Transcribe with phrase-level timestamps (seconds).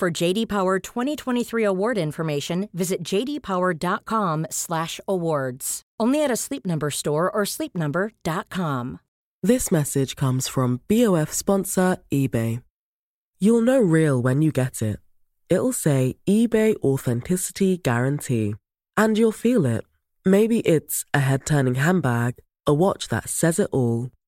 [0.00, 5.82] For JD Power 2023 award information, visit jdpower.com/awards.
[6.00, 9.00] Only at a Sleep Number store or sleepnumber.com.
[9.42, 12.62] This message comes from BOF sponsor eBay.
[13.38, 15.00] You'll know real when you get it.
[15.50, 18.54] It'll say eBay Authenticity Guarantee.
[18.96, 19.84] And you'll feel it.
[20.24, 22.36] Maybe it's a head turning handbag,
[22.66, 24.08] a watch that says it all,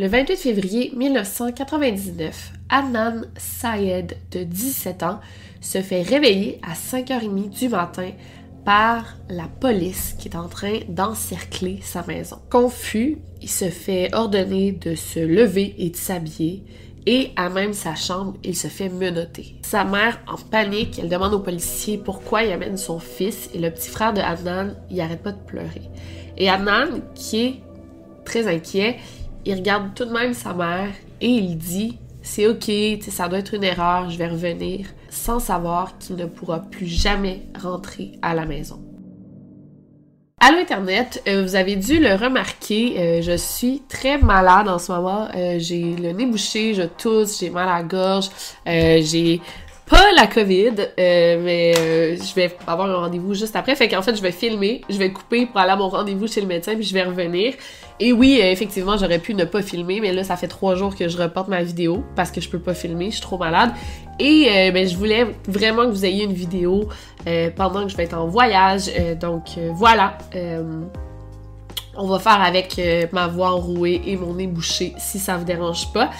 [0.00, 5.20] Le 28 février 1999, Adnan Sayed, de 17 ans,
[5.60, 8.10] se fait réveiller à 5h30 du matin
[8.64, 12.40] par la police qui est en train d'encercler sa maison.
[12.50, 16.64] Confus, il se fait ordonner de se lever et de s'habiller
[17.06, 19.60] et à même sa chambre, il se fait menotter.
[19.62, 23.70] Sa mère, en panique, elle demande aux policiers pourquoi il amène son fils et le
[23.70, 25.88] petit frère de Adnan, il arrête pas de pleurer.
[26.36, 27.54] Et Adnan, qui est
[28.24, 28.96] très inquiet,
[29.44, 32.70] il regarde tout de même sa mère et il dit c'est ok,
[33.10, 37.42] ça doit être une erreur, je vais revenir, sans savoir qu'il ne pourra plus jamais
[37.60, 38.80] rentrer à la maison.
[40.40, 44.92] Allô Internet, euh, vous avez dû le remarquer, euh, je suis très malade en ce
[44.92, 45.28] moment.
[45.34, 48.28] Euh, j'ai le nez bouché, je tousse, j'ai mal à la gorge,
[48.66, 49.40] j'ai
[49.86, 53.74] pas la COVID, mais je vais avoir un rendez-vous juste après.
[53.76, 56.40] Fait qu'en fait, je vais filmer, je vais couper pour aller à mon rendez-vous chez
[56.40, 57.54] le médecin, puis je vais revenir.
[58.00, 61.08] Et oui, effectivement, j'aurais pu ne pas filmer, mais là, ça fait trois jours que
[61.08, 63.70] je reporte ma vidéo parce que je peux pas filmer, je suis trop malade.
[64.18, 66.88] Et euh, ben, je voulais vraiment que vous ayez une vidéo
[67.26, 68.90] euh, pendant que je vais être en voyage.
[68.98, 70.18] Euh, donc voilà.
[71.96, 72.80] on va faire avec
[73.12, 76.10] ma voix enrouée et mon nez bouché si ça vous dérange pas.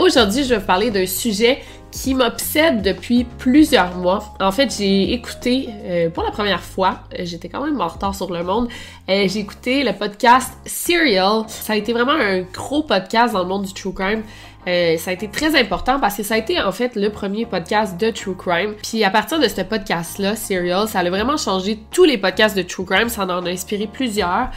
[0.00, 4.34] Aujourd'hui, je vais vous parler d'un sujet qui m'obsède depuis plusieurs mois.
[4.40, 5.68] En fait, j'ai écouté
[6.12, 8.68] pour la première fois, j'étais quand même en retard sur le monde,
[9.08, 11.44] j'ai écouté le podcast Serial.
[11.46, 14.24] Ça a été vraiment un gros podcast dans le monde du true crime.
[14.68, 17.46] Euh, ça a été très important parce que ça a été en fait le premier
[17.46, 18.74] podcast de True Crime.
[18.82, 22.62] Puis à partir de ce podcast-là, Serial, ça a vraiment changé tous les podcasts de
[22.62, 23.08] True Crime.
[23.08, 24.50] Ça en a inspiré plusieurs.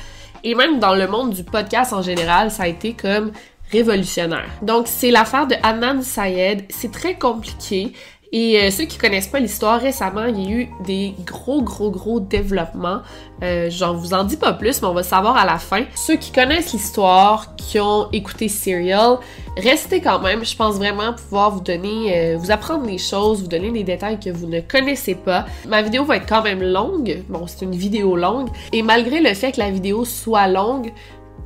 [0.43, 3.31] Et même dans le monde du podcast en général, ça a été comme
[3.71, 4.49] révolutionnaire.
[4.61, 6.65] Donc c'est l'affaire de Adnan Sayed.
[6.69, 7.93] C'est très compliqué.
[8.31, 11.89] Et euh, ceux qui connaissent pas l'histoire, récemment, il y a eu des gros, gros,
[11.89, 13.01] gros développements.
[13.41, 15.83] Euh, J'en vous en dis pas plus, mais on va savoir à la fin.
[15.95, 19.17] Ceux qui connaissent l'histoire, qui ont écouté Serial,
[19.57, 20.45] restez quand même.
[20.45, 24.19] Je pense vraiment pouvoir vous donner, euh, vous apprendre des choses, vous donner des détails
[24.19, 25.45] que vous ne connaissez pas.
[25.67, 27.23] Ma vidéo va être quand même longue.
[27.29, 28.49] Bon, c'est une vidéo longue.
[28.73, 30.93] Et malgré le fait que la vidéo soit longue,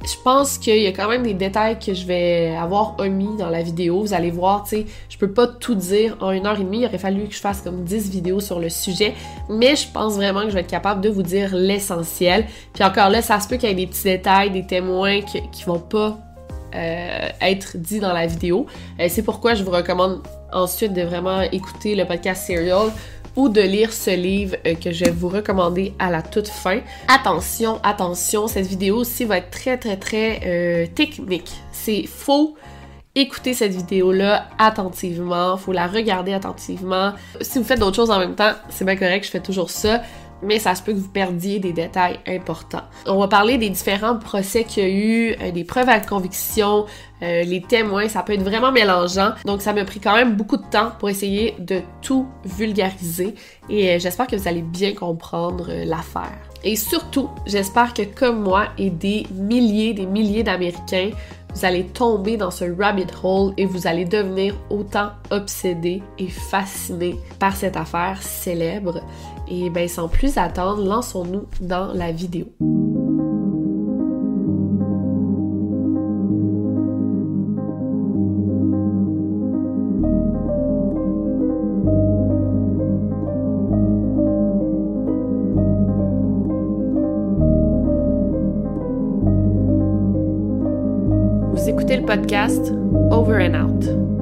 [0.06, 3.50] je pense qu'il y a quand même des détails que je vais avoir omis dans
[3.50, 4.02] la vidéo.
[4.02, 6.80] Vous allez voir, tu sais, je peux pas tout dire en une heure et demie.
[6.80, 9.14] Il aurait fallu que je fasse comme 10 vidéos sur le sujet.
[9.50, 12.46] Mais je pense vraiment que je vais être capable de vous dire l'essentiel.
[12.74, 15.42] Puis encore là, ça se peut qu'il y ait des petits détails, des témoins qui,
[15.52, 16.18] qui vont pas
[16.76, 18.66] euh, être dits dans la vidéo.
[19.00, 20.22] Euh, c'est pourquoi je vous recommande
[20.52, 22.92] ensuite de vraiment écouter le podcast Serial
[23.36, 26.80] ou de lire ce livre euh, que je vais vous recommander à la toute fin.
[27.08, 31.52] Attention, attention, cette vidéo aussi va être très très très euh, technique.
[31.72, 32.56] C'est faux
[33.16, 37.14] écouter cette vidéo-là attentivement, faut la regarder attentivement.
[37.42, 40.02] Si vous faites d'autres choses en même temps, c'est bien correct, je fais toujours ça
[40.46, 42.84] mais ça se peut que vous perdiez des détails importants.
[43.06, 46.86] On va parler des différents procès qu'il y a eu, euh, des preuves à conviction,
[47.22, 49.32] euh, les témoins, ça peut être vraiment mélangeant.
[49.46, 53.36] Donc ça m'a pris quand même beaucoup de temps pour essayer de tout vulgariser
[53.70, 56.38] et euh, j'espère que vous allez bien comprendre l'affaire.
[56.64, 61.12] Et surtout, j'espère que comme moi et des milliers, des milliers d'Américains,
[61.54, 67.16] vous allez tomber dans ce rabbit hole et vous allez devenir autant obsédé et fasciné
[67.38, 69.02] par cette affaire célèbre.
[69.48, 72.46] Et ben sans plus attendre, lançons-nous dans la vidéo.
[91.54, 92.74] Vous écoutez le podcast
[93.12, 94.13] Over and Out.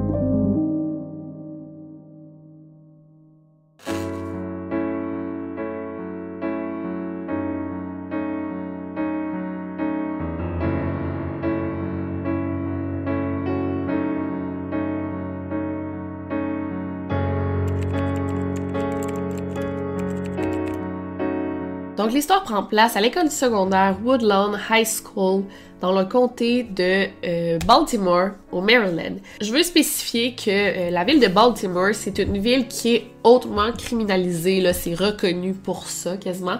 [22.12, 25.44] L'histoire prend place à l'école secondaire Woodlawn High School
[25.80, 29.16] dans le comté de euh, Baltimore au Maryland.
[29.40, 33.72] Je veux spécifier que euh, la ville de Baltimore, c'est une ville qui est hautement
[33.72, 36.58] criminalisée, là, c'est reconnu pour ça quasiment.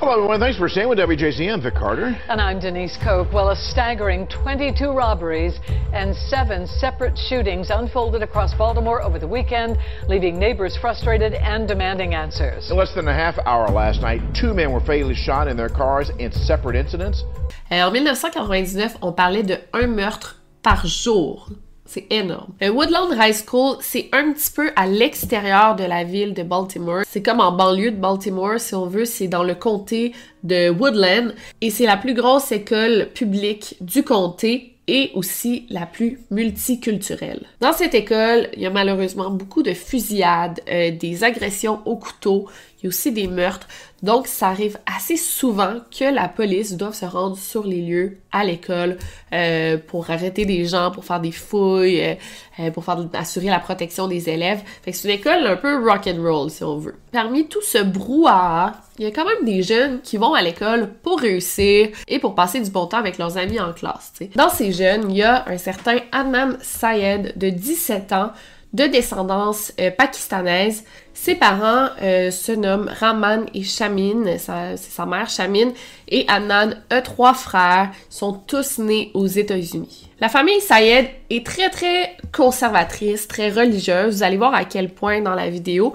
[0.00, 0.40] Oh, Hello, everyone.
[0.40, 1.52] Thanks for staying with WJC.
[1.52, 2.18] I'm Vic Carter.
[2.28, 3.32] And I'm Denise Cope.
[3.32, 5.60] Well, a staggering 22 robberies
[5.92, 12.12] and seven separate shootings unfolded across Baltimore over the weekend, leaving neighbors frustrated and demanding
[12.12, 12.70] answers.
[12.72, 15.68] In less than a half hour last night, two men were fatally shot in their
[15.68, 17.22] cars in separate incidents.
[17.70, 21.46] En 1999, on parlait de un meurtre par jour
[21.86, 22.52] c'est énorme.
[22.62, 27.02] Woodland High School, c'est un petit peu à l'extérieur de la ville de Baltimore.
[27.06, 29.04] C'est comme en banlieue de Baltimore, si on veut.
[29.04, 31.34] C'est dans le comté de Woodland.
[31.60, 37.46] Et c'est la plus grosse école publique du comté et aussi la plus multiculturelle.
[37.60, 42.48] Dans cette école, il y a malheureusement beaucoup de fusillades, euh, des agressions au couteau,
[42.78, 43.66] il y a aussi des meurtres.
[44.02, 48.44] Donc, ça arrive assez souvent que la police doive se rendre sur les lieux à
[48.44, 48.98] l'école
[49.32, 52.14] euh, pour arrêter des gens, pour faire des fouilles, euh,
[52.60, 54.60] euh, pour faire assurer la protection des élèves.
[54.82, 56.96] Fait que c'est une école un peu rock and roll, si on veut.
[57.12, 60.90] Parmi tout ce brouhaha, il y a quand même des jeunes qui vont à l'école
[61.02, 64.12] pour réussir et pour passer du bon temps avec leurs amis en classe.
[64.34, 68.32] Dans ces jeunes, il y a un certain Adnan Sayed de 17 ans
[68.74, 70.84] de descendance pakistanaise.
[71.16, 75.70] Ses parents euh, se nomment Raman et Shamin, c'est sa mère Shamin,
[76.08, 80.10] et Annan a trois frères, sont tous nés aux États-Unis.
[80.20, 85.20] La famille Sayed est très très conservatrice, très religieuse, vous allez voir à quel point
[85.20, 85.94] dans la vidéo,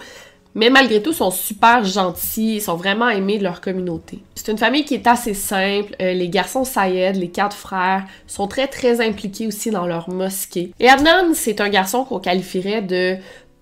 [0.55, 4.19] mais malgré tout, sont super gentils, ils sont vraiment aimés de leur communauté.
[4.35, 5.95] C'est une famille qui est assez simple.
[6.01, 10.71] Euh, les garçons Sayed, les quatre frères, sont très très impliqués aussi dans leur mosquée.
[10.79, 13.17] Et Adnan, c'est un garçon qu'on qualifierait de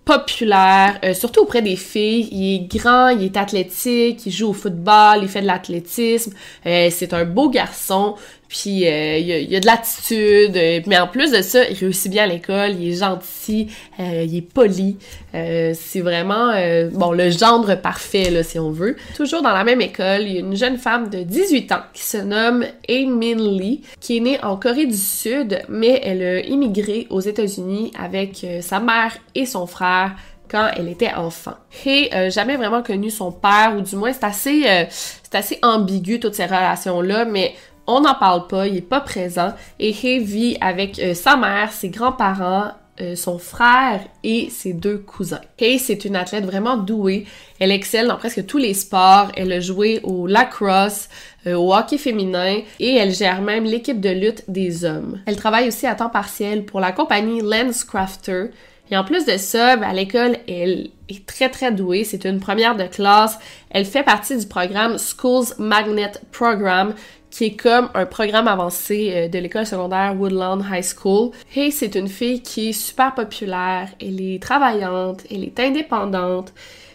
[0.08, 2.30] populaire, euh, surtout auprès des filles.
[2.32, 6.32] Il est grand, il est athlétique, il joue au football, il fait de l'athlétisme.
[6.66, 8.16] Euh, c'est un beau garçon.
[8.50, 12.12] Puis euh, il, y a, de l'attitude, euh, mais en plus de ça, il réussit
[12.12, 13.68] bien à l'école, il est gentil,
[14.00, 14.98] euh, il est poli.
[15.34, 16.54] c'est vraiment
[16.92, 18.96] bon le gendre parfait là si on veut.
[19.16, 22.04] Toujours dans la même école, il y a une jeune femme de 18 ans qui
[22.04, 27.08] se nomme Min Lee, qui est née en Corée du Sud, mais elle a immigré
[27.10, 30.16] aux États-Unis avec sa mère et son frère
[30.50, 31.56] quand elle était enfant.
[31.86, 36.20] Hei n'a jamais vraiment connu son père, ou du moins c'est assez, c'est assez ambigu
[36.20, 37.54] toutes ces relations-là, mais
[37.88, 39.54] on n'en parle pas, il est pas présent.
[39.80, 44.98] Et Hay vit avec euh, sa mère, ses grands-parents, euh, son frère et ses deux
[44.98, 45.42] cousins.
[45.62, 47.26] Hay, c'est une athlète vraiment douée.
[47.60, 49.32] Elle excelle dans presque tous les sports.
[49.36, 51.08] Elle a joué au lacrosse,
[51.46, 55.20] euh, au hockey féminin et elle gère même l'équipe de lutte des hommes.
[55.28, 58.46] Elle travaille aussi à temps partiel pour la compagnie LensCrafter.
[58.92, 62.04] Et en plus de ça, ben, à l'école, elle est très très douée.
[62.04, 63.38] C'est une première de classe.
[63.70, 66.94] Elle fait partie du programme Schools Magnet Program,
[67.30, 71.32] qui est comme un programme avancé euh, de l'école secondaire Woodland High School.
[71.56, 76.54] Hey, c'est une fille qui est super populaire, elle est travaillante, elle est indépendante.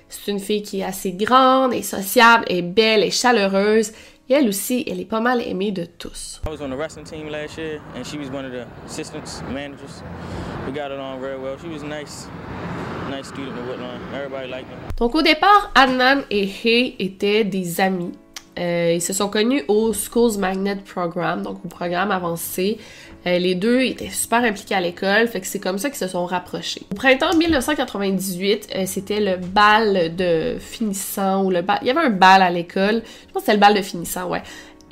[0.08, 3.92] C'est une fille qui est assez grande et sociable, et belle et chaleureuse.
[4.28, 6.40] Et elle aussi, elle est pas mal aimée de tous.
[6.46, 9.42] I was on the wrestling team last year and she was one of the assistants,
[9.52, 10.02] managers.
[10.66, 11.58] We got along very well.
[11.60, 12.28] She was nice.
[13.10, 14.00] Nice student at Woodland.
[14.14, 14.76] Everybody liked her.
[14.96, 18.12] Donc au départ, Adnan et Hay étaient des amis.
[18.58, 22.78] Euh, ils se sont connus au Schools Magnet Program, donc au programme avancé.
[23.26, 26.08] Euh, les deux étaient super impliqués à l'école, fait que c'est comme ça qu'ils se
[26.08, 26.82] sont rapprochés.
[26.90, 31.78] Au printemps 1998, euh, c'était le bal de finissant ou le bal.
[31.82, 33.02] Il y avait un bal à l'école.
[33.28, 34.42] Je pense que c'était le bal de finissant, ouais.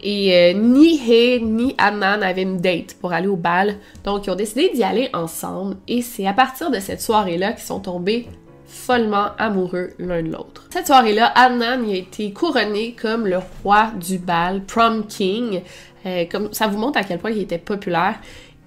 [0.02, 4.34] Et ni Hay ni Anna n'avaient une date pour aller au bal, donc ils ont
[4.34, 5.76] décidé d'y aller ensemble.
[5.88, 8.26] Et c'est à partir de cette soirée-là qu'ils sont tombés
[8.70, 10.68] follement amoureux l'un de l'autre.
[10.70, 15.62] Cette soirée-là, Adnan a été couronné comme le roi du bal, prom king.
[16.06, 18.16] Euh, comme ça vous montre à quel point il était populaire.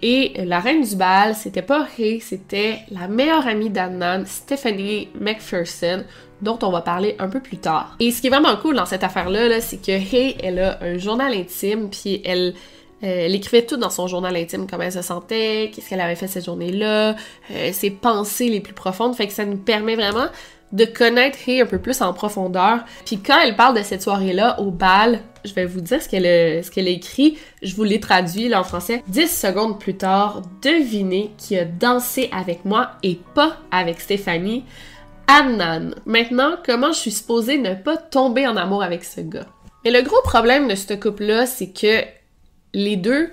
[0.02, 6.04] Et la reine du bal, c'était pas Hay, c'était la meilleure amie d'Adnan, Stephanie McPherson,
[6.42, 7.96] dont on va parler un peu plus tard.
[8.02, 10.98] Et ce qui est vraiment cool dans cette affaire-là, c'est que Hay, elle a un
[10.98, 12.54] journal intime, puis elle
[13.04, 16.16] euh, elle écrivait tout dans son journal intime, comment elle se sentait, qu'est-ce qu'elle avait
[16.16, 17.16] fait cette journée-là,
[17.52, 19.14] euh, ses pensées les plus profondes.
[19.16, 20.28] Fait que ça nous permet vraiment
[20.72, 22.80] de connaître Hay un peu plus en profondeur.
[23.06, 26.26] Puis quand elle parle de cette soirée-là au bal, je vais vous dire ce qu'elle
[26.88, 27.38] a, écrit.
[27.62, 29.04] Je vous l'ai traduit en français.
[29.08, 34.64] 10 secondes plus tard, devinez qui a dansé avec moi et pas avec Stéphanie.
[35.28, 35.96] Adnan.
[36.06, 39.48] Maintenant, comment je suis supposée ne pas tomber en amour avec ce gars?
[39.86, 42.04] Mais le gros problème de ce couple-là, c'est que
[42.74, 43.30] les deux,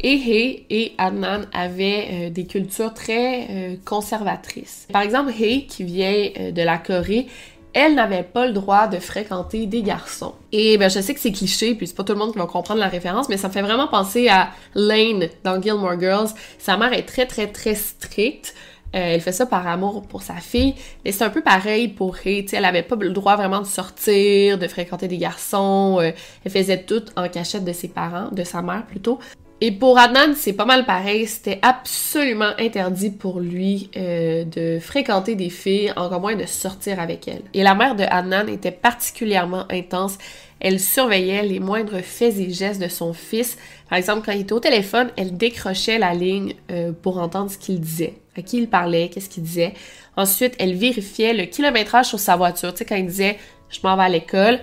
[0.00, 4.86] et et Adnan avaient euh, des cultures très euh, conservatrices.
[4.92, 7.26] Par exemple, Hei, qui vient euh, de la Corée,
[7.74, 10.34] elle n'avait pas le droit de fréquenter des garçons.
[10.52, 12.46] Et ben, je sais que c'est cliché, puis c'est pas tout le monde qui va
[12.46, 16.28] comprendre la référence, mais ça me fait vraiment penser à Lane dans Gilmore Girls.
[16.58, 18.54] Sa mère est très, très, très stricte.
[18.94, 22.14] Euh, elle fait ça par amour pour sa fille, mais c'est un peu pareil pour
[22.14, 22.46] Ray.
[22.52, 25.98] elle avait pas le droit vraiment de sortir, de fréquenter des garçons.
[26.00, 26.12] Euh,
[26.44, 29.18] elle faisait tout en cachette de ses parents, de sa mère plutôt.
[29.66, 31.26] Et pour Adnan, c'est pas mal pareil.
[31.26, 37.26] C'était absolument interdit pour lui euh, de fréquenter des filles, encore moins de sortir avec
[37.28, 37.40] elles.
[37.54, 40.18] Et la mère de Adnan était particulièrement intense.
[40.60, 43.56] Elle surveillait les moindres faits et gestes de son fils.
[43.88, 47.56] Par exemple, quand il était au téléphone, elle décrochait la ligne euh, pour entendre ce
[47.56, 49.72] qu'il disait, à qui il parlait, qu'est-ce qu'il disait.
[50.14, 52.74] Ensuite, elle vérifiait le kilométrage sur sa voiture.
[52.74, 53.38] Tu sais, quand il disait
[53.70, 54.58] «je m'en vais à l'école»,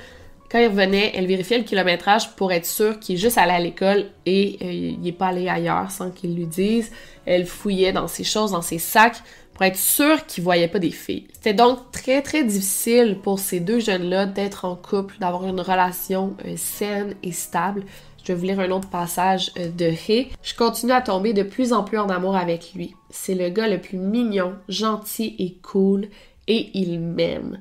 [0.51, 3.59] quand il revenait, elle vérifiait le kilométrage pour être sûre qu'il est juste allé à
[3.59, 6.91] l'école et euh, il n'est pas allé ailleurs sans qu'il lui dise.
[7.25, 10.91] Elle fouillait dans ses choses, dans ses sacs pour être sûre qu'il voyait pas des
[10.91, 11.27] filles.
[11.31, 16.35] C'était donc très très difficile pour ces deux jeunes-là d'être en couple, d'avoir une relation
[16.45, 17.85] euh, saine et stable.
[18.21, 20.31] Je vais vous lire un autre passage euh, de He.
[20.43, 22.93] Je continue à tomber de plus en plus en amour avec lui.
[23.09, 26.09] C'est le gars le plus mignon, gentil et cool
[26.49, 27.57] et il m'aime.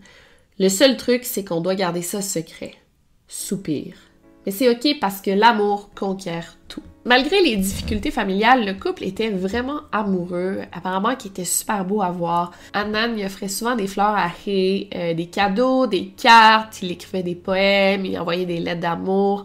[0.59, 2.73] Le seul truc, c'est qu'on doit garder ça secret.
[3.30, 3.94] Soupir.
[4.44, 6.82] Mais c'est ok parce que l'amour conquiert tout.
[7.04, 12.10] Malgré les difficultés familiales, le couple était vraiment amoureux, apparemment qui était super beau à
[12.10, 12.50] voir.
[12.72, 17.22] Annan lui offrait souvent des fleurs à Hay, euh, des cadeaux, des cartes, il écrivait
[17.22, 19.44] des poèmes, il envoyait des lettres d'amour.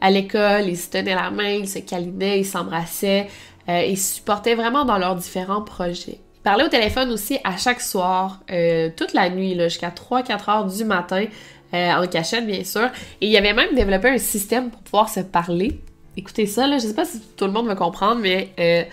[0.00, 3.26] À l'école, ils se tenaient la main, ils se câlinaient, ils s'embrassaient,
[3.68, 8.90] euh, ils vraiment dans leurs différents projets parlait au téléphone aussi à chaque soir, euh,
[8.94, 11.24] toute la nuit, jusqu'à 3-4 heures du matin,
[11.72, 12.90] euh, en cachette, bien sûr.
[13.20, 15.80] Et il avait même développé un système pour pouvoir se parler.
[16.16, 18.84] Écoutez ça, là, je sais pas si tout le monde va comprendre, mais euh,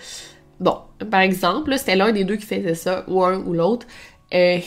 [0.58, 0.78] bon,
[1.10, 3.86] par exemple, c'était l'un des deux qui faisait ça, ou un ou l'autre.
[4.34, 4.58] Euh,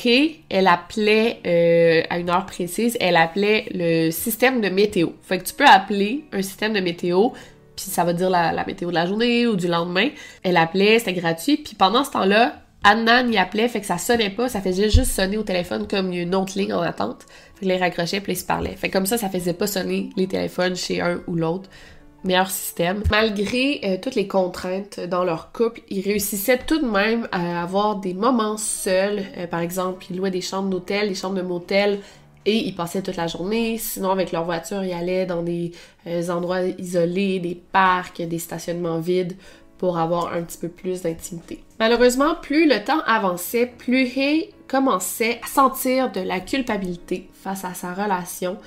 [0.50, 5.10] elle appelait à une heure précise, elle appelait le système de météo.
[5.24, 7.30] Fait que tu peux appeler un système de météo,
[7.76, 10.10] puis ça va dire la météo de la journée ou du lendemain.
[10.44, 14.30] Elle appelait, c'était gratuit, puis pendant ce temps-là, Annan y appelait, fait que ça sonnait
[14.30, 17.26] pas, ça faisait juste sonner au téléphone comme une autre ligne en attente.
[17.56, 18.76] Fait que les raccrochait puis ils se parlaient.
[18.76, 21.68] Fait que comme ça, ça faisait pas sonner les téléphones chez un ou l'autre.
[22.24, 23.02] Meilleur système.
[23.10, 27.96] Malgré euh, toutes les contraintes dans leur couple, ils réussissaient tout de même à avoir
[27.96, 29.24] des moments seuls.
[29.38, 32.00] Euh, par exemple, ils louaient des chambres d'hôtel, des chambres de motel
[32.46, 33.80] et ils passaient toute la journée.
[33.80, 35.72] Sinon, avec leur voiture, ils allaient dans des
[36.06, 39.36] euh, endroits isolés, des parcs, des stationnements vides
[39.78, 41.64] pour avoir un petit peu plus d'intimité.
[41.80, 47.74] Malheureusement, plus le temps avançait, plus Hay commençait à sentir de la culpabilité face à
[47.74, 48.58] sa relation.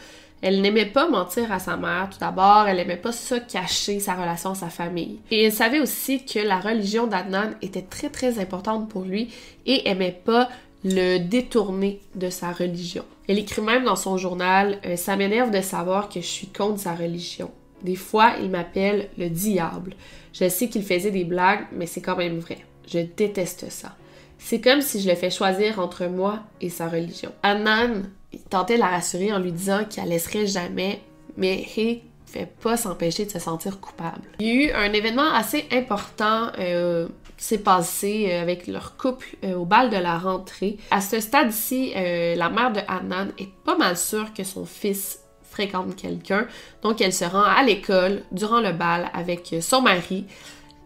[0.40, 4.14] Elle n'aimait pas mentir à sa mère, tout d'abord, elle n'aimait pas ça cacher sa
[4.14, 5.18] relation à sa famille.
[5.32, 9.34] Et elle savait aussi que la religion d'Adnan était très très importante pour lui
[9.66, 10.48] et aimait pas
[10.84, 13.04] le détourner de sa religion.
[13.28, 16.80] Elle écrit même dans son journal euh, Ça m'énerve de savoir que je suis contre
[16.80, 17.50] sa religion.
[17.82, 19.94] Des fois, il m'appelle le diable.
[20.32, 22.58] Je sais qu'il faisait des blagues, mais c'est quand même vrai.
[22.87, 23.97] Je déteste ça.
[24.38, 27.32] C'est comme si je le fais choisir entre moi et sa religion.
[27.42, 28.04] Annan
[28.50, 31.00] tentait de la rassurer en lui disant qu'il la laisserait jamais,
[31.37, 34.23] mais He ne fait pas s'empêcher de se sentir coupable.
[34.38, 38.97] Il y a eu un événement assez important euh, qui s'est passé euh, avec leur
[38.97, 40.78] couple euh, au bal de la rentrée.
[40.90, 45.20] À ce stade-ci, la mère de Annan est pas mal sûre que son fils
[45.58, 46.46] fréquente quelqu'un.
[46.82, 50.24] Donc, elle se rend à l'école durant le bal avec son mari.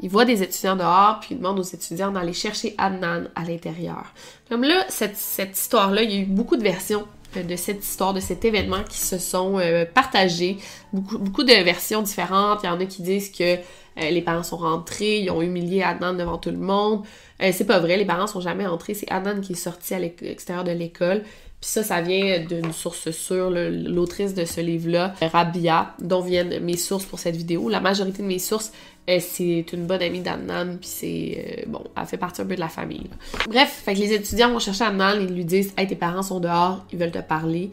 [0.01, 4.13] Il voit des étudiants dehors, puis il demande aux étudiants d'aller chercher Adnan à l'intérieur.
[4.49, 5.19] Comme là, cette,
[5.57, 8.99] histoire-là, il y a eu beaucoup de versions de cette histoire, de cet événement qui
[8.99, 10.59] se sont euh, partagées.
[10.93, 12.61] Beaucoup, beaucoup de versions différentes.
[12.63, 13.59] Il y en a qui disent que euh,
[13.97, 17.05] les parents sont rentrés, ils ont humilié Adnan devant tout le monde.
[17.43, 18.95] Euh, c'est pas vrai, les parents sont jamais entrés.
[18.95, 21.23] C'est Adnan qui est sorti à l'extérieur de l'école.
[21.63, 26.77] Puis ça, ça vient d'une source sûre, l'autrice de ce livre-là, Rabia, dont viennent mes
[26.77, 27.69] sources pour cette vidéo.
[27.69, 28.73] La majorité de mes sources,
[29.09, 31.63] euh, c'est une bonne amie d'Annan, puis c'est...
[31.63, 33.09] Euh, bon, elle fait partie un peu de la famille.
[33.49, 36.41] Bref, fait que les étudiants vont chercher Annan, ils lui disent «Hey, tes parents sont
[36.41, 37.71] dehors, ils veulent te parler.»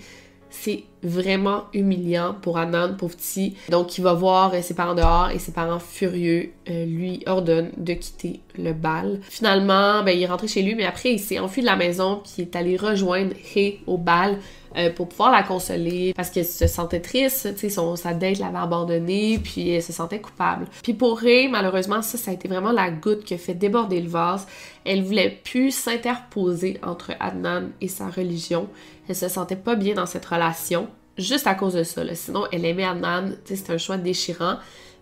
[0.51, 3.55] C'est vraiment humiliant pour Anand, pour petit.
[3.69, 7.93] Donc, il va voir ses parents dehors et ses parents furieux euh, lui ordonnent de
[7.93, 9.19] quitter le bal.
[9.29, 12.21] Finalement, ben, il est rentré chez lui, mais après, il s'est enfui de la maison
[12.23, 14.37] puis est allé rejoindre Hé au bal.
[14.77, 18.59] Euh, pour pouvoir la consoler parce qu'elle se sentait triste, tu sais, sa date l'avait
[18.59, 20.67] abandonnée, puis elle se sentait coupable.
[20.83, 23.99] Puis pour Ray, malheureusement, ça, ça a été vraiment la goutte qui a fait déborder
[23.99, 24.45] le vase.
[24.85, 28.67] Elle voulait plus s'interposer entre Adnan et sa religion.
[29.07, 30.87] Elle se sentait pas bien dans cette relation,
[31.19, 32.01] juste à cause de ça.
[32.15, 34.57] Sinon, elle aimait Adnan, c'était un choix déchirant.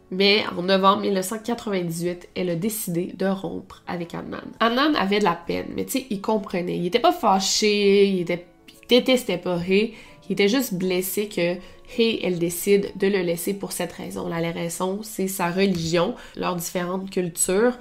[0.10, 4.40] Mais en novembre 1998, elle a décidé de rompre avec Adnan.
[4.60, 6.78] Adnan avait de la peine, mais tu il comprenait.
[6.78, 8.46] Il était pas fâché, il, était,
[8.88, 9.94] détestait pas Ray.
[10.30, 11.56] Il était juste blessé que
[11.98, 14.30] Ray, elle décide de le laisser pour cette raison.
[14.30, 17.78] La raison, c'est sa religion, leurs différentes cultures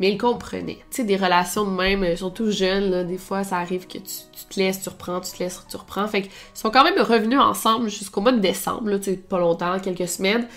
[0.00, 0.78] mais il comprenait.
[0.90, 3.98] Tu sais, des relations de même, euh, surtout jeunes, là, des fois, ça arrive que
[3.98, 6.08] tu, te laisses, tu reprends, tu te laisses, tu reprends.
[6.08, 9.38] Fait qu'ils sont quand même revenus ensemble jusqu'au mois de décembre, là, tu sais, pas
[9.38, 10.48] longtemps, quelques semaines.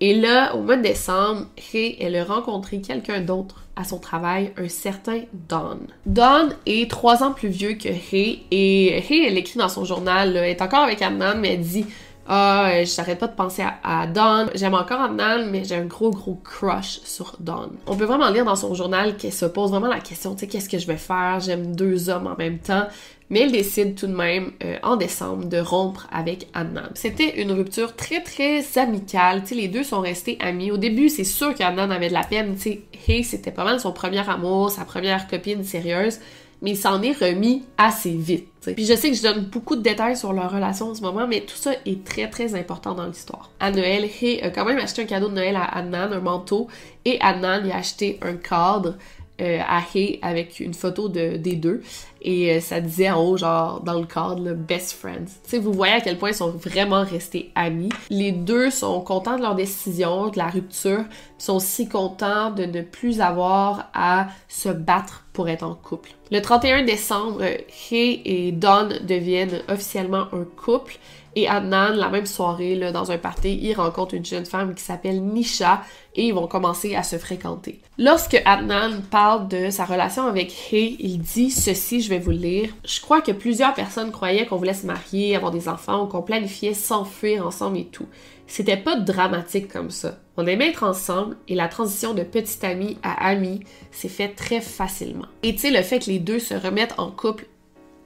[0.00, 4.52] Et là, au mois de décembre, Ray, elle a rencontré quelqu'un d'autre à son travail,
[4.56, 5.78] un certain Don.
[6.06, 10.36] Don est trois ans plus vieux que Ray, et Ray, elle écrit dans son journal,
[10.36, 11.86] elle est encore avec Amnon, mais elle dit
[12.26, 14.50] ah, euh, je n'arrête pas de penser à, Dawn.
[14.54, 17.70] J'aime encore Adnan, mais j'ai un gros, gros crush sur Dawn.
[17.86, 20.46] On peut vraiment lire dans son journal qu'elle se pose vraiment la question, tu sais,
[20.46, 21.40] qu'est-ce que je vais faire?
[21.40, 22.86] J'aime deux hommes en même temps.
[23.30, 26.90] Mais elle décide tout de même, euh, en décembre, de rompre avec Adnan.
[26.94, 29.40] C'était une rupture très, très amicale.
[29.42, 30.70] Tu sais, les deux sont restés amis.
[30.70, 32.54] Au début, c'est sûr qu'Adnan avait de la peine.
[32.56, 36.20] Tu sais, Hey, c'était pas mal son premier amour, sa première copine sérieuse
[36.62, 38.48] mais il s'en est remis assez vite.
[38.74, 41.26] Puis je sais que je donne beaucoup de détails sur leur relation en ce moment,
[41.26, 43.50] mais tout ça est très très important dans l'histoire.
[43.58, 46.68] À Noël, Hay a quand même acheté un cadeau de Noël à Adnan, un manteau,
[47.04, 48.96] et Adnan lui a acheté un cadre
[49.42, 49.58] euh,
[49.94, 51.82] Hay avec une photo de, des deux.
[52.20, 55.26] Et euh, ça disait en haut, genre, dans le cadre, best friends.
[55.44, 57.88] Tu sais, vous voyez à quel point ils sont vraiment restés amis.
[58.10, 61.04] Les deux sont contents de leur décision, de la rupture,
[61.38, 66.10] sont aussi contents de ne plus avoir à se battre pour être en couple.
[66.30, 70.98] Le 31 décembre, Hay et Don deviennent officiellement un couple.
[71.34, 74.82] Et Adnan, la même soirée, là, dans un party, il rencontre une jeune femme qui
[74.82, 75.82] s'appelle Nisha
[76.14, 77.80] et ils vont commencer à se fréquenter.
[77.98, 82.36] Lorsque Adnan parle de sa relation avec Hay, il dit ceci, je vais vous le
[82.36, 82.70] lire.
[82.84, 86.22] Je crois que plusieurs personnes croyaient qu'on voulait se marier, avoir des enfants ou qu'on
[86.22, 88.06] planifiait s'enfuir ensemble et tout.
[88.46, 90.18] C'était pas dramatique comme ça.
[90.36, 94.60] On aimait être ensemble et la transition de petit ami à ami s'est faite très
[94.60, 95.26] facilement.
[95.42, 97.46] Et tu sais, le fait que les deux se remettent en couple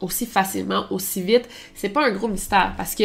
[0.00, 3.04] aussi facilement, aussi vite, c'est pas un gros mystère parce que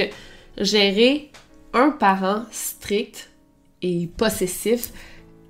[0.58, 1.32] gérer
[1.74, 3.30] un parent strict
[3.82, 4.92] et possessif,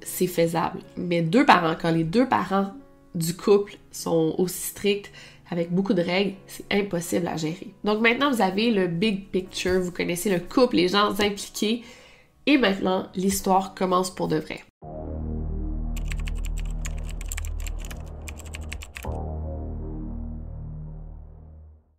[0.02, 0.80] c'est faisable.
[0.98, 2.72] Mais deux parents, quand les deux parents
[3.16, 5.12] du couple sont aussi stricts,
[5.50, 7.68] avec beaucoup de règles, c'est impossible à gérer.
[7.84, 11.84] Donc maintenant, vous avez le big picture, vous connaissez le couple, les gens impliqués,
[12.46, 14.62] et maintenant, l'histoire commence pour de vrai.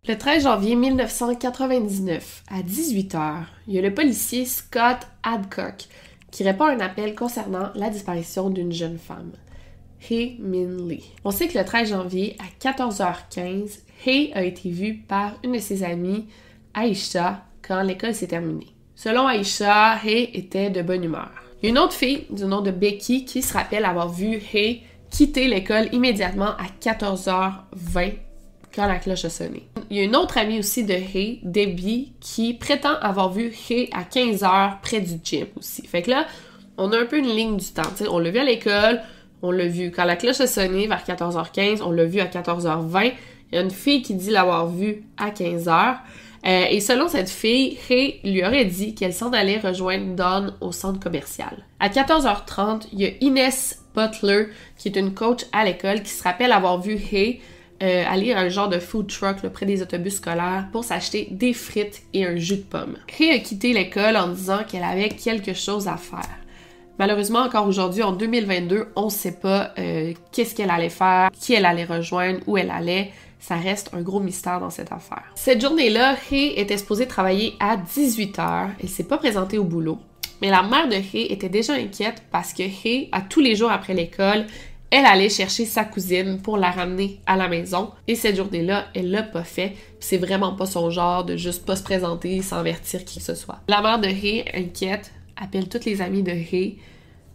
[0.05, 5.85] Le 13 janvier 1999, à 18h, il y a le policier Scott Adcock
[6.29, 9.31] qui répond à un appel concernant la disparition d'une jeune femme,
[10.09, 11.05] Hei Min Lee.
[11.23, 15.59] On sait que le 13 janvier, à 14h15, Hei a été vue par une de
[15.59, 16.25] ses amies,
[16.75, 18.75] Aisha, quand l'école s'est terminée.
[18.95, 21.31] Selon Aisha, Hei était de bonne humeur.
[21.61, 24.41] Il y a une autre fille du nom de Becky qui se rappelle avoir vu
[24.53, 28.15] Hei quitter l'école immédiatement à 14h20
[28.73, 29.67] quand la cloche a sonné.
[29.89, 33.89] Il y a une autre amie aussi de Hay, Debbie, qui prétend avoir vu Hay
[33.93, 35.85] à 15h près du gym aussi.
[35.85, 36.25] Fait que là,
[36.77, 37.83] on a un peu une ligne du temps.
[38.09, 39.01] on l'a vu à l'école,
[39.41, 43.13] on l'a vu quand la cloche a sonné vers 14h15, on l'a vu à 14h20.
[43.51, 45.97] Il y a une fille qui dit l'avoir vu à 15h.
[46.45, 50.71] Euh, et selon cette fille, Hay lui aurait dit qu'elle s'en allait rejoindre Dawn au
[50.71, 51.65] centre commercial.
[51.79, 56.23] À 14h30, il y a Inès Butler, qui est une coach à l'école, qui se
[56.23, 57.39] rappelle avoir vu Hay
[57.81, 61.53] euh, aller à un genre de food truck près des autobus scolaires pour s'acheter des
[61.53, 62.97] frites et un jus de pomme.
[63.17, 66.29] Ray a quitté l'école en disant qu'elle avait quelque chose à faire.
[66.99, 71.53] Malheureusement, encore aujourd'hui, en 2022, on ne sait pas euh, qu'est-ce qu'elle allait faire, qui
[71.53, 73.11] elle allait rejoindre, où elle allait.
[73.39, 75.23] Ça reste un gros mystère dans cette affaire.
[75.35, 78.69] Cette journée-là, Ray était supposée travailler à 18h.
[78.81, 79.99] Elle s'est pas présentée au boulot.
[80.41, 83.71] Mais la mère de Ray était déjà inquiète parce que Ray, à tous les jours
[83.71, 84.45] après l'école,
[84.95, 87.89] elle allait chercher sa cousine pour la ramener à la maison.
[88.07, 89.73] Et cette journée-là, elle l'a pas fait.
[89.99, 93.33] C'est vraiment pas son genre de juste pas se présenter sans avertir qui que ce
[93.33, 93.61] soit.
[93.67, 96.77] La mère de Ray, inquiète, appelle toutes les amies de Ray.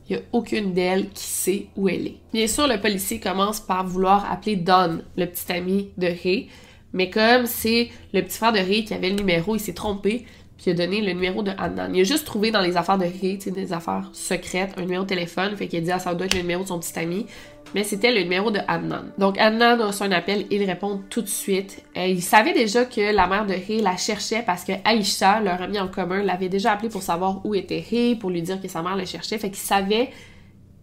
[0.08, 2.16] Il n'y a aucune d'elles qui sait où elle est.
[2.32, 6.48] Bien sûr, le policier commence par vouloir appeler Don, le petit ami de Ray,
[6.92, 10.26] Mais comme c'est le petit frère de Ray qui avait le numéro, il s'est trompé,
[10.58, 11.94] puis a donné le numéro de Adnan.
[11.94, 15.08] Il a juste trouvé dans les affaires de Ray, des affaires secrètes, un numéro de
[15.08, 17.26] téléphone, fait qu'il a dit ah ça doit être le numéro de son petit ami,
[17.74, 19.04] mais c'était le numéro de Adnan.
[19.18, 21.82] Donc Adnan reçu un appel, il répond tout de suite.
[21.96, 25.62] Euh, il savait déjà que la mère de Ray la cherchait parce que Aïcha, leur
[25.62, 28.68] ami en commun, l'avait déjà appelé pour savoir où était Ray, pour lui dire que
[28.68, 30.10] sa mère le cherchait, fait qu'il savait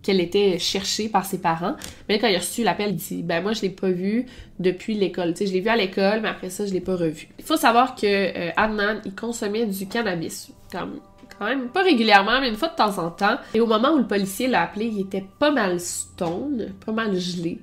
[0.05, 1.75] qu'elle était cherchée par ses parents.
[2.07, 4.27] Mais quand il a reçu l'appel, il dit Ben moi, je l'ai pas vu
[4.59, 5.33] depuis l'école.
[5.33, 7.27] Tu je l'ai vu à l'école, mais après ça, je l'ai pas revu.
[7.39, 10.51] Il faut savoir que euh, Adnan, il consommait du cannabis.
[10.71, 10.99] Comme,
[11.39, 13.37] quand même, pas régulièrement, mais une fois de temps en temps.
[13.55, 17.17] Et au moment où le policier l'a appelé, il était pas mal stone, pas mal
[17.17, 17.59] gelé.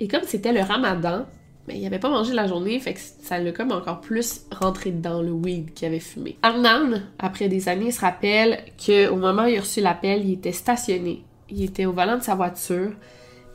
[0.00, 1.26] Et comme c'était le ramadan,
[1.68, 4.90] mais il avait pas mangé la journée, fait que ça l'a comme encore plus rentré
[4.90, 6.36] dans le weed qu'il avait fumé.
[6.42, 10.52] Adnan, après des années, se rappelle qu'au moment où il a reçu l'appel, il était
[10.52, 12.92] stationné il était au volant de sa voiture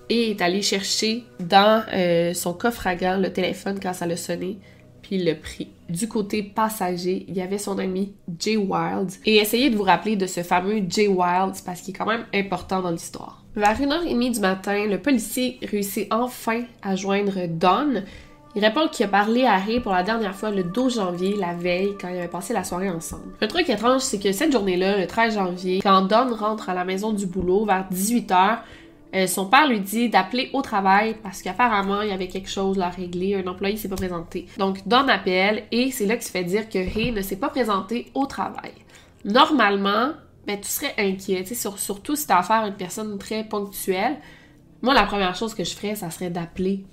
[0.09, 4.17] et est allé chercher dans euh, son coffre à gants le téléphone quand ça l'a
[4.17, 4.57] sonné,
[5.01, 5.69] puis il l'a pris.
[5.87, 9.11] Du côté passager, il y avait son ami Jay Wild.
[9.25, 12.25] Et essayez de vous rappeler de ce fameux Jay Wild parce qu'il est quand même
[12.33, 13.43] important dans l'histoire.
[13.55, 18.03] Vers 1h30 du matin, le policier réussit enfin à joindre Don,
[18.59, 21.53] il répond qu'il a parlé à Ray pour la dernière fois le 12 janvier, la
[21.53, 23.31] veille, quand ils avaient passé la soirée ensemble.
[23.39, 26.83] Un truc étrange, c'est que cette journée-là, le 13 janvier, quand Don rentre à la
[26.83, 28.57] maison du boulot vers 18h,
[29.15, 32.81] euh, son père lui dit d'appeler au travail parce qu'apparemment il y avait quelque chose
[32.81, 34.45] à régler, un employé s'est pas présenté.
[34.57, 37.47] Donc Don appelle et c'est là qu'il se fait dire que Ray ne s'est pas
[37.47, 38.73] présenté au travail.
[39.23, 40.11] Normalement,
[40.45, 44.17] ben, tu serais inquiet, surtout si t'as affaire à une personne très ponctuelle.
[44.81, 46.83] Moi, la première chose que je ferais, ça serait d'appeler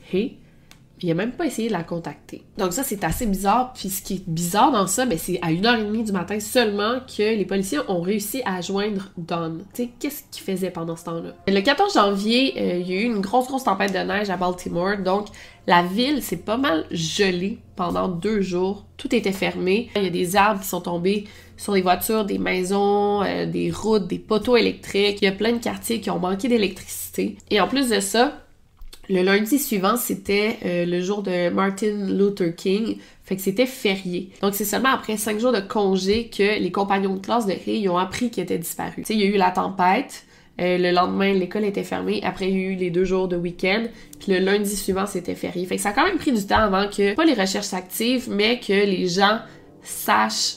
[1.02, 2.42] Il a même pas essayé de la contacter.
[2.59, 3.72] Donc ça, c'est assez bizarre.
[3.74, 7.37] Puis ce qui est bizarre dans ça, ben, c'est à 1h30 du matin seulement que
[7.37, 9.59] les policiers ont réussi à joindre Don.
[9.74, 11.35] Tu sais, qu'est-ce qu'il faisait pendant ce temps-là?
[11.46, 14.37] Le 14 janvier, euh, il y a eu une grosse, grosse tempête de neige à
[14.37, 14.96] Baltimore.
[14.98, 15.26] Donc,
[15.66, 18.87] la ville s'est pas mal gelée pendant deux jours.
[18.96, 19.90] Tout était fermé.
[19.96, 21.24] Il y a des arbres qui sont tombés
[21.56, 25.18] sur les voitures, des maisons, euh, des routes, des poteaux électriques.
[25.20, 27.37] Il y a plein de quartiers qui ont manqué d'électricité.
[27.50, 28.45] Et en plus de ça,
[29.09, 34.31] le lundi suivant, c'était euh, le jour de Martin Luther King, fait que c'était férié.
[34.42, 37.88] Donc c'est seulement après cinq jours de congé que les compagnons de classe de Ray
[37.88, 39.03] ont appris qu'il était disparu.
[39.05, 40.25] Tu il y a eu la tempête,
[40.61, 42.21] euh, le lendemain, l'école était fermée.
[42.25, 43.85] Après, il y a eu les deux jours de week-end.
[44.19, 45.66] Puis le lundi suivant, c'était férié.
[45.66, 48.29] Fait que ça a quand même pris du temps avant que, pas les recherches s'activent,
[48.31, 49.38] mais que les gens
[49.83, 50.57] sachent,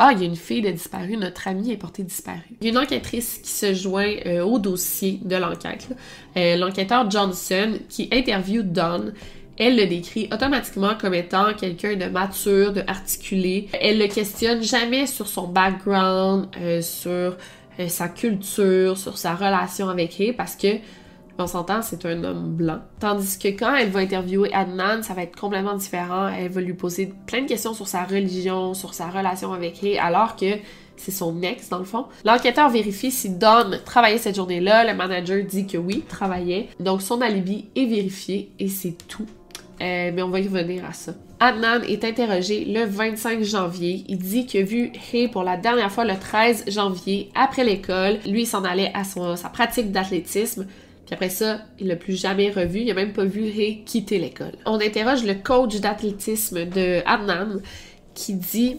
[0.00, 2.56] ah, il y a une fille de disparue, notre amie est portée disparue.
[2.60, 5.88] Il y a une enquêtrice qui se joint euh, au dossier de l'enquête.
[6.36, 9.12] Euh, l'enquêteur Johnson qui interviewe Don.
[9.58, 13.68] Elle le décrit automatiquement comme étant quelqu'un de mature, de articulé.
[13.80, 17.36] Elle le questionne jamais sur son background, euh, sur
[17.88, 20.78] sa culture, sur sa relation avec Ray parce que
[21.38, 22.80] on s'entend, c'est un homme blanc.
[23.00, 26.28] Tandis que quand elle va interviewer Adnan, ça va être complètement différent.
[26.28, 29.98] Elle va lui poser plein de questions sur sa religion, sur sa relation avec Ray,
[29.98, 30.56] alors que
[30.96, 32.06] c'est son ex dans le fond.
[32.24, 34.84] L'enquêteur vérifie si Don travaillait cette journée-là.
[34.90, 36.68] Le manager dit que oui, travaillait.
[36.80, 39.26] Donc son alibi est vérifié et c'est tout.
[39.80, 41.12] Euh, mais on va y revenir à ça.
[41.38, 44.04] Adnan est interrogé le 25 janvier.
[44.08, 48.18] Il dit qu'il a vu Hay pour la dernière fois le 13 janvier après l'école.
[48.26, 50.66] Lui, s'en allait à sa pratique d'athlétisme.
[51.08, 52.80] Puis après ça, il l'a plus jamais revu.
[52.80, 53.50] Il a même pas vu
[53.86, 54.52] quitter l'école.
[54.66, 57.62] On interroge le coach d'athlétisme de Adnan
[58.12, 58.76] qui dit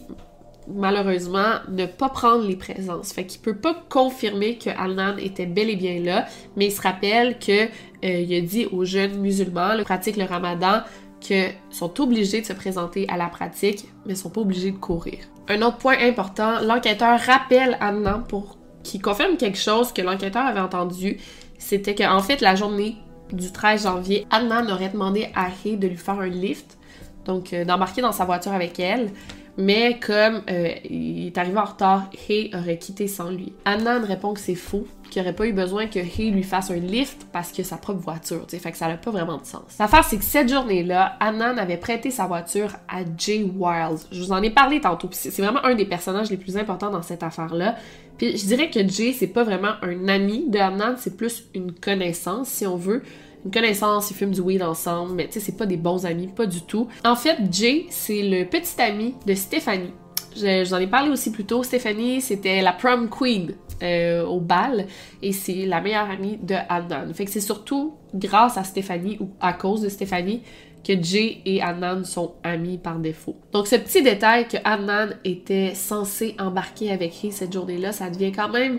[0.68, 3.12] malheureusement ne pas prendre les présences.
[3.12, 6.80] Fait qu'il peut pas confirmer que Adnan était bel et bien là, mais il se
[6.80, 7.68] rappelle que euh,
[8.02, 10.82] il a dit aux jeunes musulmans qui pratiquent le ramadan
[11.26, 15.18] que sont obligés de se présenter à la pratique, mais sont pas obligés de courir.
[15.48, 20.60] Un autre point important, l'enquêteur rappelle Adnan pour qu'il confirme quelque chose que l'enquêteur avait
[20.60, 21.18] entendu,
[21.60, 22.96] c'était qu'en fait, la journée
[23.32, 26.78] du 13 janvier, Adnan aurait demandé à Ray de lui faire un lift,
[27.26, 29.10] donc euh, d'embarquer dans sa voiture avec elle.
[29.56, 33.52] Mais comme euh, il est arrivé en retard, Hay aurait quitté sans lui.
[33.64, 36.76] Adnan répond que c'est faux, qu'il aurait pas eu besoin que Hay lui fasse un
[36.76, 39.76] lift parce que sa propre voiture, tu fait que ça n'a pas vraiment de sens.
[39.78, 43.98] L'affaire, c'est que cette journée-là, Adnan avait prêté sa voiture à Jay Wild.
[44.12, 47.02] Je vous en ai parlé tantôt, c'est vraiment un des personnages les plus importants dans
[47.02, 47.76] cette affaire-là.
[48.18, 51.72] Puis je dirais que Jay, c'est pas vraiment un ami de Adnan, c'est plus une
[51.72, 53.02] connaissance, si on veut
[53.44, 56.28] une connaissance, ils fument du weed ensemble, mais tu sais, c'est pas des bons amis,
[56.28, 56.88] pas du tout.
[57.04, 59.92] En fait, Jay, c'est le petit ami de Stéphanie.
[60.36, 61.62] Je, vous en ai parlé aussi plus tôt.
[61.62, 64.86] Stéphanie, c'était la prom queen euh, au bal
[65.22, 67.12] et c'est la meilleure amie de Adnan.
[67.14, 70.42] Fait que c'est surtout grâce à Stéphanie ou à cause de Stéphanie
[70.86, 73.36] que Jay et Adnan sont amis par défaut.
[73.52, 78.32] Donc ce petit détail que Adnan était censé embarquer avec lui cette journée-là, ça devient
[78.32, 78.78] quand même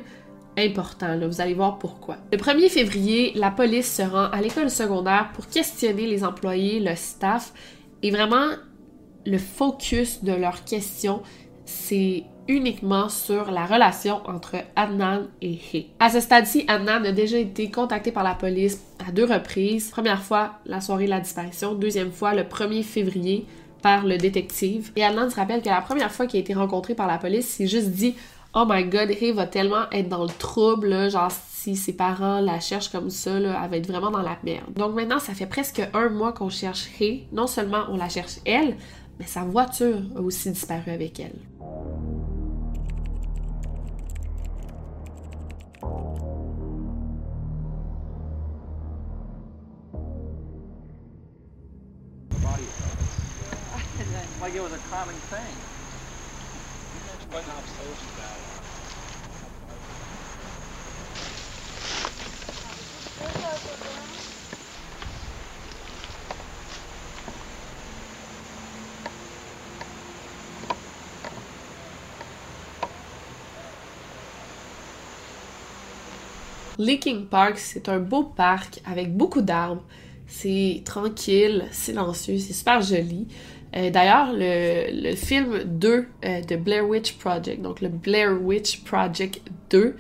[0.58, 1.16] important.
[1.16, 1.28] Là.
[1.28, 2.18] Vous allez voir pourquoi.
[2.32, 6.96] Le 1er février, la police se rend à l'école secondaire pour questionner les employés, le
[6.96, 7.54] staff,
[8.04, 8.48] Et vraiment,
[9.26, 11.22] le focus de leurs questions,
[11.66, 15.86] c'est uniquement sur la relation entre Adnan et He.
[16.00, 19.92] À ce stade-ci, Adnan a déjà été contacté par la police à deux reprises.
[19.92, 21.76] Première fois, la soirée de la disparition.
[21.76, 23.46] Deuxième fois, le 1er février,
[23.82, 24.92] par le détective.
[24.96, 27.60] Et Adnan se rappelle que la première fois qu'il a été rencontré par la police,
[27.60, 28.16] il s'est juste dit
[28.54, 32.60] Oh my god, He va tellement être dans le trouble, genre si ses parents la
[32.60, 34.74] cherchent comme ça, là, elle va être vraiment dans la merde.
[34.76, 37.28] Donc maintenant, ça fait presque un mois qu'on cherche He.
[37.32, 38.76] Non seulement on la cherche elle,
[39.20, 41.32] mais sa voiture a aussi disparu avec elle.
[54.42, 55.56] like it was a common thing.
[76.82, 79.84] Leaking Park, c'est un beau parc avec beaucoup d'arbres.
[80.26, 83.28] C'est tranquille, silencieux, c'est super joli.
[83.76, 89.42] Euh, D'ailleurs, le, film 2 euh, de Blair Witch Project, donc le Blair Witch Project
[89.70, 89.96] 2,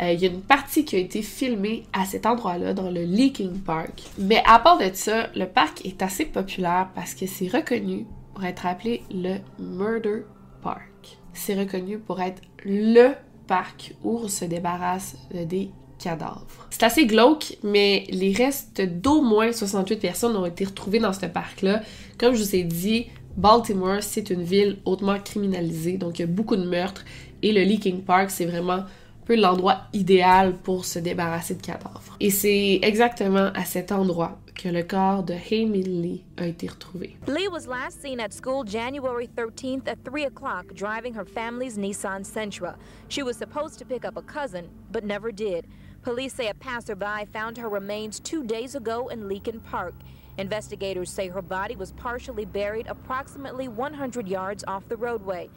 [0.00, 3.02] euh, il y a une partie qui a été filmée à cet endroit-là, dans le
[3.02, 4.02] Leaking Park.
[4.18, 8.42] Mais à part de ça, le parc est assez populaire parce que c'est reconnu pour
[8.44, 10.22] être appelé le Murder
[10.62, 11.18] Park.
[11.34, 13.10] C'est reconnu pour être le
[13.46, 15.70] parc où on se débarrasse des
[16.02, 16.66] cadavres.
[16.70, 21.26] C'est assez glauque, mais les restes d'au moins 68 personnes ont été retrouvés dans ce
[21.26, 21.82] parc-là.
[22.18, 26.28] Comme je vous ai dit, Baltimore, c'est une ville hautement criminalisée, donc il y a
[26.28, 27.04] beaucoup de meurtres,
[27.42, 28.86] et le Leaking Park, c'est vraiment un
[29.24, 32.16] peu l'endroit idéal pour se débarrasser de cadavres.
[32.20, 37.16] Et c'est exactement à cet endroit que le corps de Hamid Lee a été retrouvé.
[37.26, 42.24] Lee was last seen at school January 13th at 3 o'clock driving her family's Nissan
[42.24, 42.76] Sentra.
[43.08, 45.66] She was supposed to pick up a cousin, but never did.
[46.02, 49.94] Police say a passerby found her remains two days ago in Leakin Park.
[50.36, 55.48] Investigators say her body was partially buried approximately 100 yards off the roadway.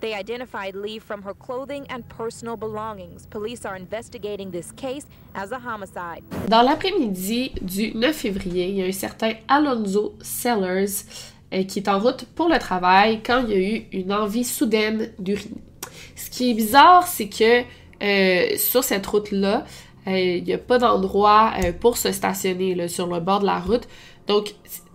[0.00, 3.26] They identified Lee from her clothing and personal belongings.
[3.26, 6.24] Police are investigating this case as a homicide.
[6.48, 11.04] Dans l'après-midi du 9 février, il y a un certain Alonzo Sellers
[11.52, 14.42] euh, qui est en route pour le travail quand il y a eu une envie
[14.42, 15.62] soudaine d'uriner.
[16.16, 17.62] Ce qui est bizarre, c'est que
[18.02, 19.64] euh, sur cette route-là,
[20.06, 23.86] il n'y a pas d'endroit euh, pour se stationner sur le bord de la route.
[24.26, 24.54] Donc,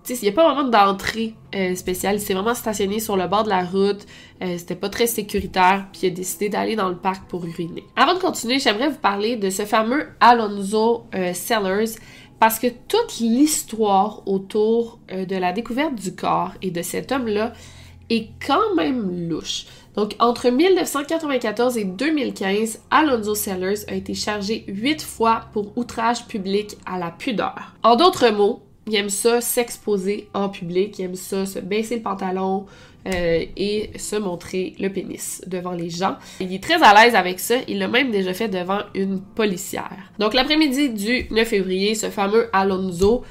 [0.09, 2.19] il n'y a pas vraiment d'entrée euh, spéciale.
[2.19, 4.05] C'est vraiment stationné sur le bord de la route.
[4.41, 5.87] Euh, C'était pas très sécuritaire.
[5.91, 7.83] Puis il a décidé d'aller dans le parc pour uriner.
[7.95, 11.95] Avant de continuer, j'aimerais vous parler de ce fameux Alonzo euh, Sellers.
[12.39, 17.51] Parce que toute l'histoire autour euh, de la découverte du corps et de cet homme-là
[18.09, 19.65] est quand même louche.
[19.97, 26.77] Donc, entre 1994 et 2015, Alonzo Sellers a été chargé huit fois pour outrage public
[26.85, 27.73] à la pudeur.
[27.81, 32.03] En d'autres mots, il aime ça s'exposer en public, il aime ça se baisser le
[32.03, 32.67] pantalon
[33.07, 36.17] euh, et se montrer le pénis devant les gens.
[36.39, 39.97] Il est très à l'aise avec ça, il l'a même déjà fait devant une policière.
[40.19, 43.23] Donc l'après-midi du 9 février, ce fameux Alonzo,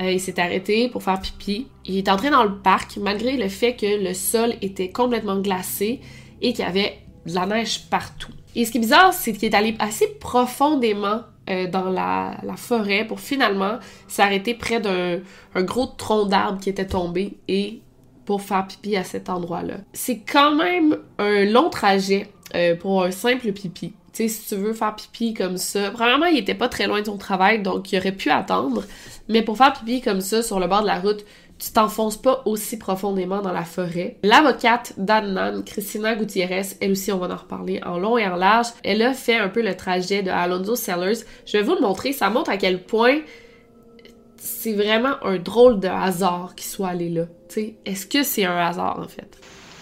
[0.00, 1.68] euh, il s'est arrêté pour faire pipi.
[1.84, 6.00] Il est entré dans le parc malgré le fait que le sol était complètement glacé
[6.42, 8.32] et qu'il y avait de la neige partout.
[8.56, 13.04] Et ce qui est bizarre, c'est qu'il est allé assez profondément euh, dans la, forêt
[13.06, 13.78] pour finalement
[14.08, 15.20] s'arrêter près d'un
[15.56, 17.80] gros tronc d'arbre qui était tombé et
[18.24, 19.76] pour faire pipi à cet endroit-là.
[19.92, 23.92] C'est quand même un long trajet euh, pour un simple pipi.
[24.14, 27.00] Tu sais, si tu veux faire pipi comme ça, premièrement, il était pas très loin
[27.00, 28.84] de son travail, donc il aurait pu attendre.
[29.28, 31.24] Mais pour faire pipi comme ça sur le bord de la route,
[31.58, 34.18] tu t'enfonces pas aussi profondément dans la forêt.
[34.22, 38.68] L'avocate d'Adnan, Christina Gutiérrez, elle aussi, on va en reparler en long et en large,
[38.84, 41.24] elle a fait un peu le trajet de Alonso Sellers.
[41.44, 43.18] Je vais vous le montrer, ça montre à quel point
[44.36, 47.24] c'est vraiment un drôle de hasard qu'il soit allé là.
[47.84, 49.38] Est-ce que c'est un hasard, en fait?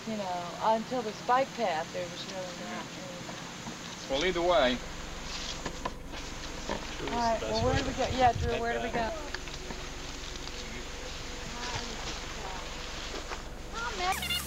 [0.08, 2.61] You know, until this bike path, there was not.
[4.12, 4.76] Well, either way.
[7.10, 7.38] All right.
[7.40, 8.06] Well, where do we go?
[8.18, 8.60] Yeah, Drew.
[8.60, 9.08] Where do we go?
[13.72, 14.41] Come on,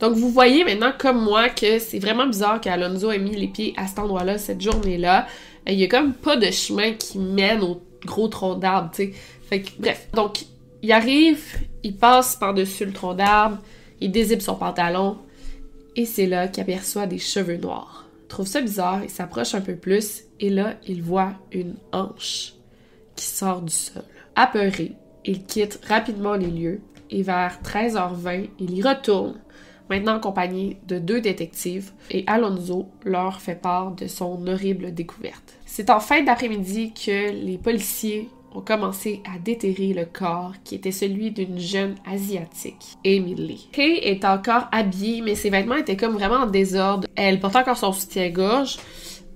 [0.00, 3.72] Donc, vous voyez maintenant, comme moi, que c'est vraiment bizarre qu'Alonso ait mis les pieds
[3.76, 5.28] à cet endroit-là, cette journée-là.
[5.68, 9.12] Il y a comme pas de chemin qui mène au gros tronc d'arbre, tu sais.
[9.48, 10.08] Fait que, bref.
[10.12, 10.40] Donc,
[10.82, 11.44] il arrive,
[11.84, 13.58] il passe par-dessus le tronc d'arbre,
[14.00, 15.18] il dézipe son pantalon,
[15.94, 18.06] et c'est là qu'il aperçoit des cheveux noirs.
[18.24, 22.54] Il trouve ça bizarre, il s'approche un peu plus, et là, il voit une hanche
[23.14, 24.02] qui sort du sol.
[24.34, 26.80] Apeuré, il quitte rapidement les lieux,
[27.10, 29.34] et vers 13h20, il y retourne
[29.90, 35.58] maintenant accompagné de deux détectives, et Alonso leur fait part de son horrible découverte.
[35.66, 40.92] C'est en fin d'après-midi que les policiers ont commencé à déterrer le corps qui était
[40.92, 43.68] celui d'une jeune asiatique, Emily.
[43.72, 47.06] Kay est encore habillée, mais ses vêtements étaient comme vraiment en désordre.
[47.16, 48.78] Elle portait encore son soutien-gorge,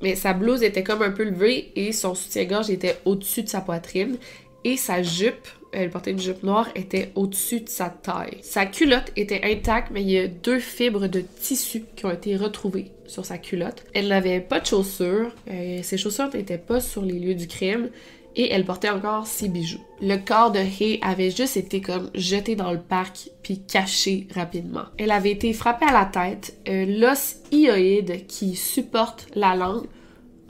[0.03, 3.61] mais sa blouse était comme un peu levée et son soutien-gorge était au-dessus de sa
[3.61, 4.19] poitrine
[4.65, 8.39] et sa jupe, elle portait une jupe noire, était au-dessus de sa taille.
[8.43, 12.37] Sa culotte était intacte, mais il y a deux fibres de tissu qui ont été
[12.37, 13.85] retrouvées sur sa culotte.
[13.95, 17.91] Elle n'avait pas de chaussures, euh, ses chaussures n'étaient pas sur les lieux du crime,
[18.37, 19.81] et elle portait encore ses bijoux.
[20.01, 24.85] Le corps de Hay avait juste été comme jeté dans le parc puis caché rapidement.
[24.99, 29.87] Elle avait été frappée à la tête, euh, l'os hyoïde qui supporte la langue,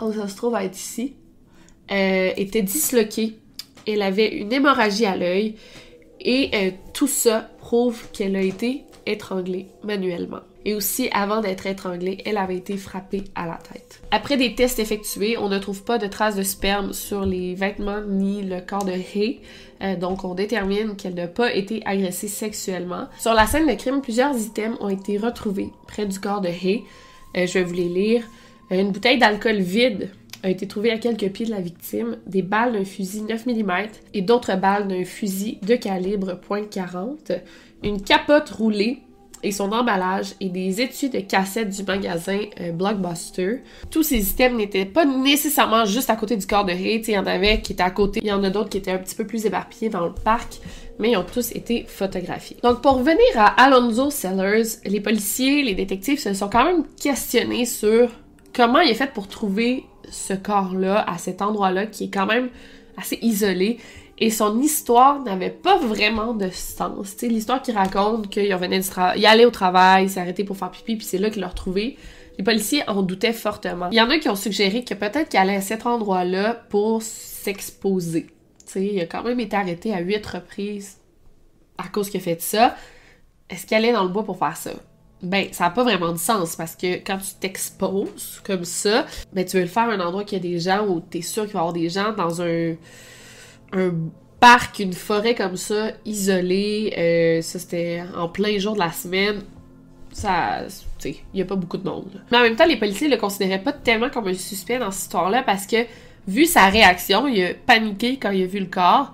[0.00, 1.14] oh, ça se trouve être ici,
[1.92, 3.38] euh, était disloqué.
[3.86, 5.54] Elle avait une hémorragie à l'œil
[6.20, 10.40] et euh, tout ça prouve qu'elle a été étranglée manuellement.
[10.64, 14.02] Et aussi, avant d'être étranglée, elle avait été frappée à la tête.
[14.10, 18.02] Après des tests effectués, on ne trouve pas de traces de sperme sur les vêtements
[18.04, 19.40] ni le corps de Hay.
[19.80, 23.06] Euh, donc, on détermine qu'elle n'a pas été agressée sexuellement.
[23.20, 26.82] Sur la scène de crime, plusieurs items ont été retrouvés près du corps de Hay.
[27.36, 28.24] Euh, je vais vous les lire.
[28.72, 30.10] Une bouteille d'alcool vide
[30.46, 33.72] a été trouvée à quelques pieds de la victime, des balles d'un fusil 9 mm
[34.14, 37.40] et d'autres balles d'un fusil de calibre .40,
[37.82, 39.00] une capote roulée
[39.42, 43.62] et son emballage et des étuis de cassettes du magasin euh, Blockbuster.
[43.90, 47.18] Tous ces items n'étaient pas nécessairement juste à côté du corps de Hay, il y
[47.18, 49.14] en avait qui étaient à côté, il y en a d'autres qui étaient un petit
[49.14, 50.60] peu plus éparpillés dans le parc,
[50.98, 52.56] mais ils ont tous été photographiés.
[52.62, 57.66] Donc pour revenir à Alonzo Sellers, les policiers, les détectives se sont quand même questionnés
[57.66, 58.10] sur
[58.54, 62.48] comment il est fait pour trouver ce corps-là à cet endroit-là qui est quand même
[62.96, 63.78] assez isolé
[64.18, 67.16] et son histoire n'avait pas vraiment de sens.
[67.16, 71.06] Tu l'histoire qui raconte qu'il allait au travail, il s'est arrêté pour faire pipi, puis
[71.06, 71.98] c'est là qu'il l'a retrouvé.
[72.38, 73.88] Les policiers en doutaient fortement.
[73.90, 77.02] Il y en a qui ont suggéré que peut-être qu'il allait à cet endroit-là pour
[77.02, 78.28] s'exposer.
[78.74, 80.98] Il a quand même été arrêté à huit reprises
[81.78, 82.74] à cause qu'il a fait ça.
[83.48, 84.72] Est-ce qu'il allait dans le bois pour faire ça?
[85.26, 89.44] Ben, ça n'a pas vraiment de sens parce que quand tu t'exposes comme ça, ben
[89.44, 91.52] tu veux le faire à un endroit qui a des gens où t'es sûr qu'il
[91.54, 92.74] va y avoir des gens dans un
[93.72, 93.92] un
[94.40, 96.92] parc, une forêt comme ça, isolée.
[96.96, 99.42] Euh, ça, c'était en plein jour de la semaine.
[100.12, 100.62] Ça,
[100.98, 102.22] tu sais, il y a pas beaucoup de monde.
[102.30, 105.02] Mais en même temps, les policiers le considéraient pas tellement comme un suspect dans cette
[105.02, 105.84] histoire-là parce que,
[106.26, 109.12] vu sa réaction, il a paniqué quand il a vu le corps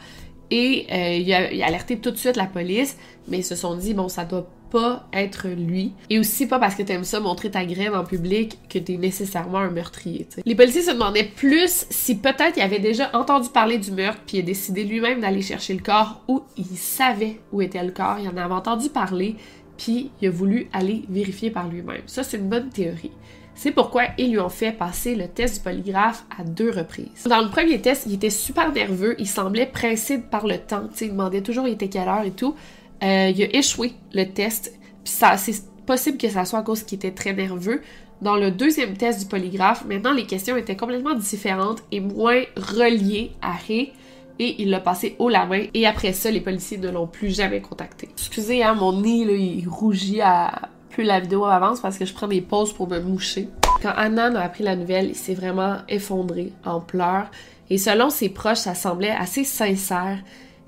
[0.51, 2.97] et euh, il, a, il a alerté tout de suite la police,
[3.27, 5.93] mais ils se sont dit, bon, ça doit pas être lui.
[6.09, 9.59] Et aussi pas parce que t'aimes ça montrer ta graine en public que t'es nécessairement
[9.59, 10.27] un meurtrier.
[10.47, 14.39] Les policiers se demandaient plus si peut-être il avait déjà entendu parler du meurtre puis
[14.39, 18.17] il a décidé lui-même d'aller chercher le corps ou il savait où était le corps,
[18.19, 19.37] il en avait entendu parler
[19.77, 22.03] puis il a voulu aller vérifier par lui-même.
[22.07, 23.13] Ça c'est une bonne théorie.
[23.55, 27.27] C'est pourquoi ils lui ont fait passer le test du polygraphe à deux reprises.
[27.27, 31.11] Dans le premier test, il était super nerveux, il semblait pressé par le temps, il
[31.11, 32.55] demandait toujours il était quelle heure et tout.
[33.03, 34.73] Euh, il a échoué le test,
[35.05, 37.83] puis ça, c'est possible que ça soit à cause qu'il était très nerveux.
[38.21, 43.33] Dans le deuxième test du polygraphe, maintenant les questions étaient complètement différentes et moins reliées
[43.43, 43.93] à Ray
[44.39, 47.35] et il l'a passé haut la main et après ça, les policiers ne l'ont plus
[47.35, 48.09] jamais contacté.
[48.13, 52.15] Excusez, hein, mon nez, là, il rougit à plus la vidéo avance parce que je
[52.15, 53.49] prends des pauses pour me moucher.
[53.83, 57.29] Quand Annan a appris la nouvelle, il s'est vraiment effondré en pleurs
[57.71, 60.19] et selon ses proches, ça semblait assez sincère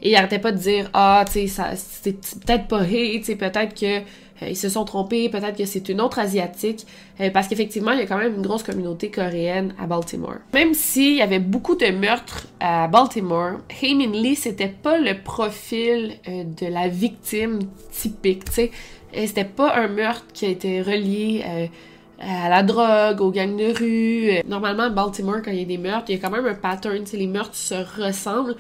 [0.05, 2.13] et il arrêtait pas de dire ah, tu sais, c'est
[2.45, 4.05] peut-être pas Hay, tu sais, peut-être que
[4.43, 6.87] euh, ils se sont trompés, peut-être que c'est une autre asiatique,
[7.21, 10.37] euh, parce qu'effectivement, il y a quand même une grosse communauté coréenne à Baltimore.
[10.53, 16.15] Même s'il y avait beaucoup de meurtres à Baltimore, Heymin Lee, c'était pas le profil
[16.29, 17.61] euh, de la victime
[17.93, 18.71] typique, tu sais.
[19.15, 21.71] C'était pas un meurtre qui a été relié
[22.19, 24.43] à la drogue, aux gangs de rue.
[24.49, 26.55] Normalement, à Baltimore, quand il y a des meurtres, il y a quand même un
[26.55, 28.57] pattern, tu les meurtres se ressemblent.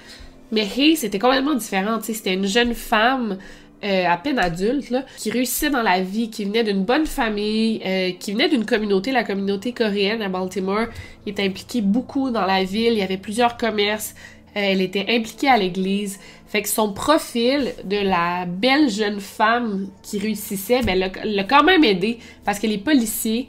[0.55, 1.99] Mais Hay, c'était complètement différent.
[2.01, 3.39] C'était une jeune femme
[3.83, 8.13] euh, à peine adulte, qui réussissait dans la vie, qui venait d'une bonne famille, euh,
[8.19, 10.87] qui venait d'une communauté, la communauté coréenne à Baltimore.
[11.27, 14.15] Il était impliqué beaucoup dans la ville, il y avait plusieurs commerces,
[14.57, 16.21] euh, elle était impliquée à l'église.
[16.47, 21.83] Fait que son profil de la belle jeune femme qui réussissait, ben, l'a quand même
[21.83, 23.49] aidé parce que les policiers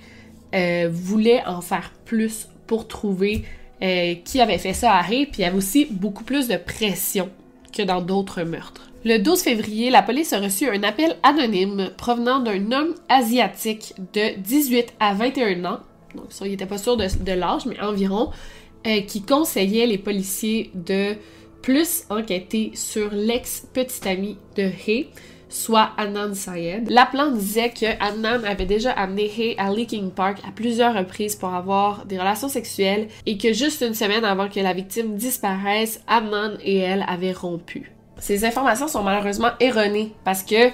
[0.89, 3.43] voulaient en faire plus pour trouver
[3.81, 6.57] euh, qui avait fait ça à Ray, puis il y avait aussi beaucoup plus de
[6.57, 7.29] pression
[7.75, 8.89] que dans d'autres meurtres.
[9.03, 14.37] Le 12 février, la police a reçu un appel anonyme provenant d'un homme asiatique de
[14.39, 15.79] 18 à 21 ans,
[16.15, 18.31] donc ça, il était pas sûr de, de l'âge, mais environ,
[18.87, 21.15] euh, qui conseillait les policiers de
[21.61, 25.09] plus enquêter sur l'ex-petite amie de Hay,
[25.55, 26.89] soit Adnan Syed.
[26.89, 31.53] L'appelant disait que Adnan avait déjà amené Hay à Leaking Park à plusieurs reprises pour
[31.53, 36.57] avoir des relations sexuelles et que juste une semaine avant que la victime disparaisse, Adnan
[36.61, 37.93] et elle avaient rompu.
[38.19, 40.71] Ces informations sont malheureusement erronées parce que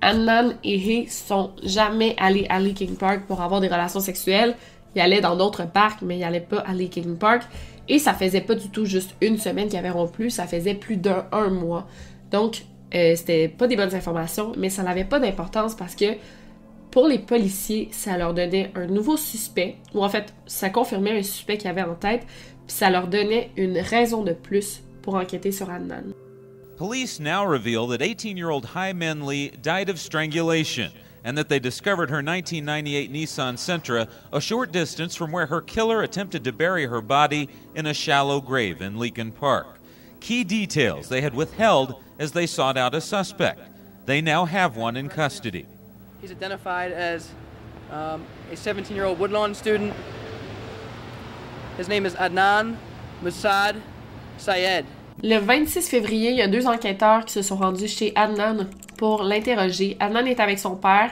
[0.00, 4.56] Adnan et Hay sont jamais allés à Leaking Park pour avoir des relations sexuelles.
[4.96, 7.42] Ils allaient dans d'autres parcs, mais ils allaient pas à Leaking Park.
[7.88, 10.96] Et ça faisait pas du tout juste une semaine qu'ils avaient rompu, ça faisait plus
[10.96, 11.86] d'un un mois.
[12.30, 12.64] Donc,
[12.94, 16.16] euh, c'était pas des bonnes informations, mais ça n'avait pas d'importance parce que
[16.90, 21.22] pour les policiers, ça leur donnait un nouveau suspect, ou en fait, ça confirmait un
[21.22, 22.22] suspect qu'ils avaient en tête,
[22.66, 26.14] puis ça leur donnait une raison de plus pour enquêter sur Adnan.
[26.76, 30.90] Police now reveal that 18 year old Hai Men Lee died of strangulation
[31.24, 36.02] and that they discovered her 1998 Nissan Sentra a short distance from where her killer
[36.02, 39.73] attempted to bury her body in a shallow grave in Leakin Park.
[40.24, 43.60] Key details they had withheld as they sought out a suspect.
[44.06, 45.66] They now have one in custody.
[46.22, 47.28] He's identified as
[47.92, 49.92] um, a 17 year old Woodlawn student.
[51.76, 52.76] His name is Adnan
[53.22, 53.76] Musad
[54.38, 54.86] Syed.
[55.22, 59.24] Le 26 février, il y a deux enquêteurs qui se sont rendus chez Adnan pour
[59.24, 59.98] l'interroger.
[60.00, 61.10] Adnan est avec son père,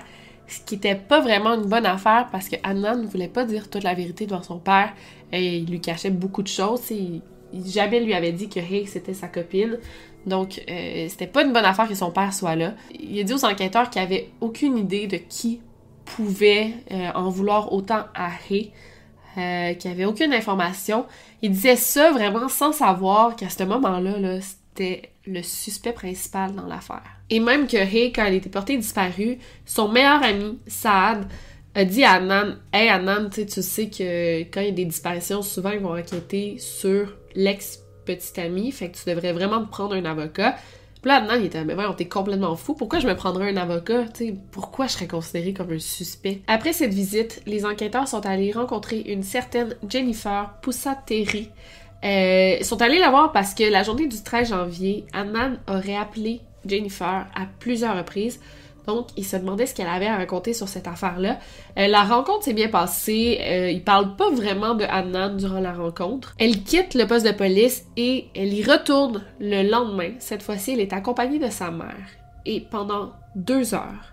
[0.49, 3.69] ce qui n'était pas vraiment une bonne affaire parce que Adnan ne voulait pas dire
[3.69, 4.95] toute la vérité devant son père
[5.33, 6.91] et il lui cachait beaucoup de choses.
[6.91, 7.21] Il
[7.67, 9.79] jamais lui avait dit que Hay c'était sa copine.
[10.27, 12.75] Donc, euh, c'était pas une bonne affaire que son père soit là.
[12.99, 15.61] Il a dit aux enquêteurs qu'il avait aucune idée de qui
[16.05, 18.73] pouvait euh, en vouloir autant à Hay.
[19.39, 21.07] Euh, qu'il avait aucune information.
[21.41, 26.67] Il disait ça vraiment sans savoir qu'à ce moment-là, là, c'était le suspect principal dans
[26.67, 27.03] l'affaire.
[27.31, 31.27] Et même que Hay, quand elle était portée disparue, son meilleur ami, Saad,
[31.75, 32.91] a dit à Annan Hey
[33.33, 37.17] sais, tu sais que quand il y a des disparitions, souvent ils vont enquêter sur
[37.35, 40.57] l'ex-petite amie, fait que tu devrais vraiment te prendre un avocat.
[41.03, 42.75] Puis là, Adnan, il était, mais voyons, t'es complètement fou.
[42.75, 44.05] Pourquoi je me prendrais un avocat?
[44.15, 46.43] Sais, pourquoi je serais considéré comme un suspect?
[46.47, 51.51] Après cette visite, les enquêteurs sont allés rencontrer une certaine Jennifer Poussateri.
[52.05, 55.97] Euh, ils sont allés la voir parce que la journée du 13 janvier, Adnan aurait
[55.97, 58.41] appelé Jennifer à plusieurs reprises.
[58.87, 61.39] Donc, il se demandait ce qu'elle avait à raconter sur cette affaire-là.
[61.79, 63.39] Euh, la rencontre s'est bien passée.
[63.41, 66.35] Euh, il parle pas vraiment de Adnan durant la rencontre.
[66.39, 70.13] Elle quitte le poste de police et elle y retourne le lendemain.
[70.19, 72.09] Cette fois-ci, elle est accompagnée de sa mère.
[72.45, 74.13] Et pendant deux heures,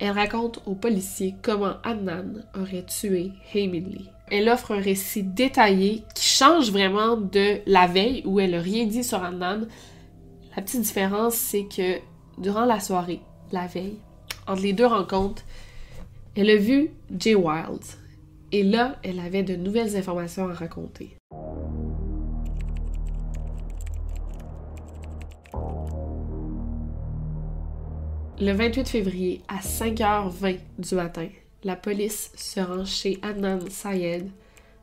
[0.00, 4.10] elle raconte aux policiers comment Adnan aurait tué Lee.
[4.30, 8.86] Elle offre un récit détaillé qui change vraiment de la veille où elle a rien
[8.86, 9.66] dit sur Adnan.
[10.54, 11.98] La petite différence, c'est que
[12.38, 13.20] durant la soirée,
[13.52, 13.98] la veille,
[14.46, 15.42] entre les deux rencontres,
[16.34, 17.82] elle a vu Jay Wild.
[18.52, 21.16] Et là, elle avait de nouvelles informations à raconter.
[28.40, 31.28] Le 28 février, à 5h20 du matin,
[31.64, 34.30] la police se rend chez Adnan Syed,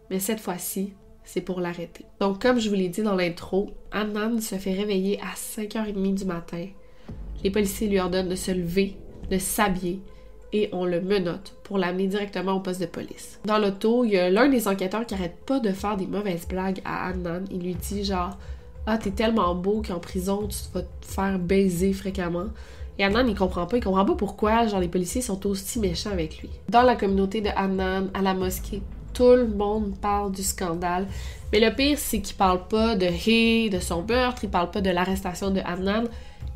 [0.09, 0.93] mais cette fois-ci,
[1.24, 2.05] c'est pour l'arrêter.
[2.20, 6.26] Donc, comme je vous l'ai dit dans l'intro, Adnan se fait réveiller à 5h30 du
[6.26, 6.68] matin
[7.46, 8.98] les policiers lui ordonnent de se lever,
[9.30, 10.02] de s'habiller
[10.52, 13.39] et on le menotte pour l'amener directement au poste de police.
[13.46, 16.48] Dans l'auto, il y a l'un des enquêteurs qui arrête pas de faire des mauvaises
[16.48, 17.43] blagues à Adnan.
[17.52, 18.36] Il lui dit genre
[18.88, 22.48] Ah, t'es tellement beau qu'en prison, tu vas te faire baiser fréquemment.
[22.98, 26.10] Et Adnan, il comprend pas, il comprend pas pourquoi, genre, les policiers sont aussi méchants
[26.10, 26.50] avec lui.
[26.70, 28.82] Dans la communauté de Adnan, à la mosquée,
[29.14, 31.06] tout le monde parle du scandale.
[31.54, 34.82] Mais le pire, c'est qu'il parle pas de Hay, de son meurtre, il parle pas
[34.82, 36.06] de l'arrestation de Adnan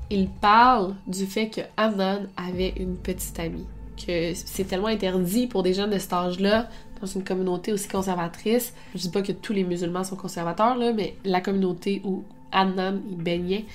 [0.10, 3.68] il parle du fait que Adnan avait une petite amie.
[3.95, 6.70] Que c'est tellement interdit pour des jeunes de cet âge-là,
[7.01, 8.74] dans une communauté aussi conservatrice.
[8.93, 13.18] Je dis pas que tous les musulmans sont conservateurs, là, mais la communauté où il
[13.18, 13.66] baignait.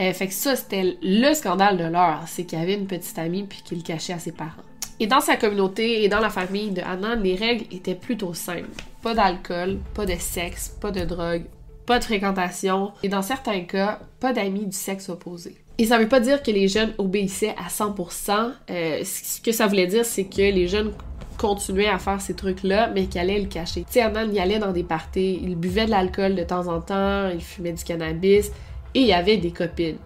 [0.00, 2.22] Euh, fait que ça, c'était le scandale de l'heure.
[2.26, 4.62] C'est qu'il avait une petite amie puis qu'il cachait à ses parents.
[4.98, 8.70] Et dans sa communauté et dans la famille de Adnan, les règles étaient plutôt simples.
[9.02, 11.44] Pas d'alcool, pas de sexe, pas de drogue,
[11.86, 15.56] pas de fréquentation et dans certains cas, pas d'amis du sexe opposé.
[15.78, 18.52] Et ça veut pas dire que les jeunes obéissaient à 100%.
[18.70, 20.92] Euh, ce que ça voulait dire, c'est que les jeunes
[21.38, 23.80] continuaient à faire ces trucs-là, mais qu'ils allaient le cacher.
[23.80, 26.80] Tu sais, Adnan, il allait dans des parties, il buvait de l'alcool de temps en
[26.80, 28.52] temps, il fumait du cannabis,
[28.94, 29.96] et il avait des copines.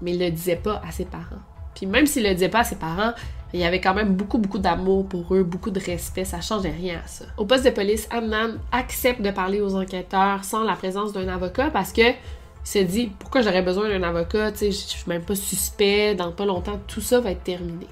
[0.00, 1.42] Mais il le disait pas à ses parents.
[1.74, 3.12] Puis même s'il le disait pas à ses parents,
[3.52, 6.70] il y avait quand même beaucoup, beaucoup d'amour pour eux, beaucoup de respect, ça changeait
[6.70, 7.24] rien à ça.
[7.36, 11.70] Au poste de police, Adnan accepte de parler aux enquêteurs sans la présence d'un avocat
[11.70, 12.02] parce que
[12.66, 16.16] il se dit pourquoi j'aurais besoin d'un avocat, tu sais, je suis même pas suspect,
[16.16, 17.86] dans pas longtemps, tout ça va être terminé.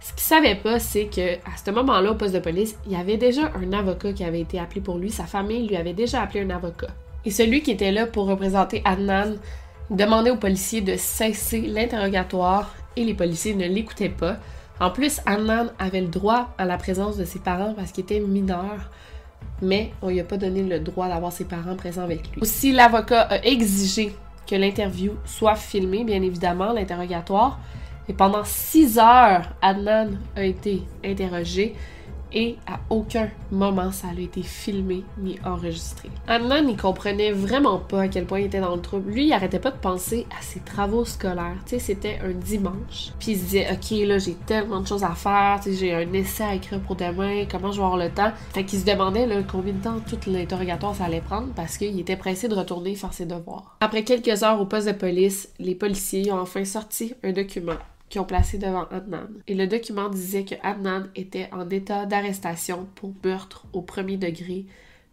[0.00, 2.96] Ce qu'il savait pas, c'est que à ce moment-là, au poste de police, il y
[2.96, 6.22] avait déjà un avocat qui avait été appelé pour lui, sa famille lui avait déjà
[6.22, 6.88] appelé un avocat.
[7.24, 9.36] Et celui qui était là pour représenter Adnan
[9.90, 14.36] demandait aux policiers de cesser l'interrogatoire et les policiers ne l'écoutaient pas.
[14.80, 18.20] En plus, Adnan avait le droit à la présence de ses parents parce qu'il était
[18.20, 18.90] mineur
[19.62, 22.40] mais on lui a pas donné le droit d'avoir ses parents présents avec lui.
[22.40, 24.14] Aussi, l'avocat a exigé
[24.48, 27.58] que l'interview soit filmée, bien évidemment, l'interrogatoire.
[28.08, 31.74] Et pendant six heures, Adnan a été interrogé
[32.32, 36.10] et à aucun moment ça a été filmé ni enregistré.
[36.26, 39.10] Adnan, il comprenait vraiment pas à quel point il était dans le trouble.
[39.10, 41.56] Lui, il arrêtait pas de penser à ses travaux scolaires.
[41.64, 43.12] Tu sais, c'était un dimanche.
[43.18, 45.60] Puis il se disait, OK, là, j'ai tellement de choses à faire.
[45.62, 47.44] Tu sais, j'ai un essai à écrire pour demain.
[47.50, 48.32] Comment je vais avoir le temps?
[48.52, 51.98] Fait qu'il se demandait, là, combien de temps tout l'interrogatoire ça allait prendre parce qu'il
[51.98, 53.76] était pressé de retourner faire ses devoirs.
[53.80, 57.74] Après quelques heures au poste de police, les policiers ont enfin sorti un document
[58.08, 59.28] qui ont placé devant Adnan.
[59.46, 64.66] Et le document disait que Adnan était en état d'arrestation pour meurtre au premier degré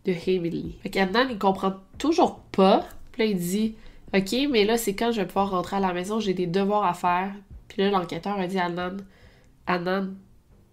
[0.05, 0.77] de Hamilly.
[0.81, 2.87] Fait qu'Adnan, il comprend toujours pas.
[3.11, 3.75] Puis là, il dit
[4.15, 6.85] Ok, mais là, c'est quand je vais pouvoir rentrer à la maison, j'ai des devoirs
[6.85, 7.33] à faire.
[7.67, 8.97] Puis là, l'enquêteur a dit à Adnan
[9.67, 10.13] Adnan,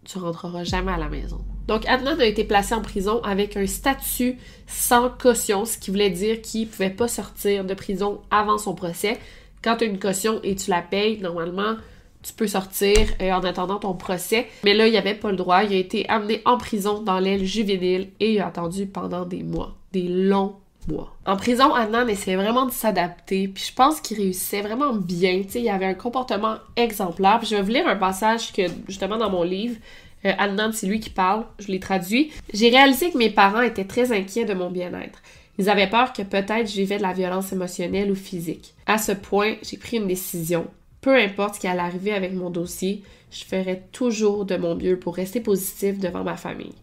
[0.05, 1.41] tu rentreras jamais à la maison.
[1.67, 6.11] Donc, Adnan a été placé en prison avec un statut sans caution, ce qui voulait
[6.11, 9.19] dire qu'il pouvait pas sortir de prison avant son procès.
[9.63, 11.77] Quand tu as une caution et tu la payes, normalement,
[12.23, 14.49] tu peux sortir euh, en attendant ton procès.
[14.65, 15.65] Mais là, il avait pas le droit.
[15.65, 19.43] Il a été amené en prison dans l'aile juvénile et il a attendu pendant des
[19.43, 20.55] mois, des longs
[20.89, 21.17] mois.
[21.27, 25.43] En prison, Adnan essayait vraiment de s'adapter, puis je pense qu'il réussissait vraiment bien.
[25.43, 27.41] Tu sais, il avait un comportement exemplaire.
[27.45, 29.77] Je vais vous lire un passage que, justement, dans mon livre,
[30.25, 32.33] euh, Adnan, c'est lui qui parle, je l'ai traduit.
[32.53, 35.21] J'ai réalisé que mes parents étaient très inquiets de mon bien-être.
[35.59, 38.75] Ils avaient peur que peut-être je vivais de la violence émotionnelle ou physique.
[38.87, 40.67] À ce point, j'ai pris une décision
[41.03, 44.99] peu importe ce qui allait arriver avec mon dossier, je ferais toujours de mon mieux
[44.99, 46.75] pour rester positif devant ma famille.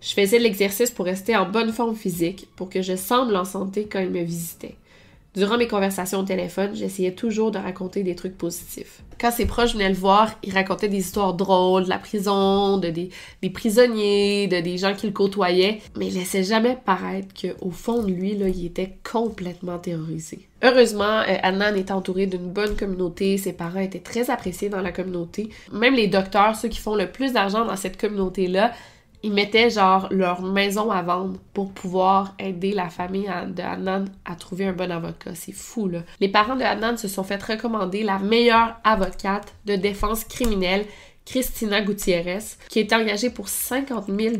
[0.00, 3.88] Je faisais l'exercice pour rester en bonne forme physique, pour que je semble en santé
[3.90, 4.76] quand ils me visitaient.
[5.36, 9.02] Durant mes conversations au téléphone, j'essayais toujours de raconter des trucs positifs.
[9.20, 12.88] Quand ses proches venaient le voir, il racontait des histoires drôles de la prison, de
[12.88, 13.10] des,
[13.50, 18.10] prisonniers, de des gens qui le côtoyaient, mais il laissait jamais paraître qu'au fond de
[18.10, 20.48] lui, il était complètement terrorisé.
[20.62, 24.90] Heureusement, euh, Adnan était entouré d'une bonne communauté, ses parents étaient très appréciés dans la
[24.90, 25.50] communauté.
[25.70, 28.72] Même les docteurs, ceux qui font le plus d'argent dans cette communauté-là,
[29.22, 34.34] ils mettaient genre leur maison à vendre pour pouvoir aider la famille de Adnan à
[34.36, 35.34] trouver un bon avocat.
[35.34, 36.00] C'est fou, là.
[36.20, 40.86] Les parents de Adnan se sont fait recommander la meilleure avocate de défense criminelle,
[41.26, 42.38] Christina Gutiérrez,
[42.68, 44.36] qui est engagée pour 50 000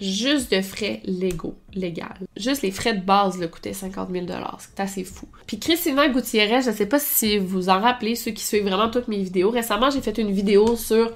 [0.00, 2.16] juste de frais légaux, légal.
[2.34, 4.26] Juste les frais de base le coûtaient 50 000
[4.58, 5.28] C'est assez fou.
[5.46, 9.08] Puis Christina Gutiérrez, je sais pas si vous en rappelez, ceux qui suivent vraiment toutes
[9.08, 9.50] mes vidéos.
[9.50, 11.12] Récemment, j'ai fait une vidéo sur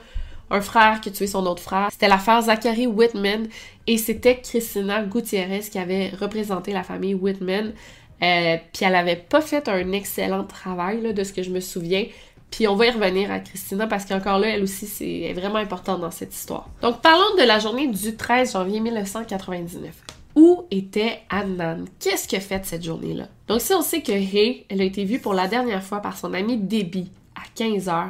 [0.51, 1.89] un frère qui a tué son autre frère.
[1.91, 3.49] C'était l'affaire Zachary Whitman
[3.87, 7.73] et c'était Christina Gutiérrez qui avait représenté la famille Whitman.
[8.23, 11.61] Euh, puis elle avait pas fait un excellent travail là, de ce que je me
[11.61, 12.07] souviens.
[12.51, 16.01] Puis on va y revenir à Christina parce qu'encore là, elle aussi, c'est vraiment importante
[16.01, 16.69] dans cette histoire.
[16.83, 19.95] Donc parlons de la journée du 13 janvier 1999.
[20.35, 21.85] Où était Adnan?
[21.99, 23.29] Qu'est-ce a fait cette journée-là?
[23.49, 26.17] Donc si on sait que Hay, elle a été vue pour la dernière fois par
[26.17, 28.07] son ami Debbie à 15h,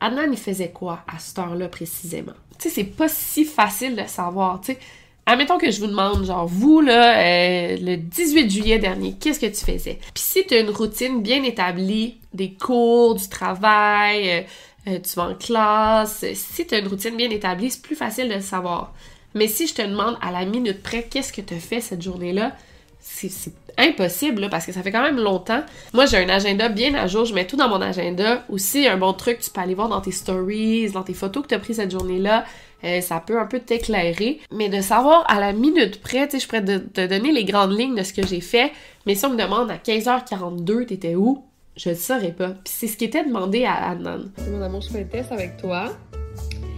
[0.00, 2.32] Adnan, il faisait quoi à cette heure-là précisément?
[2.58, 4.78] Tu sais, c'est pas si facile de savoir, tu sais.
[5.26, 9.46] Admettons que je vous demande, genre, vous, là, euh, le 18 juillet dernier, qu'est-ce que
[9.46, 9.98] tu faisais?
[10.14, 14.40] Puis si tu as une routine bien établie, des cours, du travail, euh,
[14.88, 18.28] euh, tu vas en classe, si tu as une routine bien établie, c'est plus facile
[18.28, 18.92] de savoir.
[19.34, 22.02] Mais si je te demande à la minute près, qu'est-ce que tu as fait cette
[22.02, 22.52] journée-là,
[23.00, 25.62] c'est impossible, parce que ça fait quand même longtemps.
[25.94, 28.44] Moi, j'ai un agenda bien à jour, je mets tout dans mon agenda.
[28.48, 31.48] Aussi, un bon truc, tu peux aller voir dans tes stories, dans tes photos que
[31.48, 32.44] tu as prises cette journée-là,
[32.84, 34.40] euh, ça peut un peu t'éclairer.
[34.52, 37.76] Mais de savoir à la minute près, tu sais, je pourrais te, donner les grandes
[37.76, 38.72] lignes de ce que j'ai fait,
[39.06, 41.44] mais si on me demande à 15h42, t'étais où?
[41.76, 42.50] Je ne saurais pas.
[42.50, 44.30] Puis c'est ce qui était demandé à Adnan.
[44.50, 45.88] Mon amour, je fais un test avec toi.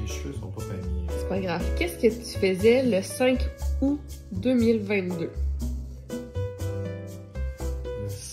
[0.01, 1.07] Les cheveux sont pas familles.
[1.09, 1.63] C'est pas grave.
[1.79, 3.39] Qu'est-ce que tu faisais le 5
[3.81, 4.01] août
[4.33, 5.31] 2022?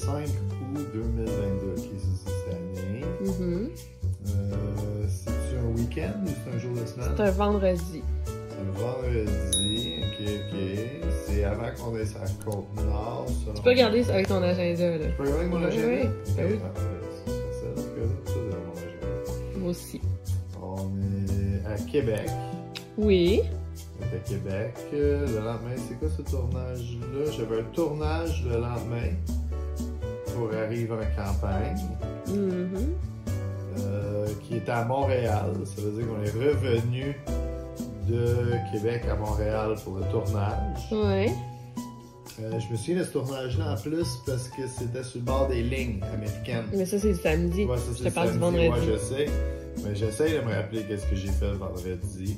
[0.09, 3.05] 5 août 2022, qui c'est cette année.
[3.21, 3.69] Mhm.
[5.77, 7.09] week-end ou c'est un jour de semaine?
[7.15, 8.01] C'est un vendredi.
[8.25, 10.59] C'est un vendredi, ok, ok.
[11.27, 13.27] C'est avant qu'on ait sa côte nord.
[13.43, 15.09] selon- Tu peux regarder ça avec ton agenda, là.
[15.09, 15.87] Je peux regarder avec mon agenda?
[15.87, 16.09] oui.
[16.37, 16.59] Oui.
[17.25, 19.59] C'est ça, mon agenda.
[19.59, 20.01] Moi aussi.
[20.61, 22.29] On est à Québec.
[22.97, 23.41] Oui.
[23.99, 24.73] On est à Québec.
[24.93, 27.31] Euh, Le lendemain, c'est quoi ce tournage-là?
[27.37, 29.11] J'avais un tournage le lendemain
[30.39, 31.77] pour Arrive en campagne.
[32.27, 32.95] Mhm.
[33.79, 35.51] euh, qui était à Montréal.
[35.65, 37.15] Ça veut dire qu'on est revenu
[38.07, 38.35] de
[38.71, 40.91] Québec à Montréal pour le tournage.
[40.91, 41.31] Ouais.
[42.41, 45.47] Euh, je me souviens de ce tournage-là en plus parce que c'était sur le bord
[45.47, 46.65] des lignes américaines.
[46.73, 47.65] Mais ça, c'est le samedi.
[47.65, 48.69] Ouais, ça, je te parle du vendredi.
[48.69, 49.25] Ouais, je sais.
[49.83, 52.37] Mais j'essaie de me rappeler qu'est-ce que j'ai fait le vendredi.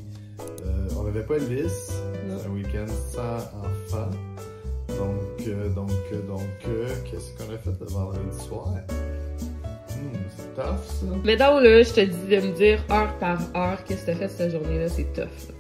[0.66, 1.70] Euh, on n'avait pas Elvis.
[1.70, 4.10] C'est un week-end sans enfants.
[5.46, 8.68] Donc, euh, donc, euh, donc, euh, qu'est-ce qu'on a fait le vendredi soir?
[9.90, 11.06] Hmm, c'est tough, ça.
[11.24, 14.28] Mettons, là, je te dis de me dire heure par heure qu'est-ce que t'as fait
[14.30, 15.24] cette journée-là, c'est tough.
[15.24, 15.56] là.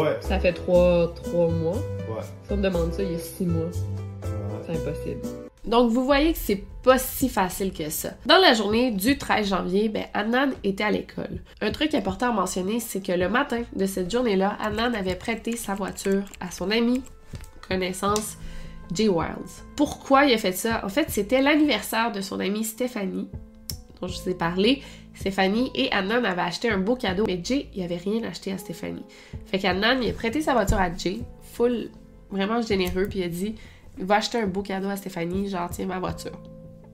[0.00, 1.74] Ouais, Ça fait trois, trois mois.
[1.74, 2.22] ouais.
[2.46, 4.30] Si on me demande ça il y a six mois, ouais.
[4.66, 5.20] c'est impossible.
[5.64, 8.10] Donc, vous voyez que c'est pas si facile que ça.
[8.26, 11.40] Dans la journée du 13 janvier, ben, Annan était à l'école.
[11.60, 15.56] Un truc important à mentionner, c'est que le matin de cette journée-là, Annan avait prêté
[15.56, 17.02] sa voiture à son ami,
[17.68, 18.36] connaissance,
[18.92, 19.64] Jay Wilds.
[19.76, 20.84] Pourquoi il a fait ça?
[20.84, 23.28] En fait, c'était l'anniversaire de son amie Stéphanie,
[24.00, 24.82] dont je vous ai parlé.
[25.14, 28.58] Stéphanie et Annan avaient acheté un beau cadeau, mais Jay, il avait rien acheté à
[28.58, 29.04] Stéphanie.
[29.46, 31.20] Fait qu'Annan, il a prêté sa voiture à Jay,
[31.54, 31.88] full,
[32.30, 33.54] vraiment généreux, puis il a dit
[33.98, 36.38] va acheter un beau cadeau à Stéphanie, genre tiens ma voiture.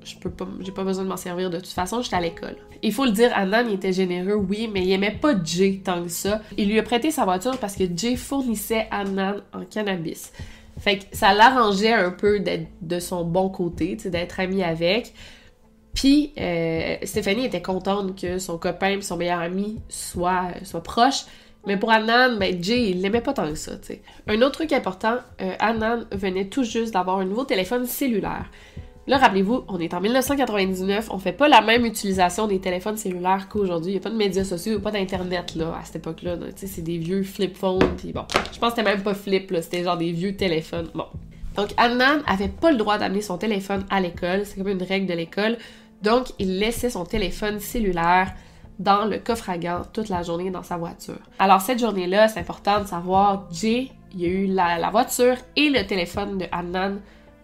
[0.05, 2.57] Je peux pas besoin de m'en servir de toute façon, j'étais à l'école.
[2.83, 6.03] Il faut le dire, Annan, il était généreux, oui, mais il aimait pas Jay tant
[6.03, 6.43] que ça.
[6.57, 10.33] Il lui a prêté sa voiture parce que Jay fournissait Annan en cannabis.
[10.83, 15.15] Fait que ça l'arrangeait un peu d'être de son bon côté, d'être ami avec.
[15.95, 21.25] Puis euh, Stéphanie était contente que son copain et son meilleur ami soient, soient proches.
[21.69, 23.71] Mais pour Annan, ben Jay, il l'aimait pas tant que ça.
[24.27, 28.51] Un autre truc important, euh, Annan venait tout juste d'avoir un nouveau téléphone cellulaire.
[29.09, 33.49] Là, rappelez-vous, on est en 1999, on fait pas la même utilisation des téléphones cellulaires
[33.49, 33.93] qu'aujourd'hui.
[33.93, 36.37] Il y a pas de médias sociaux, pas d'internet là à cette époque-là.
[36.55, 39.61] c'est des vieux flip phones, puis bon, je pense que c'était même pas flip là,
[39.61, 40.89] c'était genre des vieux téléphones.
[40.95, 41.07] Bon.
[41.57, 45.07] Donc Annan avait pas le droit d'amener son téléphone à l'école, c'est comme une règle
[45.07, 45.59] de l'école.
[46.03, 48.33] Donc il laissait son téléphone cellulaire
[48.79, 49.59] dans le coffre à
[49.93, 51.19] toute la journée dans sa voiture.
[51.41, 55.37] Alors cette journée-là, c'est important de savoir, Jay, il y a eu la, la voiture
[55.57, 56.99] et le téléphone de Annan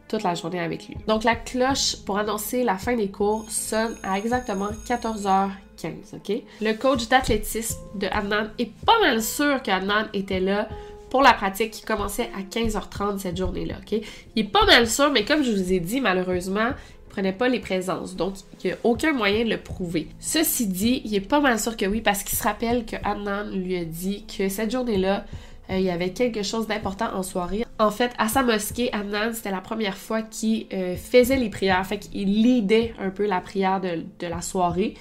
[0.09, 0.97] toute la journée avec lui.
[1.07, 6.43] Donc la cloche pour annoncer la fin des cours sonne à exactement 14h15, ok?
[6.61, 10.69] Le coach d'athlétisme de Adnan est pas mal sûr qu'Adnan était là
[11.11, 14.01] pour la pratique qui commençait à 15h30 cette journée-là, ok?
[14.37, 17.49] Il est pas mal sûr, mais comme je vous ai dit, malheureusement, il prenait pas
[17.49, 20.09] les présences, donc il n'y a aucun moyen de le prouver.
[20.21, 23.51] Ceci dit, il est pas mal sûr que oui, parce qu'il se rappelle que Adnan
[23.51, 25.25] lui a dit que cette journée-là,
[25.71, 27.64] il y avait quelque chose d'important en soirée.
[27.79, 31.85] En fait, à sa mosquée, Adnan, c'était la première fois qu'il euh, faisait les prières.
[31.87, 34.95] Fait qu'il leadait un peu la prière de, de la soirée.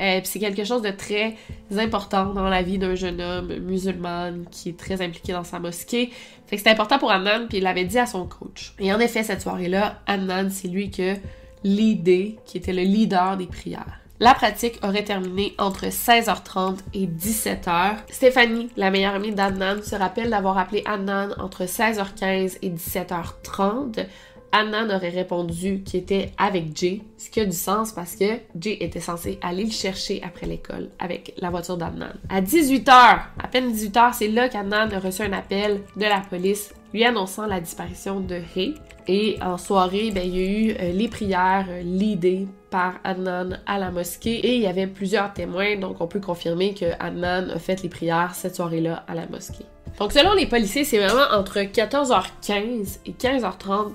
[0.00, 1.36] Euh, c'est quelque chose de très
[1.76, 6.10] important dans la vie d'un jeune homme musulman qui est très impliqué dans sa mosquée.
[6.46, 8.74] Fait que c'était important pour Adnan, puis il l'avait dit à son coach.
[8.78, 11.16] Et en effet, cette soirée-là, Adnan, c'est lui que
[11.64, 14.01] leadé, qui était le leader des prières.
[14.22, 17.96] La pratique aurait terminé entre 16h30 et 17h.
[18.08, 24.06] Stéphanie, la meilleure amie d'Adnan, se rappelle d'avoir appelé Adnan entre 16h15 et 17h30.
[24.52, 28.76] Adnan aurait répondu qu'il était avec Jay, ce qui a du sens parce que Jay
[28.78, 32.12] était censé aller le chercher après l'école avec la voiture d'Adnan.
[32.28, 36.72] À 18h, à peine 18h, c'est là qu'Adnan a reçu un appel de la police
[36.92, 38.74] lui annonçant la disparition de Hay.
[39.08, 43.58] Et en soirée, ben, il y a eu euh, les prières euh, leadées par Adnan
[43.66, 47.50] à la mosquée et il y avait plusieurs témoins, donc on peut confirmer que Adnan
[47.50, 49.66] a fait les prières cette soirée-là à la mosquée.
[49.98, 53.92] Donc selon les policiers, c'est vraiment entre 14h15 et 15h30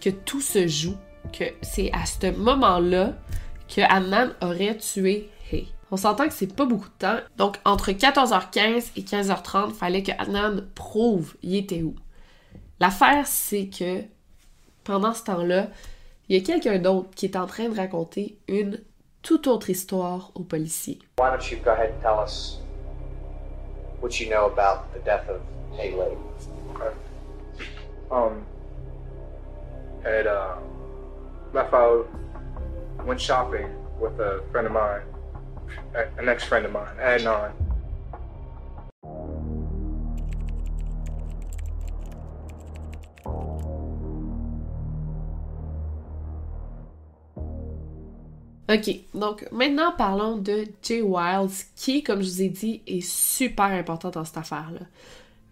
[0.00, 0.96] que tout se joue,
[1.38, 3.12] que c'est à ce moment-là
[3.68, 5.68] que Adnan aurait tué Hay.
[5.90, 10.12] On s'entend que c'est pas beaucoup de temps, donc entre 14h15 et 15h30, fallait que
[10.18, 11.94] Adnan prouve il était où.
[12.80, 14.02] L'affaire, c'est que
[14.84, 15.68] pendant ce temps-là,
[16.28, 18.82] il y a quelqu'un d'autre qui est en train de raconter une
[19.20, 20.98] toute autre histoire aux policiers.
[21.18, 22.58] Why don't you go ahead and tell us
[24.00, 25.40] what you know about the death of
[25.76, 26.16] Haley?
[28.10, 28.44] Um,
[30.02, 30.56] had uh,
[31.52, 32.08] left out,
[33.04, 33.68] went shopping
[34.00, 35.02] with a friend of mine,
[36.18, 37.52] an ex friend of mine, Adnan.
[48.72, 53.64] Ok, donc maintenant parlons de Jay Wiles, qui, comme je vous ai dit, est super
[53.64, 54.86] important dans cette affaire-là.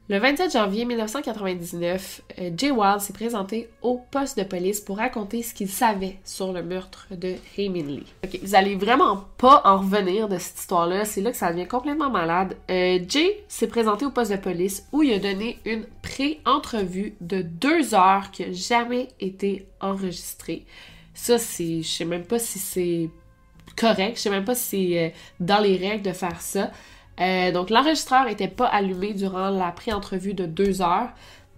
[0.08, 5.42] Le 27 janvier 1999, euh, Jay Wiles s'est présenté au poste de police pour raconter
[5.42, 8.06] ce qu'il savait sur le meurtre de Heyman Lee.
[8.24, 11.66] Ok, vous allez vraiment pas en revenir de cette histoire-là, c'est là que ça devient
[11.66, 12.56] complètement malade.
[12.70, 17.42] Euh, Jay s'est présenté au poste de police où il a donné une pré-entrevue de
[17.42, 20.64] deux heures qui n'a jamais été enregistrée.
[21.18, 21.82] Ça, c'est.
[21.82, 23.10] Je sais même pas si c'est
[23.76, 24.16] correct.
[24.16, 25.08] Je sais même pas si c'est euh,
[25.40, 26.70] dans les règles de faire ça.
[27.20, 31.08] Euh, donc, l'enregistreur n'était pas allumé durant la pré-entrevue de deux heures.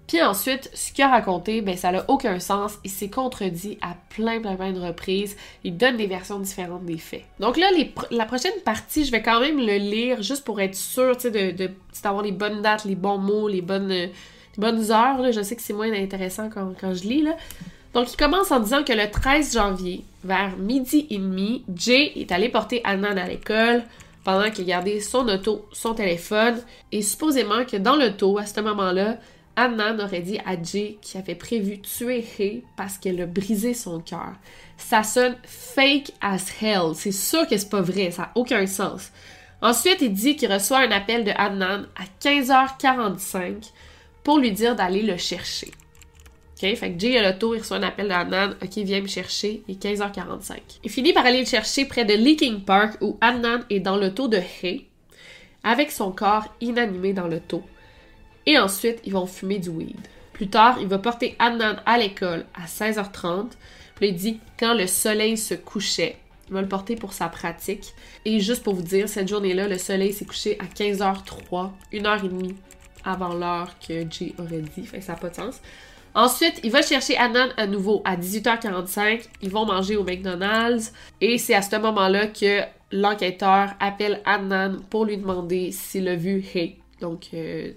[0.07, 2.79] Puis ensuite, ce qu'il a raconté, ben ça n'a aucun sens.
[2.85, 5.37] Il s'est contredit à plein, plein, plein de reprises.
[5.63, 7.25] Il donne des versions différentes des faits.
[7.39, 7.67] Donc là,
[8.11, 11.71] la prochaine partie, je vais quand même le lire juste pour être sûr, sais, de,
[12.03, 14.11] d'avoir les bonnes dates, les bons mots, les bonnes, les
[14.57, 15.31] bonnes heures.
[15.31, 17.37] Je sais que c'est moins intéressant quand, quand je lis, là.
[17.95, 22.31] Donc, il commence en disant que le 13 janvier, vers midi et demi, Jay est
[22.31, 23.83] allé porter Annan à l'école
[24.23, 26.61] pendant qu'il gardait son auto, son téléphone,
[26.93, 29.17] et supposément que dans l'auto, à ce moment-là,
[29.57, 34.01] Annan aurait dit à Jay qu'il avait prévu tuer Hay parce qu'elle a brisé son
[34.01, 34.35] cœur.
[34.77, 36.95] Ça sonne fake as hell.
[36.95, 39.11] C'est sûr que c'est pas vrai, ça n'a aucun sens.
[39.63, 43.71] Ensuite, il dit qu'il reçoit un appel de Annan à 15h45
[44.23, 45.73] pour lui dire d'aller le chercher.
[46.63, 46.75] OK?
[46.77, 48.55] Fait que Jay a l'auto, il reçoit un appel d'Annan.
[48.63, 49.63] OK, viens me chercher.
[49.69, 50.59] Il est 15h45.
[50.85, 54.29] Il finit par aller le chercher près de Leaking Park où Annan est dans l'auto
[54.29, 54.87] de Hay
[55.63, 57.63] avec son corps inanimé dans l'auto.
[58.47, 59.97] Et ensuite, ils vont fumer du weed.
[60.33, 63.51] Plus tard, il va porter Annan à l'école à 16h30.
[63.97, 66.17] Puis il dit quand le soleil se couchait.
[66.49, 67.95] Il va le porter pour sa pratique.
[68.25, 72.25] Et juste pour vous dire, cette journée-là, le soleil s'est couché à 15h03, une heure
[72.25, 72.57] et demie
[73.05, 74.87] avant l'heure que Jay aurait dit.
[74.87, 75.61] Fait ça n'a pas de sens.
[76.15, 79.23] Ensuite, il va chercher Annan à nouveau à 18h45.
[79.43, 80.93] Ils vont manger au McDonald's.
[81.21, 86.45] Et c'est à ce moment-là que l'enquêteur appelle Annan pour lui demander s'il a vu
[86.55, 86.77] Hay.
[87.01, 87.73] Donc, euh,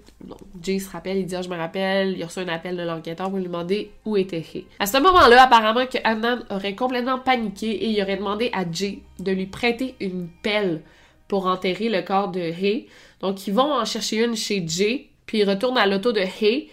[0.62, 2.82] Jay se rappelle, il dit ah, Je me rappelle, il a reçu un appel de
[2.82, 4.66] l'enquêteur pour lui demander où était Hay.
[4.78, 9.00] À ce moment-là, apparemment que Annan aurait complètement paniqué et il aurait demandé à Jay
[9.18, 10.82] de lui prêter une pelle
[11.28, 12.86] pour enterrer le corps de Hay.
[13.20, 16.68] Donc, ils vont en chercher une chez Jay, puis ils retournent à l'auto de Hay.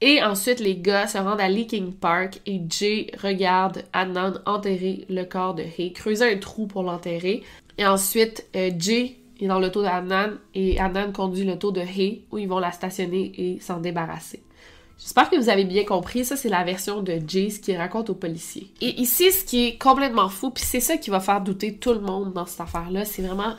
[0.00, 5.24] Et ensuite, les gars se rendent à Leaking Park et Jay regarde Adnan enterrer le
[5.24, 7.42] corps de Hay, creuser un trou pour l'enterrer.
[7.78, 12.38] Et ensuite, euh, Jay est dans l'auto d'Adnan et Adnan conduit l'auto de Hay où
[12.38, 14.42] ils vont la stationner et s'en débarrasser.
[14.98, 18.10] J'espère que vous avez bien compris, ça c'est la version de Jay, ce qu'il raconte
[18.10, 18.70] aux policiers.
[18.80, 21.92] Et ici, ce qui est complètement fou, puis c'est ça qui va faire douter tout
[21.92, 23.54] le monde dans cette affaire-là, c'est vraiment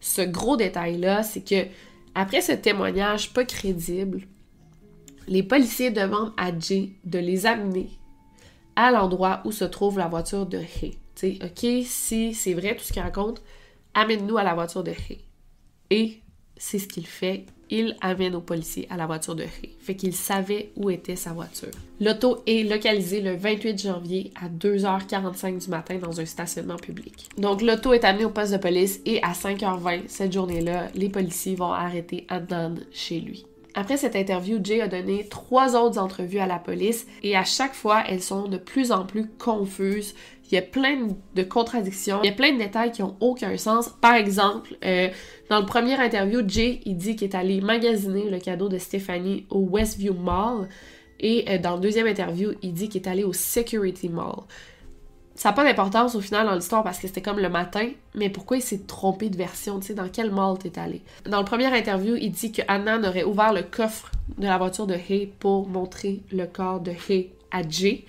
[0.00, 1.66] ce gros détail-là, c'est que
[2.14, 4.22] après ce témoignage pas crédible,
[5.28, 7.88] les policiers demandent à Jay de les amener
[8.76, 10.96] à l'endroit où se trouve la voiture de Hay.
[11.14, 13.42] sais, OK, si c'est vrai tout ce qu'il raconte,
[13.94, 15.18] amène-nous à la voiture de Hay.
[15.90, 16.20] Et
[16.56, 17.46] c'est ce qu'il fait.
[17.68, 19.74] Il amène aux policiers à la voiture de Hay.
[19.80, 21.70] Fait qu'il savait où était sa voiture.
[22.00, 27.28] L'auto est localisée le 28 janvier à 2h45 du matin dans un stationnement public.
[27.38, 31.56] Donc l'auto est amenée au poste de police et à 5h20 cette journée-là, les policiers
[31.56, 33.46] vont arrêter Adnan chez lui.
[33.78, 37.74] Après cette interview, Jay a donné trois autres entrevues à la police et à chaque
[37.74, 40.14] fois, elles sont de plus en plus confuses.
[40.50, 43.54] Il y a plein de contradictions, il y a plein de détails qui ont aucun
[43.58, 43.90] sens.
[44.00, 45.08] Par exemple, euh,
[45.50, 49.44] dans le premier interview, Jay, il dit qu'il est allé magasiner le cadeau de Stéphanie
[49.50, 50.68] au Westview Mall.
[51.20, 54.44] Et euh, dans le deuxième interview, il dit qu'il est allé au Security Mall
[55.36, 58.30] ça n'a pas d'importance au final dans l'histoire parce que c'était comme le matin, mais
[58.30, 61.02] pourquoi il s'est trompé de version, tu sais, dans quel mall t'es allé?
[61.26, 64.86] Dans le premier interview, il dit que Annan aurait ouvert le coffre de la voiture
[64.86, 68.04] de Hay pour montrer le corps de Hay à Jay.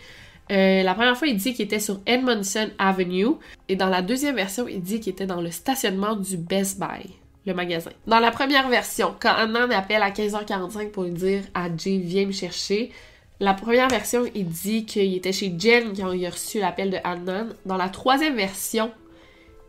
[0.52, 3.36] Euh, la première fois, il dit qu'il était sur Edmondson Avenue,
[3.68, 7.10] et dans la deuxième version, il dit qu'il était dans le stationnement du Best Buy,
[7.46, 7.92] le magasin.
[8.08, 12.26] Dans la première version, quand Annan appelle à 15h45 pour lui dire à Jay, viens
[12.26, 12.92] me chercher,
[13.40, 16.98] la première version, il dit qu'il était chez Jen quand il a reçu l'appel de
[17.04, 17.50] Adnan.
[17.66, 18.92] Dans la troisième version,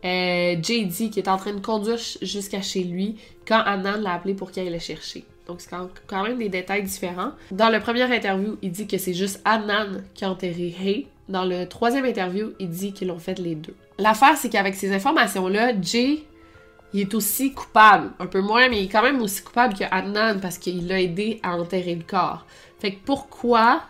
[0.05, 3.17] euh, Jay dit qu'il est en train de conduire jusqu'à chez lui
[3.47, 5.23] quand Adnan l'a appelé pour qu'il aille le chercher.
[5.45, 5.69] Donc c'est
[6.07, 7.31] quand même des détails différents.
[7.51, 11.07] Dans le premier interview, il dit que c'est juste Adnan qui a enterré Hay.
[11.27, 13.75] Dans le troisième interview, il dit qu'ils l'ont fait les deux.
[13.99, 16.23] L'affaire, c'est qu'avec ces informations-là, Jay,
[16.93, 18.11] il est aussi coupable.
[18.19, 21.01] Un peu moins, mais il est quand même aussi coupable que Adnan parce qu'il l'a
[21.01, 22.45] aidé à enterrer le corps.
[22.79, 23.83] Fait que pourquoi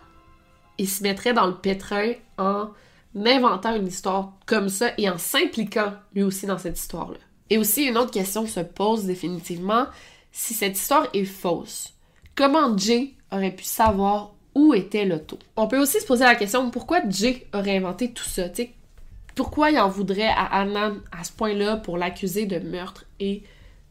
[0.77, 2.69] il se mettrait dans le pétrin en
[3.15, 7.19] inventant une histoire comme ça et en s'impliquant lui aussi dans cette histoire-là?
[7.49, 9.85] Et aussi, une autre question se pose définitivement,
[10.31, 11.93] si cette histoire est fausse,
[12.35, 15.39] comment Jay aurait pu savoir où était l'auto?
[15.55, 18.43] On peut aussi se poser la question pourquoi Jay aurait inventé tout ça?
[19.35, 23.43] pourquoi il en voudrait à Annan à ce point-là pour l'accuser de meurtre et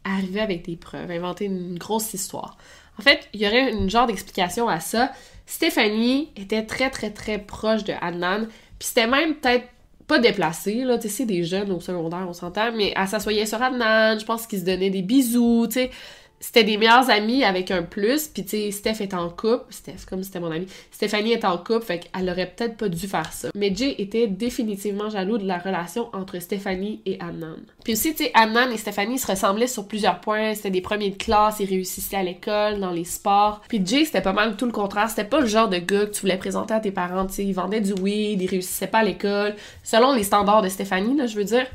[0.03, 2.55] arriver avec des preuves, inventer une grosse histoire?
[2.99, 5.11] En fait, il y aurait une genre d'explication à ça.
[5.45, 8.47] Stéphanie était très très très proche de Adnan,
[8.77, 9.65] puis c'était même peut-être
[10.05, 13.45] pas déplacé, là, tu sais, c'est des jeunes au secondaire, on s'entend, mais elle s'assoyait
[13.45, 15.91] sur Adnan, je pense qu'ils se donnaient des bisous, tu sais
[16.39, 20.05] c'était des meilleurs amis avec un plus, puis tu sais, Steph est en couple, Steph,
[20.09, 23.31] comme c'était mon ami, Stéphanie est en couple, fait qu'elle aurait peut-être pas dû faire
[23.33, 23.49] ça.
[23.55, 27.57] Mais Jay était définitivement jaloux de la relation entre Stéphanie et Annan.
[27.83, 31.09] Puis aussi, tu sais, Annan et Stéphanie se ressemblaient sur plusieurs points, c'était des premiers
[31.09, 33.61] de classe, ils réussissaient à l'école, dans les sports.
[33.67, 36.11] Puis Jay, c'était pas mal tout le contraire, c'était pas le genre de gars que
[36.11, 38.99] tu voulais présenter à tes parents, tu sais, il vendait du weed, il réussissait pas
[38.99, 41.65] à l'école, selon les standards de Stéphanie, là, je veux dire.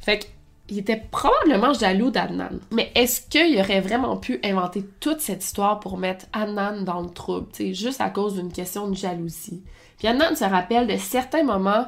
[0.00, 0.24] Fait que
[0.70, 2.60] il était probablement jaloux d'Adnan.
[2.72, 7.10] Mais est-ce qu'il aurait vraiment pu inventer toute cette histoire pour mettre Adnan dans le
[7.10, 9.62] trouble, juste à cause d'une question de jalousie?
[9.98, 11.86] Puis Adnan se rappelle de certains moments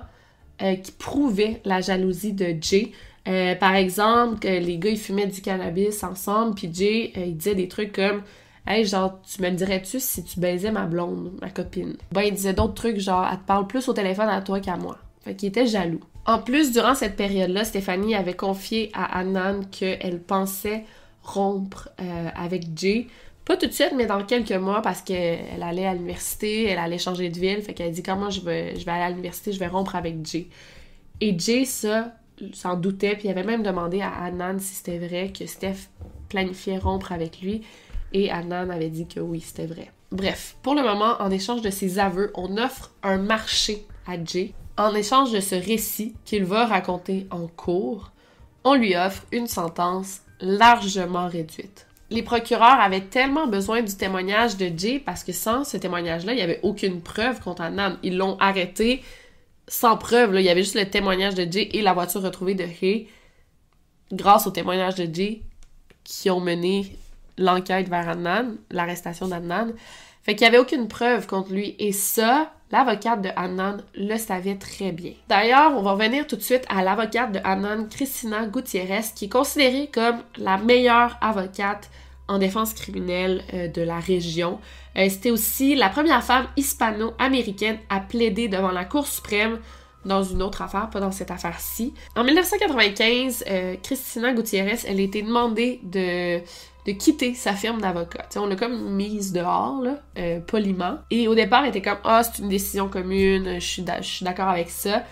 [0.63, 2.93] euh, qui prouvaient la jalousie de Jay.
[3.29, 7.37] Euh, par exemple, que les gars ils fumaient du cannabis ensemble, puis Jay euh, il
[7.37, 8.23] disait des trucs comme
[8.67, 11.97] Hey, genre, tu me dirais-tu si tu baisais ma blonde, ma copine?
[12.13, 14.77] Ben, il disait d'autres trucs, genre, elle te parle plus au téléphone à toi qu'à
[14.77, 14.99] moi.
[15.25, 16.01] Fait qu'il était jaloux.
[16.25, 20.85] En plus, durant cette période-là, Stéphanie avait confié à Annan qu'elle pensait
[21.23, 23.09] rompre euh, avec Jay.
[23.45, 26.99] Pas tout de suite, mais dans quelques mois, parce qu'elle allait à l'université, elle allait
[26.99, 27.61] changer de ville.
[27.63, 30.25] Fait qu'elle dit comment je vais, je vais aller à l'université, je vais rompre avec
[30.25, 30.49] Jay.
[31.21, 32.15] Et Jay, ça,
[32.53, 35.89] s'en doutait, puis il avait même demandé à Annan si c'était vrai que Steph
[36.29, 37.63] planifiait rompre avec lui.
[38.13, 39.91] Et Annan avait dit que oui, c'était vrai.
[40.13, 44.55] Bref, pour le moment, en échange de ses aveux, on offre un marché à Jay
[44.77, 48.11] en échange de ce récit qu'il va raconter en cours,
[48.65, 51.87] on lui offre une sentence largement réduite.
[52.11, 56.37] Les procureurs avaient tellement besoin du témoignage de Jay parce que sans ce témoignage-là, il
[56.37, 57.97] n'y avait aucune preuve contre Annan.
[58.03, 59.03] Ils l'ont arrêté
[59.67, 60.35] sans preuve.
[60.35, 63.09] Il y avait juste le témoignage de Jay et la voiture retrouvée de Hay
[64.13, 65.43] grâce au témoignage de Jay
[66.05, 66.99] qui ont mené
[67.39, 69.73] l'enquête vers Annan, l'arrestation d'Annan.
[70.23, 71.75] Fait qu'il n'y avait aucune preuve contre lui.
[71.79, 75.13] Et ça, L'avocate de Annan le savait très bien.
[75.29, 79.29] D'ailleurs, on va revenir tout de suite à l'avocate de Annan, Christina Gutiérrez, qui est
[79.29, 81.91] considérée comme la meilleure avocate
[82.29, 84.59] en défense criminelle euh, de la région.
[84.97, 89.59] Euh, c'était aussi la première femme hispano-américaine à plaider devant la Cour suprême
[90.07, 91.93] dans une autre affaire, pas dans cette affaire-ci.
[92.17, 96.41] En 1995, euh, Christina Gutiérrez, elle a été demandée de
[96.87, 98.27] de quitter sa firme d'avocat.
[98.37, 100.99] on l'a comme mise dehors, là, euh, poliment.
[101.11, 104.69] Et au départ, elle était comme Ah, c'est une décision commune, je suis d'accord avec
[104.69, 105.05] ça.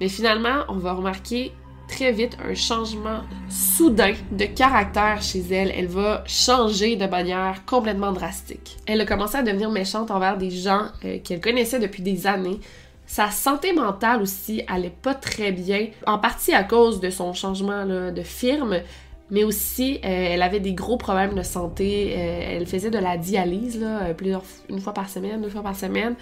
[0.00, 1.52] Mais finalement, on va remarquer
[1.88, 5.72] très vite un changement soudain de caractère chez elle.
[5.74, 8.76] Elle va changer de manière complètement drastique.
[8.86, 12.60] Elle a commencé à devenir méchante envers des gens euh, qu'elle connaissait depuis des années.
[13.06, 17.86] Sa santé mentale aussi allait pas très bien, en partie à cause de son changement
[17.86, 18.82] de firme
[19.30, 22.14] mais aussi euh, elle avait des gros problèmes de santé.
[22.16, 25.76] Euh, elle faisait de la dialyse euh, plusieurs une fois par semaine, deux fois par
[25.76, 26.14] semaine.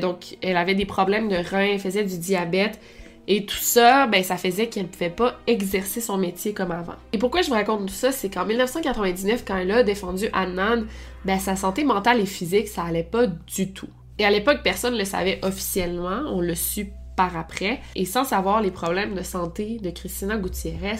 [0.00, 2.78] donc elle avait des problèmes de reins, elle faisait du diabète.
[3.26, 6.92] Et tout ça, ben, ça faisait qu'elle ne pouvait pas exercer son métier comme avant.
[7.14, 10.84] Et pourquoi je vous raconte tout ça, c'est qu'en 1999, quand elle a défendu Annan,
[11.24, 13.88] ben, sa santé mentale et physique, ça allait pas du tout.
[14.18, 17.80] Et à l'époque, personne ne le savait officiellement, on le su par après.
[17.94, 20.98] Et sans savoir les problèmes de santé de Christina Gutiérrez,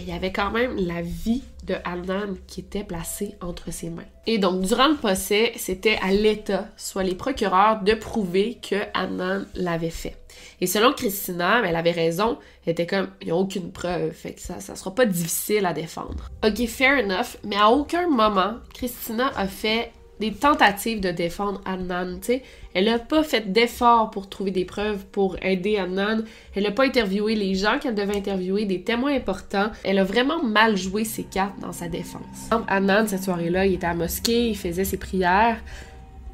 [0.00, 4.04] il y avait quand même la vie de Adnan qui était placée entre ses mains.
[4.26, 9.44] Et donc, durant le procès, c'était à l'État, soit les procureurs, de prouver que Adnan
[9.54, 10.16] l'avait fait.
[10.60, 14.12] Et selon Christina, ben, elle avait raison, elle était comme, il n'y a aucune preuve,
[14.12, 16.30] fait que ça, ça sera pas difficile à défendre.
[16.44, 19.92] Ok, fair enough, mais à aucun moment, Christina a fait
[20.22, 22.18] des tentatives de défendre Annan.
[22.22, 22.42] sais.
[22.74, 26.22] Elle n'a pas fait d'efforts pour trouver des preuves pour aider Annan.
[26.54, 29.72] Elle n'a pas interviewé les gens qu'elle devait interviewer, des témoins importants.
[29.82, 32.50] Elle a vraiment mal joué ses cartes dans sa défense.
[32.68, 35.58] Annan, cette soirée-là, il était à la mosquée, il faisait ses prières.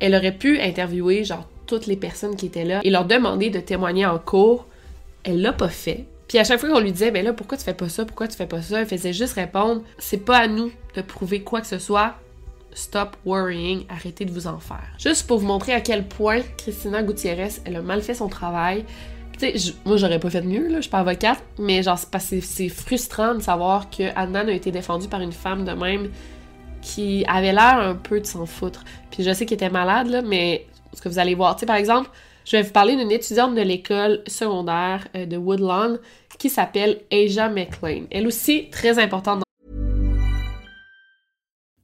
[0.00, 3.58] Elle aurait pu interviewer genre toutes les personnes qui étaient là et leur demander de
[3.58, 4.66] témoigner en cours.
[5.24, 6.04] Elle l'a pas fait.
[6.28, 8.28] Puis à chaque fois qu'on lui disait, ben là, pourquoi tu fais pas ça, pourquoi
[8.28, 11.62] tu fais pas ça, elle faisait juste répondre, c'est pas à nous de prouver quoi
[11.62, 12.16] que ce soit,
[12.78, 14.86] Stop worrying, arrêtez de vous en faire.
[15.00, 18.84] Juste pour vous montrer à quel point Christina Gutiérrez, elle a mal fait son travail.
[19.36, 22.68] Tu sais, moi j'aurais pas fait mieux, là, je suis pas avocate, mais genre c'est
[22.68, 26.12] frustrant de savoir que Adnan a été défendue par une femme de même
[26.80, 28.84] qui avait l'air un peu de s'en foutre.
[29.10, 30.64] Puis je sais qu'elle était malade, là, mais
[30.94, 32.10] ce que vous allez voir, tu sais, par exemple,
[32.44, 35.98] je vais vous parler d'une étudiante de l'école secondaire euh, de Woodlawn
[36.38, 38.04] qui s'appelle Asia McLean.
[38.12, 39.42] Elle aussi très importante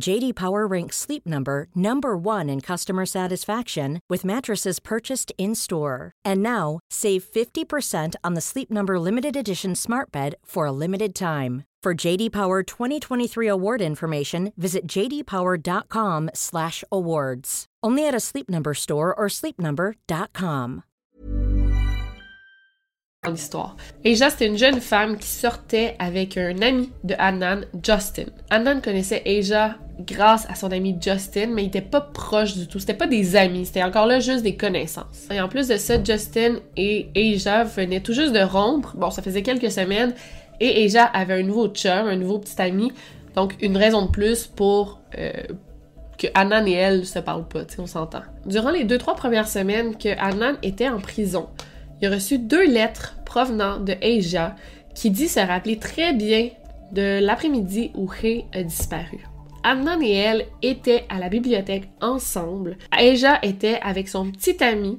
[0.00, 6.12] JD Power ranks Sleep Number number 1 in customer satisfaction with mattresses purchased in-store.
[6.24, 11.14] And now, save 50% on the Sleep Number limited edition Smart Bed for a limited
[11.14, 11.64] time.
[11.82, 17.66] For JD Power 2023 award information, visit jdpower.com/awards.
[17.82, 20.82] Only at a Sleep Number store or sleepnumber.com.
[23.26, 23.76] L'histoire.
[24.04, 28.30] Aja, c'était une jeune femme qui sortait avec un ami de Annan, Justin.
[28.50, 29.76] Annan connaissait Aja
[30.06, 32.78] grâce à son ami Justin, mais il était pas proche du tout.
[32.78, 35.28] C'était pas des amis, c'était encore là juste des connaissances.
[35.30, 38.96] Et en plus de ça, Justin et Aja venaient tout juste de rompre.
[38.96, 40.14] Bon, ça faisait quelques semaines.
[40.60, 42.92] Et Aja avait un nouveau chum, un nouveau petit ami.
[43.34, 45.32] Donc, une raison de plus pour euh,
[46.18, 48.22] que Annan et elle se parlent pas, on s'entend.
[48.44, 51.48] Durant les deux, trois premières semaines que Annan était en prison,
[52.00, 54.56] il a reçu deux lettres provenant de Aja
[54.94, 56.50] qui dit se rappeler très bien
[56.92, 59.29] de l'après-midi où Hay a disparu.
[59.62, 62.78] Adnan et elle étaient à la bibliothèque ensemble.
[62.92, 64.98] Aja était avec son petit ami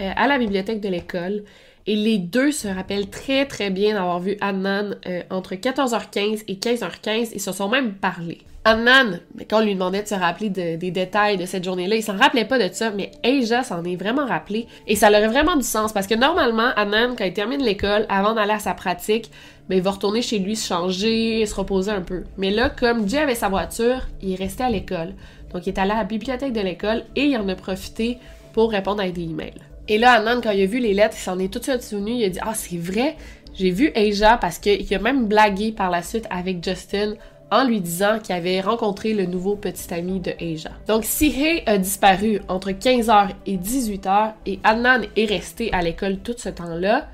[0.00, 1.44] euh, à la bibliothèque de l'école
[1.86, 6.54] et les deux se rappellent très très bien d'avoir vu Adnan euh, entre 14h15 et
[6.54, 8.42] 15h15 et se sont même parlé.
[8.64, 9.18] Adnan,
[9.50, 12.44] quand on lui demandait de se rappeler des détails de cette journée-là, il s'en rappelait
[12.44, 14.68] pas de ça, mais Aja s'en est vraiment rappelé.
[14.86, 18.34] Et ça aurait vraiment du sens parce que normalement, Adnan, quand il termine l'école, avant
[18.34, 19.32] d'aller à sa pratique,
[19.68, 22.22] ben, il va retourner chez lui se changer, se reposer un peu.
[22.38, 25.14] Mais là, comme Jay avait sa voiture, il est resté à l'école.
[25.52, 28.18] Donc il est allé à la bibliothèque de l'école et il en a profité
[28.52, 29.54] pour répondre à des emails.
[29.88, 31.82] Et là, Adnan, quand il a vu les lettres, il s'en est tout de suite
[31.82, 32.12] souvenu.
[32.12, 33.16] Il a dit Ah, c'est vrai,
[33.54, 37.14] j'ai vu Aja parce qu'il a même blagué par la suite avec Justin
[37.52, 40.70] en lui disant qu'il avait rencontré le nouveau petit ami de Aja.
[40.88, 46.16] Donc si Hay a disparu entre 15h et 18h et Adnan est resté à l'école
[46.16, 47.08] tout ce temps-là,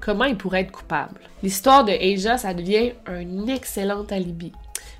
[0.00, 1.20] comment il pourrait être coupable?
[1.44, 4.50] L'histoire de Aja, ça devient un excellent alibi.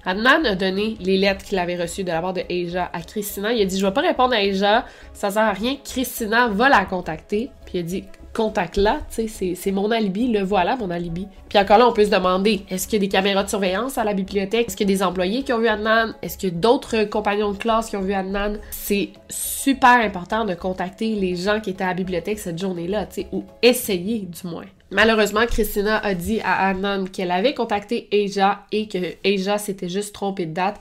[0.05, 3.53] Adnan a donné les lettres qu'il avait reçues de la part de Aja à Christina.
[3.53, 5.77] Il a dit Je vais pas répondre à Aja, ça sert à rien.
[5.85, 7.51] Christina va la contacter.
[7.65, 8.05] Puis il a dit
[8.37, 11.27] Contacte-la, c'est mon alibi, le voilà mon alibi.
[11.49, 13.97] Puis encore là, on peut se demander est-ce qu'il y a des caméras de surveillance
[13.97, 14.67] à la bibliothèque?
[14.67, 17.05] Est-ce qu'il y a des employés qui ont vu Adnan Est-ce qu'il y a d'autres
[17.05, 21.71] compagnons de classe qui ont vu Adnan C'est super important de contacter les gens qui
[21.71, 24.67] étaient à la bibliothèque cette journée-là, ou essayer du moins.
[24.91, 30.15] Malheureusement, Christina a dit à Anon qu'elle avait contacté Aja et que Aja s'était juste
[30.15, 30.79] trompé de date.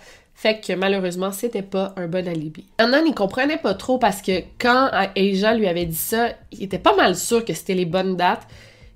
[0.53, 2.65] Que malheureusement, c'était pas un bon alibi.
[2.77, 6.77] Anon, il comprenait pas trop parce que quand Aja lui avait dit ça, il était
[6.77, 8.45] pas mal sûr que c'était les bonnes dates.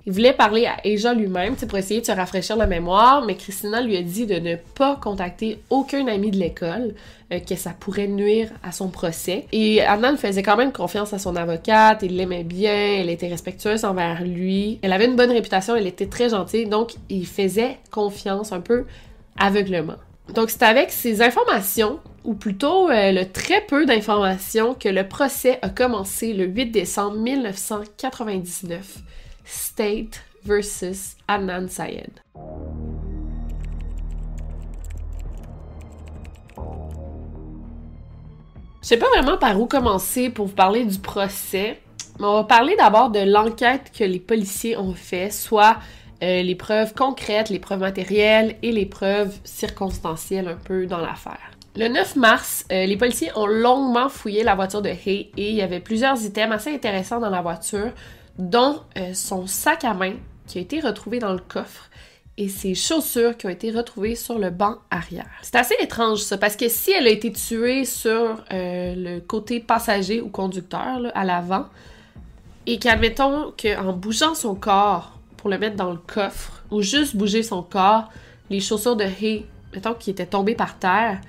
[0.05, 3.81] Il voulait parler à Aja lui-même pour essayer de se rafraîchir la mémoire, mais Christina
[3.81, 6.93] lui a dit de ne pas contacter aucun ami de l'école,
[7.33, 9.45] euh, que ça pourrait nuire à son procès.
[9.51, 13.85] Et Anna faisait quand même confiance à son avocate, il l'aimait bien, elle était respectueuse
[13.85, 18.51] envers lui, elle avait une bonne réputation, elle était très gentille, donc il faisait confiance
[18.51, 18.85] un peu
[19.37, 19.95] aveuglement.
[20.33, 25.59] Donc c'est avec ces informations, ou plutôt euh, le très peu d'informations, que le procès
[25.61, 28.97] a commencé le 8 décembre 1999.
[29.45, 32.11] State versus Adnan Syed.
[38.81, 41.81] Je sais pas vraiment par où commencer pour vous parler du procès,
[42.19, 45.77] mais on va parler d'abord de l'enquête que les policiers ont fait, soit
[46.21, 51.51] euh, les preuves concrètes, les preuves matérielles et les preuves circonstancielles un peu dans l'affaire.
[51.77, 55.55] Le 9 mars, euh, les policiers ont longuement fouillé la voiture de Hay et il
[55.55, 57.93] y avait plusieurs items assez intéressants dans la voiture,
[58.37, 60.15] dont euh, son sac à main
[60.45, 61.89] qui a été retrouvé dans le coffre
[62.37, 65.29] et ses chaussures qui ont été retrouvées sur le banc arrière.
[65.41, 70.21] C'est assez étrange ça, parce que si elle a été tuée sur le côté passager
[70.21, 71.65] ou conducteur, à l'avant,
[72.65, 77.43] et qu'admettons qu'en bougeant son corps pour le mettre dans le coffre, ou juste bouger
[77.43, 78.11] son corps,
[78.49, 81.21] les chaussures de Hay, mettons qu'il était tombé par terre,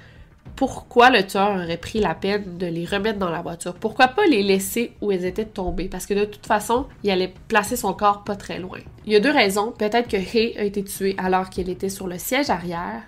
[0.56, 3.74] pourquoi le tueur aurait pris la peine de les remettre dans la voiture?
[3.74, 5.88] Pourquoi pas les laisser où elles étaient tombées?
[5.88, 8.78] Parce que de toute façon, il allait placer son corps pas très loin.
[9.06, 9.72] Il y a deux raisons.
[9.72, 13.02] Peut-être que Hay a été tué alors qu'il était sur le siège arrière,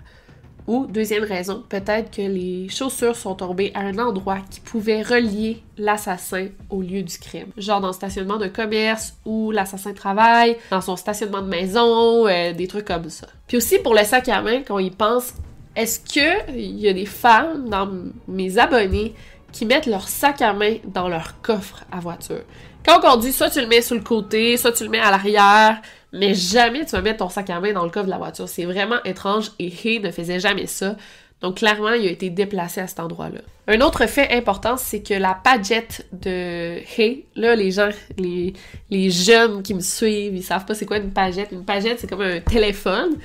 [0.67, 5.61] Ou, deuxième raison, peut-être que les chaussures sont tombées à un endroit qui pouvait relier
[5.77, 7.47] l'assassin au lieu du crime.
[7.57, 12.53] Genre dans le stationnement de commerce où l'assassin travaille, dans son stationnement de maison, euh,
[12.53, 13.27] des trucs comme ça.
[13.47, 15.33] Puis aussi pour le sac à main, quand il pense,
[15.75, 17.89] est-ce que il y a des femmes dans
[18.27, 19.13] mes abonnés
[19.51, 22.43] qui mettent leur sac à main dans leur coffre à voiture?
[22.85, 25.09] Quand on conduit, soit tu le mets sur le côté, soit tu le mets à
[25.09, 25.81] l'arrière,
[26.11, 28.49] mais jamais tu vas mettre ton sac à main dans le coffre de la voiture.
[28.49, 30.95] C'est vraiment étrange et Hay ne faisait jamais ça.
[31.39, 33.41] Donc clairement, il a été déplacé à cet endroit-là.
[33.67, 39.61] Un autre fait important, c'est que la pagette de Hay, là, les gens, les, jeunes
[39.61, 41.51] qui me suivent, ils savent pas c'est quoi une pagette.
[41.51, 43.17] Une pagette, c'est comme un téléphone,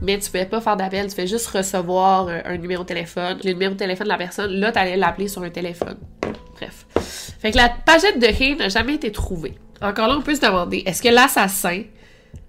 [0.00, 3.38] mais tu fais pas faire d'appel, tu fais juste recevoir un, numéro de téléphone.
[3.42, 5.96] Le numéro de téléphone de la personne, là, tu allais l'appeler sur un téléphone.
[6.54, 6.85] Bref.
[7.46, 9.54] Fait la pagette de Hay n'a jamais été trouvée.
[9.80, 11.82] Encore là, on peut se demander, est-ce que l'assassin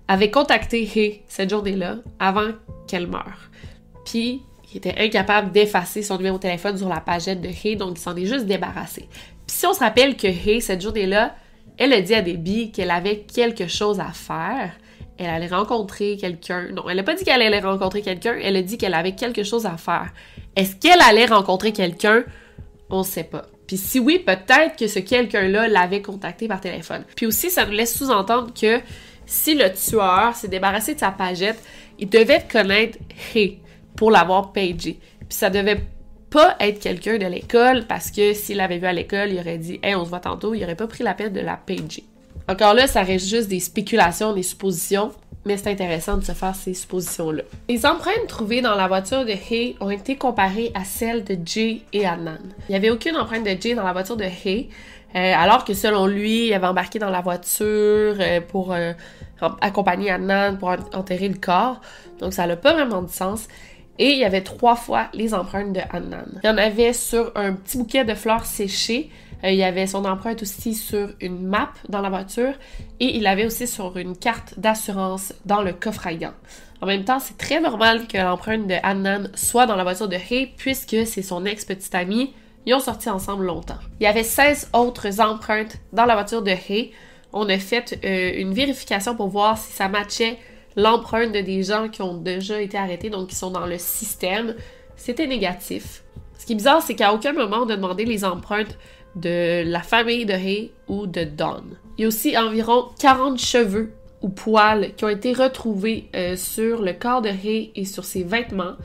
[0.08, 2.50] avait contacté Hay cette journée-là avant
[2.88, 3.52] qu'elle meure?
[4.06, 4.42] Puis,
[4.72, 8.02] il était incapable d'effacer son numéro de téléphone sur la pagette de Hay, donc il
[8.02, 9.08] s'en est juste débarrassé.
[9.46, 11.36] Puis si on se rappelle que Hay, cette journée-là,
[11.78, 14.72] elle a dit à Debbie qu'elle avait quelque chose à faire,
[15.20, 16.70] elle allait rencontrer quelqu'un.
[16.72, 19.44] Non, elle n'a pas dit qu'elle allait rencontrer quelqu'un, elle a dit qu'elle avait quelque
[19.44, 20.10] chose à faire.
[20.56, 22.24] Est-ce qu'elle allait rencontrer quelqu'un?
[22.90, 23.46] On ne sait pas.
[23.68, 27.04] Puis si oui, peut-être que ce quelqu'un-là l'avait contacté par téléphone.
[27.16, 28.80] Puis aussi, ça nous laisse sous-entendre que
[29.26, 31.62] si le tueur s'est débarrassé de sa pagette,
[32.00, 32.98] il devait connaître
[33.36, 33.60] Hey
[33.96, 35.00] pour l'avoir pagé.
[35.20, 35.82] Puis ça devait
[36.30, 39.80] pas être quelqu'un de l'école parce que s'il l'avait vu à l'école, il aurait dit
[39.84, 42.04] Hey, on se voit tantôt, il aurait pas pris la peine de la pager.
[42.48, 45.12] Encore là, ça reste juste des spéculations, des suppositions,
[45.48, 47.44] mais c'est intéressant de se faire ces suppositions-là.
[47.70, 51.82] Les empreintes trouvées dans la voiture de Hay ont été comparées à celles de Jay
[51.94, 52.38] et Adnan.
[52.68, 54.70] Il n'y avait aucune empreinte de Jay dans la voiture de Hay,
[55.16, 58.92] euh, alors que selon lui, il avait embarqué dans la voiture euh, pour euh,
[59.62, 61.80] accompagner Adnan pour enterrer le corps.
[62.20, 63.48] Donc ça n'a pas vraiment de sens.
[64.00, 66.28] Et il y avait trois fois les empreintes de Adnan.
[66.44, 69.10] Il y en avait sur un petit bouquet de fleurs séchées,
[69.44, 72.54] euh, il y avait son empreinte aussi sur une map dans la voiture
[73.00, 76.34] et il avait aussi sur une carte d'assurance dans le coffre à gants.
[76.82, 80.16] En même temps, c'est très normal que l'empreinte de Annan soit dans la voiture de
[80.16, 82.34] Hay puisque c'est son ex-petite amie.
[82.66, 83.78] Ils ont sorti ensemble longtemps.
[84.00, 86.92] Il y avait 16 autres empreintes dans la voiture de Hay.
[87.34, 90.38] On a fait euh, une vérification pour voir si ça matchait
[90.76, 94.56] l'empreinte de des gens qui ont déjà été arrêtés, donc qui sont dans le système.
[94.96, 96.04] C'était négatif.
[96.38, 98.78] Ce qui est bizarre, c'est qu'à aucun moment on a demandé les empreintes
[99.18, 101.64] de la famille de Hay ou de Don.
[101.98, 103.92] Il y a aussi environ 40 cheveux
[104.22, 108.24] ou poils qui ont été retrouvés euh, sur le corps de Hay et sur ses
[108.24, 108.76] vêtements.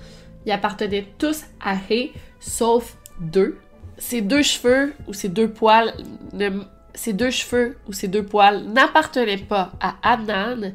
[0.47, 3.59] Ils appartenaient tous à Hay, sauf deux.
[3.99, 5.95] Ces deux cheveux ou ces deux poils
[6.95, 10.73] ces deux cheveux ou ces deux poils n'appartenaient pas à Adnan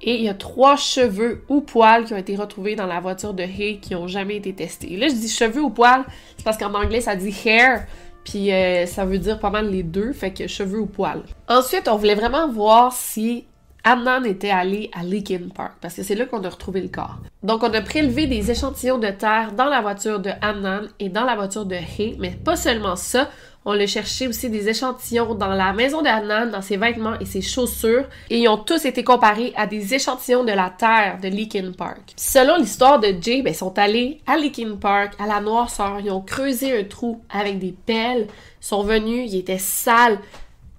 [0.00, 3.34] et il y a trois cheveux ou poils qui ont été retrouvés dans la voiture
[3.34, 4.96] de Hay qui n'ont jamais été testés.
[4.96, 6.04] là, je dis cheveux ou poils,
[6.44, 7.84] parce qu'en anglais, ça dit hair,
[8.28, 11.22] puis euh, ça veut dire pas mal les deux, fait que cheveux ou poils.
[11.48, 13.46] Ensuite, on voulait vraiment voir si
[13.84, 17.16] Adnan était allé à Linkin Park, parce que c'est là qu'on a retrouvé le corps.
[17.42, 21.24] Donc, on a prélevé des échantillons de terre dans la voiture de Adnan et dans
[21.24, 23.30] la voiture de Hay, mais pas seulement ça,
[23.68, 27.42] on a cherché aussi des échantillons dans la maison d'Annan, dans ses vêtements et ses
[27.42, 31.72] chaussures, et ils ont tous été comparés à des échantillons de la terre de Linkin
[31.76, 32.14] Park.
[32.16, 36.10] Selon l'histoire de Jay, ben, ils sont allés à Linkin Park, à la noirceur, ils
[36.10, 40.18] ont creusé un trou avec des pelles, sont venus, il était sale,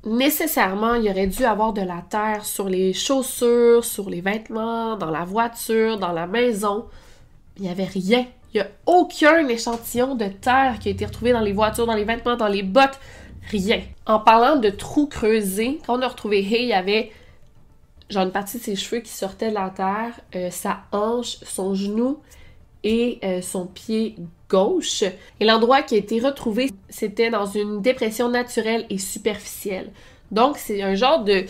[0.03, 5.11] nécessairement, il aurait dû avoir de la terre sur les chaussures, sur les vêtements, dans
[5.11, 6.85] la voiture, dans la maison.
[7.57, 8.25] Il n'y avait rien.
[8.53, 11.93] Il n'y a aucun échantillon de terre qui a été retrouvé dans les voitures, dans
[11.93, 12.99] les vêtements, dans les bottes.
[13.49, 13.81] Rien.
[14.05, 17.11] En parlant de trous creusés, quand on a retrouvé Hay, il y avait
[18.09, 21.75] genre une partie de ses cheveux qui sortaient de la terre, euh, sa hanche, son
[21.75, 22.19] genou
[22.83, 24.15] et euh, son pied
[24.49, 25.03] gauche.
[25.39, 29.91] Et l'endroit qui a été retrouvé, c'était dans une dépression naturelle et superficielle.
[30.31, 31.45] Donc, c'est un genre de,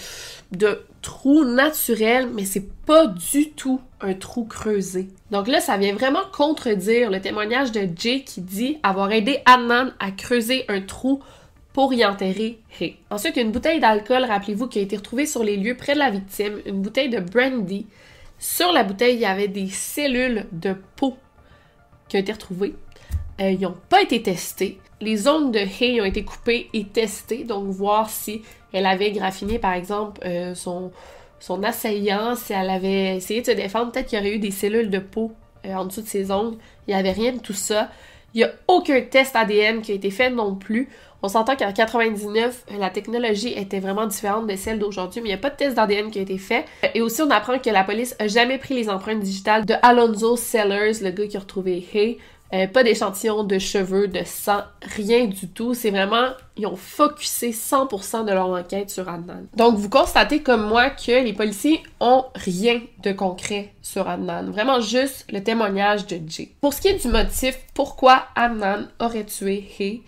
[1.01, 5.07] trou naturel, mais c'est pas du tout un trou creusé.
[5.31, 9.93] Donc là, ça vient vraiment contredire le témoignage de Jay qui dit avoir aidé Adnan
[9.99, 11.22] à creuser un trou
[11.73, 12.97] pour y enterrer Hay.
[13.10, 16.10] Ensuite, une bouteille d'alcool, rappelez-vous, qui a été retrouvée sur les lieux près de la
[16.10, 17.85] victime, une bouteille de brandy.
[18.39, 21.18] Sur la bouteille, il y avait des cellules de peau
[22.07, 22.76] qui ont été retrouvées.
[23.41, 24.80] Euh, ils n'ont pas été testés.
[25.02, 28.41] Les ongles de Hay ont été coupées et testées, donc voir si
[28.74, 30.91] elle avait graffiné, par exemple, euh, son,
[31.64, 34.90] assaillant, si elle avait essayé de se défendre, peut-être qu'il y aurait eu des cellules
[34.90, 35.32] de peau
[35.66, 36.57] euh, en dessous de ses ongles.
[36.88, 37.90] Il n'y avait rien de tout ça.
[38.34, 40.90] Il n'y a aucun test ADN qui a été fait non plus.
[41.22, 45.38] On s'entend qu'en 99, la technologie était vraiment différente de celle d'aujourd'hui, mais il n'y
[45.38, 46.66] a pas de test d'ADN qui a été fait.
[46.94, 50.38] Et aussi, on apprend que la police a jamais pris les empreintes digitales de Alonzo
[50.38, 52.20] Sellers, le gars qui a retrouvé Hay.
[52.51, 55.76] Euh, pas d'échantillon de cheveux, de sang, rien du tout.
[55.76, 59.45] C'est vraiment, ils ont focusé 100% de leur enquête sur Adnan.
[59.55, 64.49] Donc vous constatez comme moi que les policiers ont rien de concret sur Adnan.
[64.49, 66.49] Vraiment juste le témoignage de Jay.
[66.59, 70.01] Pour ce qui est du motif, pourquoi Adnan aurait tué Hay,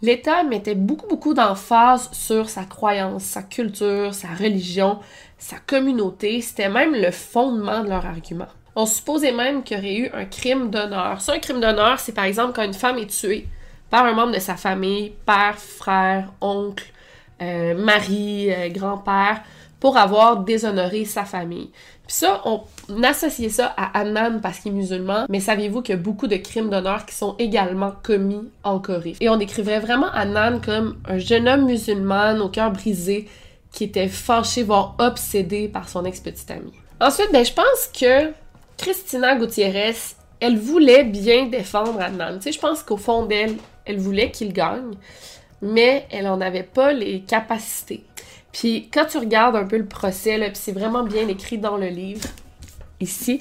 [0.00, 5.00] l'État mettait beaucoup beaucoup d'emphase sur sa croyance, sa culture, sa religion,
[5.36, 6.40] sa communauté.
[6.40, 8.48] C'était même le fondement de leur argument.
[8.76, 11.20] On supposait même qu'il y aurait eu un crime d'honneur.
[11.20, 13.46] Ça, un crime d'honneur, c'est par exemple quand une femme est tuée
[13.90, 16.84] par un membre de sa famille, père, frère, oncle,
[17.40, 19.42] euh, mari, euh, grand-père,
[19.78, 21.70] pour avoir déshonoré sa famille.
[22.06, 22.62] Puis ça, on
[23.02, 26.36] associait ça à Annan parce qu'il est musulman, mais saviez-vous qu'il y a beaucoup de
[26.36, 29.14] crimes d'honneur qui sont également commis en Corée?
[29.20, 33.28] Et on décrivait vraiment Annan comme un jeune homme musulman au cœur brisé
[33.72, 36.72] qui était fâché, voire obsédé par son ex-petite amie.
[37.00, 38.32] Ensuite, ben, je pense que
[38.76, 39.96] Christina Gutiérrez,
[40.40, 42.36] elle voulait bien défendre Adnan.
[42.36, 44.94] Tu sais, je pense qu'au fond d'elle, elle voulait qu'il gagne,
[45.62, 48.04] mais elle en avait pas les capacités.
[48.52, 51.76] Puis quand tu regardes un peu le procès, là, puis c'est vraiment bien écrit dans
[51.76, 52.28] le livre,
[53.00, 53.40] ici,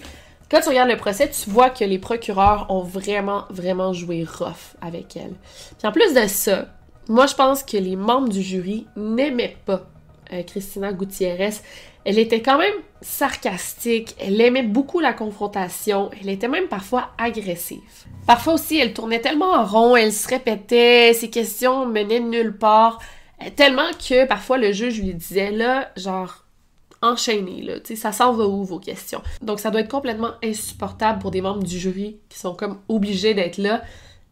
[0.50, 4.76] quand tu regardes le procès, tu vois que les procureurs ont vraiment, vraiment joué rough
[4.82, 5.34] avec elle.
[5.78, 6.66] Puis en plus de ça,
[7.10, 9.88] moi je pense que les membres du jury n'aimaient pas
[10.32, 11.56] euh, Christina Gutiérrez
[12.06, 17.80] elle était quand même sarcastique, elle aimait beaucoup la confrontation, elle était même parfois agressive.
[18.28, 23.00] Parfois aussi, elle tournait tellement en rond, elle se répétait, ses questions menaient nulle part,
[23.56, 26.46] tellement que parfois le juge lui disait là, genre,
[27.02, 29.22] enchaînez, là, tu sais, ça s'en va où vos questions?
[29.42, 33.34] Donc ça doit être complètement insupportable pour des membres du jury qui sont comme obligés
[33.34, 33.82] d'être là,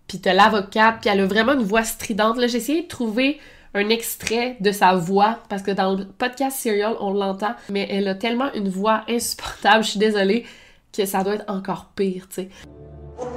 [0.07, 2.37] puis t'as l'avocate, puis elle a vraiment une voix stridente.
[2.37, 3.39] Là, j'ai essayé de trouver
[3.73, 8.07] un extrait de sa voix, parce que dans le podcast Serial, on l'entend, mais elle
[8.07, 10.45] a tellement une voix insupportable, je suis désolée,
[10.91, 12.49] que ça doit être encore pire, tu sais.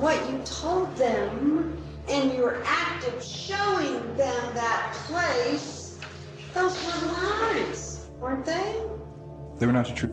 [0.01, 1.75] What you told them
[2.09, 5.99] and your act of showing them that place,
[6.55, 8.81] those were lies, weren't they?
[9.59, 10.11] They were not true.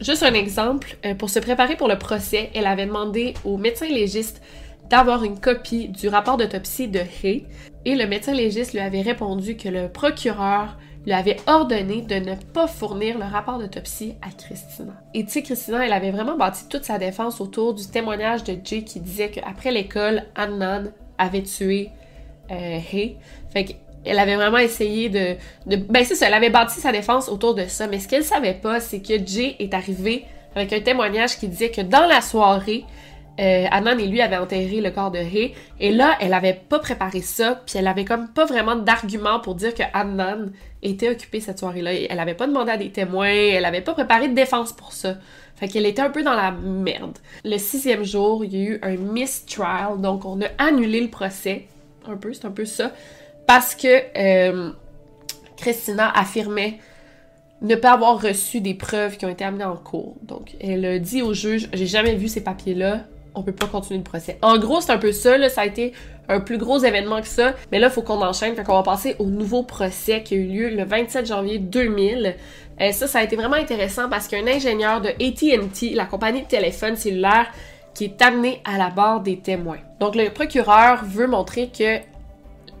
[0.00, 3.86] Juste un exemple, euh, pour se préparer pour le procès, elle avait demandé au médecin
[3.86, 4.40] légiste
[4.88, 7.46] d'avoir une copie du rapport d'autopsie de Hay
[7.84, 10.76] et le médecin légiste lui avait répondu que le procureur
[11.06, 14.92] lui avait ordonné de ne pas fournir le rapport d'autopsie à Christina.
[15.14, 18.58] Et tu sais, Christina, elle avait vraiment bâti toute sa défense autour du témoignage de
[18.62, 21.90] Jay qui disait qu'après l'école, Annan avait tué
[22.50, 23.16] euh, Hay.
[23.50, 25.36] Fait qu'elle avait vraiment essayé de.
[25.66, 27.86] Ben c'est ça, elle avait bâti sa défense autour de ça.
[27.86, 30.24] Mais ce qu'elle savait pas, c'est que Jay est arrivé
[30.54, 32.84] avec un témoignage qui disait que dans la soirée,
[33.38, 35.54] euh, et lui avaient enterré le corps de Hay.
[35.80, 39.54] Et là, elle avait pas préparé ça, puis elle avait comme pas vraiment d'argument pour
[39.54, 40.50] dire que Adnan
[40.82, 41.92] était occupé cette soirée-là.
[42.08, 45.16] Elle avait pas demandé à des témoins, elle avait pas préparé de défense pour ça.
[45.56, 47.18] Fait qu'elle était un peu dans la merde.
[47.44, 51.66] Le sixième jour, il y a eu un mistrial, donc on a annulé le procès.
[52.06, 52.92] Un peu, c'est un peu ça.
[53.46, 54.70] Parce que euh,
[55.56, 56.78] Christina affirmait
[57.60, 60.16] ne pas avoir reçu des preuves qui ont été amenées en cours.
[60.22, 63.04] Donc, elle dit au juge, j'ai jamais vu ces papiers-là,
[63.38, 64.38] on peut pas continuer le procès.
[64.42, 65.92] En gros, c'est un peu ça, ça a été
[66.28, 69.16] un plus gros événement que ça, mais là, faut qu'on enchaîne, fait qu'on va passer
[69.18, 72.36] au nouveau procès qui a eu lieu le 27 janvier 2000.
[72.80, 76.42] Et euh, ça, ça a été vraiment intéressant parce qu'un ingénieur de AT&T, la compagnie
[76.42, 77.46] de téléphone cellulaire,
[77.94, 79.78] qui est amené à la barre des témoins.
[80.00, 81.98] Donc, le procureur veut montrer que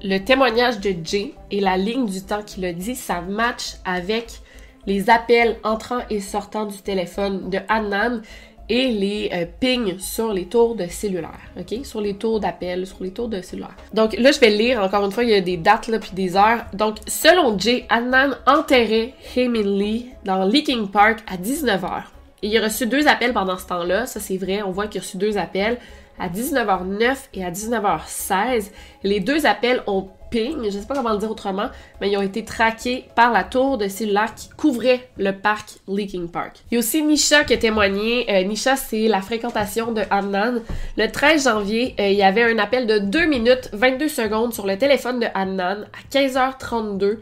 [0.02, 4.40] le témoignage de Jay et la ligne du temps qu'il a dit, ça match avec
[4.86, 8.20] les appels entrant et sortant du téléphone de Annan
[8.68, 11.84] et les euh, pings sur les tours de cellulaire, ok?
[11.84, 13.76] Sur les tours d'appel, sur les tours de cellulaire.
[13.94, 16.10] Donc là, je vais lire, encore une fois, il y a des dates là, puis
[16.12, 16.64] des heures.
[16.74, 22.02] Donc, selon Jay, Adnan enterrait Heymin Lee dans Leaking Park à 19h.
[22.42, 25.00] Et il a reçu deux appels pendant ce temps-là, ça c'est vrai, on voit qu'il
[25.00, 25.78] a reçu deux appels
[26.20, 28.70] à 19h09 et à 19h16.
[29.02, 31.68] Les deux appels ont ping, je sais pas comment le dire autrement,
[32.00, 36.30] mais ils ont été traqués par la tour de cellulaire qui couvrait le parc Leaking
[36.30, 36.58] Park.
[36.70, 38.26] Il y a aussi Nisha qui a témoigné.
[38.30, 40.60] Euh, Nisha, c'est la fréquentation de Annan.
[40.96, 44.66] Le 13 janvier, euh, il y avait un appel de 2 minutes 22 secondes sur
[44.66, 47.18] le téléphone de Annan à 15h32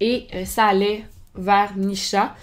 [0.00, 1.04] et euh, ça allait
[1.34, 2.34] vers Nisha.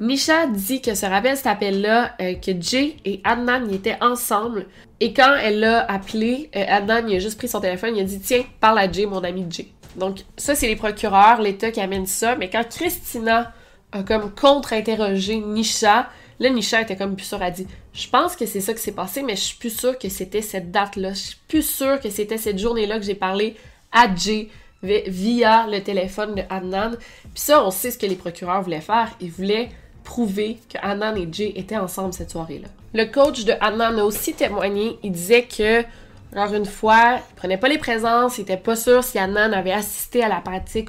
[0.00, 4.66] Nisha dit que se rappelle cet appel-là, que Jay et Adnan y étaient ensemble
[5.00, 8.04] et quand elle l'a appelé, euh, Adnan, il a juste pris son téléphone, il a
[8.04, 9.68] dit Tiens, parle à Jay, mon ami Jay.
[9.96, 12.34] Donc, ça, c'est les procureurs, l'État qui amène ça.
[12.36, 13.52] Mais quand Christina
[13.92, 16.10] a comme contre-interrogé Nisha,
[16.40, 17.42] là, Nisha était comme plus sûre.
[17.42, 19.96] Elle dit Je pense que c'est ça qui s'est passé, mais je suis plus sûre
[19.98, 21.10] que c'était cette date-là.
[21.10, 23.56] Je suis plus sûre que c'était cette journée-là que j'ai parlé
[23.92, 24.48] à Jay
[24.82, 26.96] via le téléphone de Adnan.
[27.22, 29.10] Puis ça, on sait ce que les procureurs voulaient faire.
[29.20, 29.68] Ils voulaient
[30.02, 32.68] prouver que Adnan et Jay étaient ensemble cette soirée-là.
[32.94, 34.98] Le coach de Adnan a aussi témoigné.
[35.02, 35.84] Il disait que,
[36.32, 39.72] alors une fois, il prenait pas les présences, il était pas sûr si Adnan avait
[39.72, 40.88] assisté à la pratique,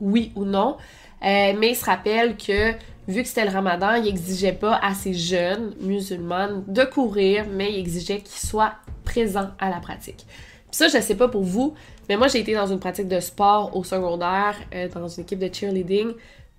[0.00, 0.76] oui ou non.
[1.24, 2.72] Euh, mais il se rappelle que
[3.08, 7.72] vu que c'était le ramadan, il exigeait pas à ces jeunes musulmanes de courir, mais
[7.72, 8.74] il exigeait qu'ils soient
[9.04, 10.26] présents à la pratique.
[10.26, 11.74] Puis ça, je sais pas pour vous,
[12.08, 15.38] mais moi j'ai été dans une pratique de sport au secondaire, euh, dans une équipe
[15.38, 16.12] de cheerleading.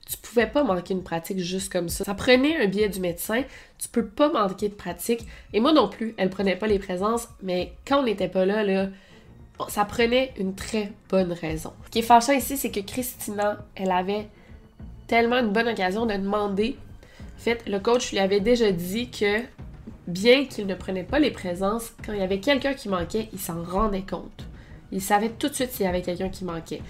[0.06, 2.04] Tu pouvais pas manquer une pratique juste comme ça.
[2.04, 3.44] Ça prenait un billet du médecin,
[3.78, 5.26] tu peux pas manquer de pratique.
[5.54, 8.64] Et moi non plus, elle prenait pas les présences, mais quand on n'était pas là,
[8.64, 8.88] là,
[9.70, 11.74] ça prenait une très bonne raison.
[11.86, 14.28] Ce qui est fâchant ici, c'est que Christina, elle avait
[15.08, 16.78] tellement une bonne occasion de demander.
[17.38, 19.42] En fait, le coach lui avait déjà dit que
[20.08, 23.40] bien qu'il ne prenait pas les présences, quand il y avait quelqu'un qui manquait, il
[23.40, 24.46] s'en rendait compte.
[24.92, 26.82] Il savait tout de suite s'il y avait quelqu'un qui manquait.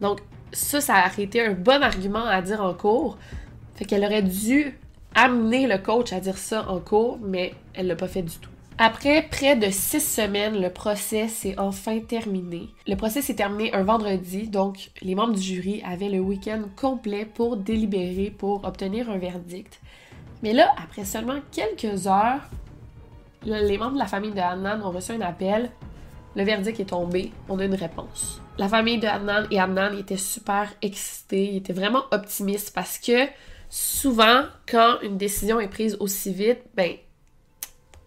[0.00, 0.20] Donc,
[0.52, 3.18] ça, ça a été un bon argument à dire en cours.
[3.74, 4.78] Fait qu'elle aurait dû
[5.14, 8.50] amener le coach à dire ça en cours, mais elle l'a pas fait du tout.
[8.78, 12.68] Après près de six semaines, le procès s'est enfin terminé.
[12.86, 17.24] Le procès s'est terminé un vendredi, donc les membres du jury avaient le week-end complet
[17.24, 19.80] pour délibérer, pour obtenir un verdict.
[20.42, 22.50] Mais là, après seulement quelques heures,
[23.46, 25.70] les membres de la famille de Hannan ont reçu un appel.
[26.36, 28.42] Le verdict est tombé, on a une réponse.
[28.58, 33.26] La famille de Adnan et Adnan étaient super excités, ils étaient vraiment optimistes parce que
[33.70, 36.92] souvent, quand une décision est prise aussi vite, ben,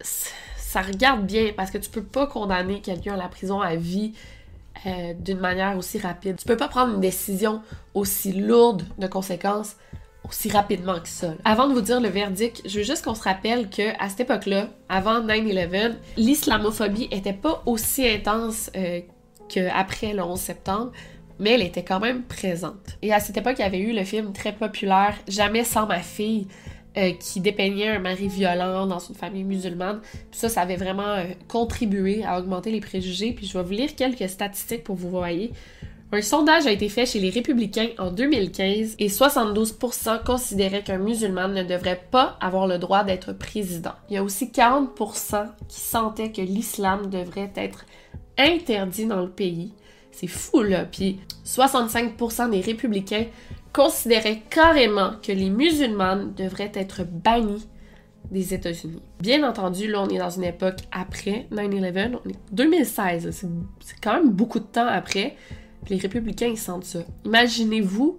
[0.00, 4.12] ça regarde bien parce que tu peux pas condamner quelqu'un à la prison à vie
[4.86, 6.36] euh, d'une manière aussi rapide.
[6.36, 7.62] Tu peux pas prendre une décision
[7.94, 9.74] aussi lourde de conséquences
[10.30, 11.34] aussi rapidement que ça.
[11.44, 14.20] Avant de vous dire le verdict, je veux juste qu'on se rappelle que à cette
[14.20, 19.00] époque-là, avant 9/11, l'islamophobie était pas aussi intense euh,
[19.48, 20.92] qu'après le 11 septembre,
[21.40, 22.96] mais elle était quand même présente.
[23.02, 25.98] Et à cette époque, il y avait eu le film très populaire Jamais sans ma
[25.98, 26.46] fille
[26.96, 30.00] euh, qui dépeignait un mari violent dans une famille musulmane.
[30.30, 33.32] Puis ça, ça avait vraiment euh, contribué à augmenter les préjugés.
[33.32, 35.50] Puis je vais vous lire quelques statistiques pour vous voyez.
[36.12, 41.46] Un sondage a été fait chez les républicains en 2015 et 72% considéraient qu'un musulman
[41.46, 43.92] ne devrait pas avoir le droit d'être président.
[44.08, 47.84] Il y a aussi 40% qui sentaient que l'islam devrait être
[48.36, 49.72] interdit dans le pays.
[50.10, 50.84] C'est fou là.
[50.84, 53.26] Puis 65% des républicains
[53.72, 57.68] considérait carrément que les musulmanes devraient être bannis
[58.32, 59.02] des États-Unis.
[59.20, 63.30] Bien entendu, là, on est dans une époque après 9-11, on est 2016,
[63.80, 65.36] c'est quand même beaucoup de temps après,
[65.88, 67.00] les républicains, ils sentent ça.
[67.24, 68.18] Imaginez-vous,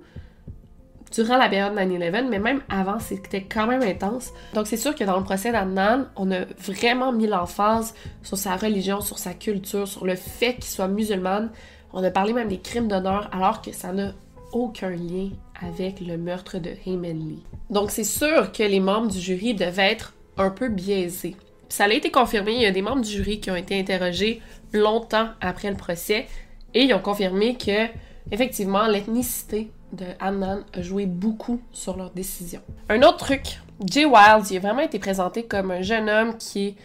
[1.11, 4.31] durant la période 9-11, mais même avant, c'était quand même intense.
[4.53, 7.93] Donc c'est sûr que dans le procès d'Adnan, on a vraiment mis l'emphase
[8.23, 11.49] sur sa religion, sur sa culture, sur le fait qu'il soit musulman.
[11.93, 14.13] On a parlé même des crimes d'honneur, alors que ça n'a
[14.53, 15.29] aucun lien
[15.61, 17.43] avec le meurtre de Heyman Lee.
[17.69, 21.35] Donc c'est sûr que les membres du jury devaient être un peu biaisés.
[21.69, 24.41] Ça a été confirmé, il y a des membres du jury qui ont été interrogés
[24.73, 26.27] longtemps après le procès
[26.73, 27.87] et ils ont confirmé que
[28.31, 32.61] effectivement l'ethnicité de Annan a joué beaucoup sur leur décision.
[32.89, 36.75] Un autre truc, Jay Wild, il a vraiment été présenté comme un jeune homme qui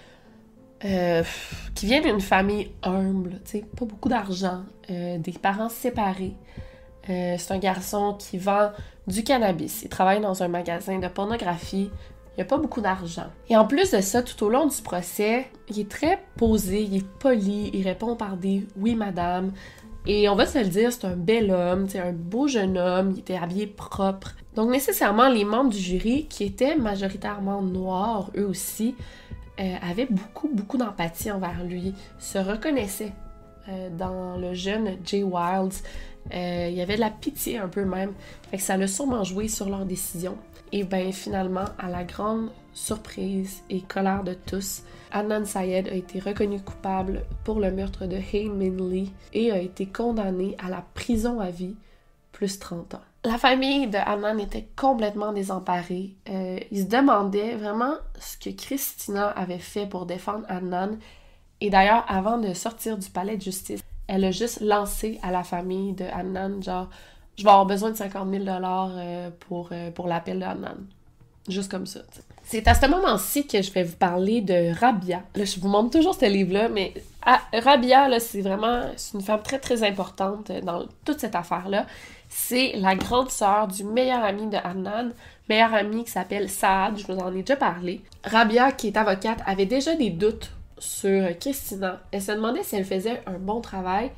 [0.84, 1.22] euh,
[1.82, 6.34] vient d'une famille humble, tu sais, pas beaucoup d'argent, euh, des parents séparés,
[7.08, 8.70] euh, c'est un garçon qui vend
[9.06, 9.82] du cannabis.
[9.82, 11.90] Il travaille dans un magasin de pornographie.
[12.36, 13.26] Il a pas beaucoup d'argent.
[13.48, 16.96] Et en plus de ça, tout au long du procès, il est très posé, il
[16.96, 19.52] est poli, il répond par des oui madame.
[20.06, 23.12] Et on va se le dire, c'est un bel homme, c'est un beau jeune homme,
[23.12, 24.34] il était habillé propre.
[24.54, 28.94] Donc nécessairement, les membres du jury, qui étaient majoritairement noirs eux aussi,
[29.58, 33.14] euh, avaient beaucoup, beaucoup d'empathie envers lui, se reconnaissaient
[33.68, 35.82] euh, dans le jeune Jay Wilds.
[36.34, 38.12] Euh, il y avait de la pitié un peu même.
[38.50, 40.36] Fait que ça l'a sûrement joué sur leur décision.
[40.72, 44.82] Et ben finalement, à la grande surprise et colère de tous,
[45.12, 49.58] Adnan Sayed a été reconnu coupable pour le meurtre de Hae Min Lee et a
[49.58, 51.76] été condamné à la prison à vie,
[52.32, 53.00] plus 30 ans.
[53.24, 56.14] La famille de Adnan était complètement désemparée.
[56.28, 60.98] Euh, ils se demandaient vraiment ce que Christina avait fait pour défendre Adnan.
[61.60, 65.42] Et d'ailleurs, avant de sortir du palais de justice, elle a juste lancé à la
[65.42, 66.88] famille de Annan, genre,
[67.36, 70.76] je vais avoir besoin de 50 000 euh, pour, euh, pour l'appel de Annan.
[71.48, 72.00] Juste comme ça.
[72.42, 75.22] C'est à ce moment-ci que je vais vous parler de Rabia.
[75.34, 76.92] Je vous montre toujours ce livre-là, mais
[77.24, 78.82] ah, Rabia, là, c'est vraiment
[79.14, 81.86] une femme très, très importante dans toute cette affaire-là.
[82.28, 85.10] C'est la grande sœur du meilleur ami de Annan,
[85.48, 88.00] meilleur ami qui s'appelle Saad, je vous en ai déjà parlé.
[88.24, 92.00] Rabia, qui est avocate, avait déjà des doutes sur Christina.
[92.12, 94.10] Elle se demandait si elle faisait un bon travail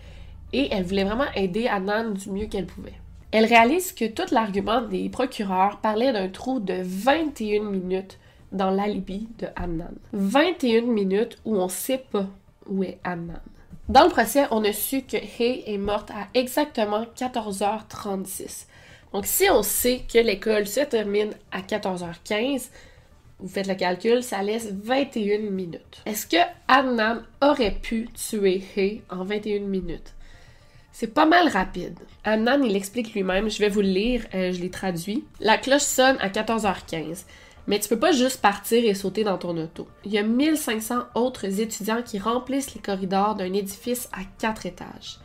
[0.53, 2.95] et elle voulait vraiment aider Adnan du mieux qu'elle pouvait.
[3.31, 8.19] Elle réalise que tout l'argument des procureurs parlait d'un trou de 21 minutes
[8.53, 9.93] dans l'alibi de Adnan.
[10.13, 12.27] 21 minutes où on sait pas
[12.67, 13.41] où est Adnan.
[13.89, 18.67] Dans le procès, on a su que Hay est morte à exactement 14h36.
[19.15, 22.69] Donc, si on sait que l'école se termine à 14h15,
[23.41, 26.03] vous faites le calcul, ça laisse 21 minutes.
[26.07, 26.37] Est-ce que
[26.67, 30.15] Adnan aurait pu tuer Hay en 21 minutes?
[30.91, 31.99] C'est pas mal rapide.
[32.25, 35.25] Adnan, il explique lui-même, je vais vous le lire, euh, je l'ai traduit.
[35.39, 37.25] La cloche sonne à 14h15.
[37.69, 39.87] Mais tu peux pas juste partir et sauter dans ton auto.
[40.05, 45.19] Il y a 1500 autres étudiants qui remplissent les corridors d'un édifice à quatre étages.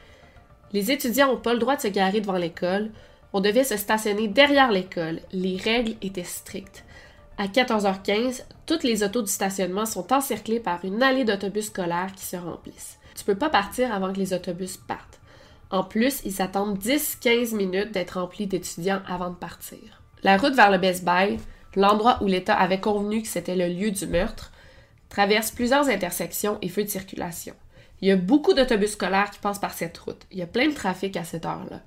[0.73, 2.91] Les étudiants n'ont pas le droit de se garer devant l'école.
[3.31, 5.21] On devait se stationner derrière l'école.
[5.31, 6.83] Les règles étaient strictes.
[7.37, 12.25] À 14h15, toutes les autos du stationnement sont encerclées par une allée d'autobus scolaires qui
[12.25, 12.99] se remplissent.
[13.15, 15.19] Tu peux pas partir avant que les autobus partent.
[15.71, 19.79] En plus, ils attendent 10-15 minutes d'être remplis d'étudiants avant de partir.
[20.21, 21.39] La route vers le Best Buy,
[21.75, 24.51] l'endroit où l'État avait convenu que c'était le lieu du meurtre,
[25.09, 27.55] traverse plusieurs intersections et feux de circulation.
[28.01, 30.21] Il y a beaucoup d'autobus scolaires qui passent par cette route.
[30.31, 31.81] Il y a plein de trafic à cette heure-là.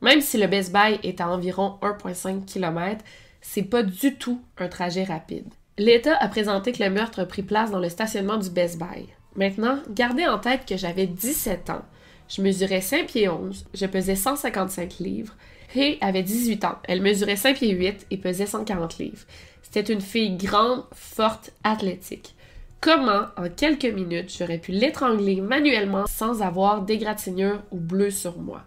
[0.00, 3.04] Même si le Best Buy est à environ 1,5 km,
[3.40, 5.46] c'est pas du tout un trajet rapide.
[5.78, 9.06] L'État a présenté que le meurtre a pris place dans le stationnement du Best Buy.
[9.36, 11.84] Maintenant, gardez en tête que j'avais 17 ans.
[12.28, 15.34] Je mesurais 5 pieds 11, je pesais 155 livres,
[15.74, 16.78] Hay avait 18 ans.
[16.84, 19.24] Elle mesurait 5 pieds 8 et pesait 140 livres.
[19.62, 22.34] C'était une fille grande, forte, athlétique.
[22.80, 28.62] Comment, en quelques minutes, j'aurais pu l'étrangler manuellement sans avoir d'égratignure ou bleu sur moi?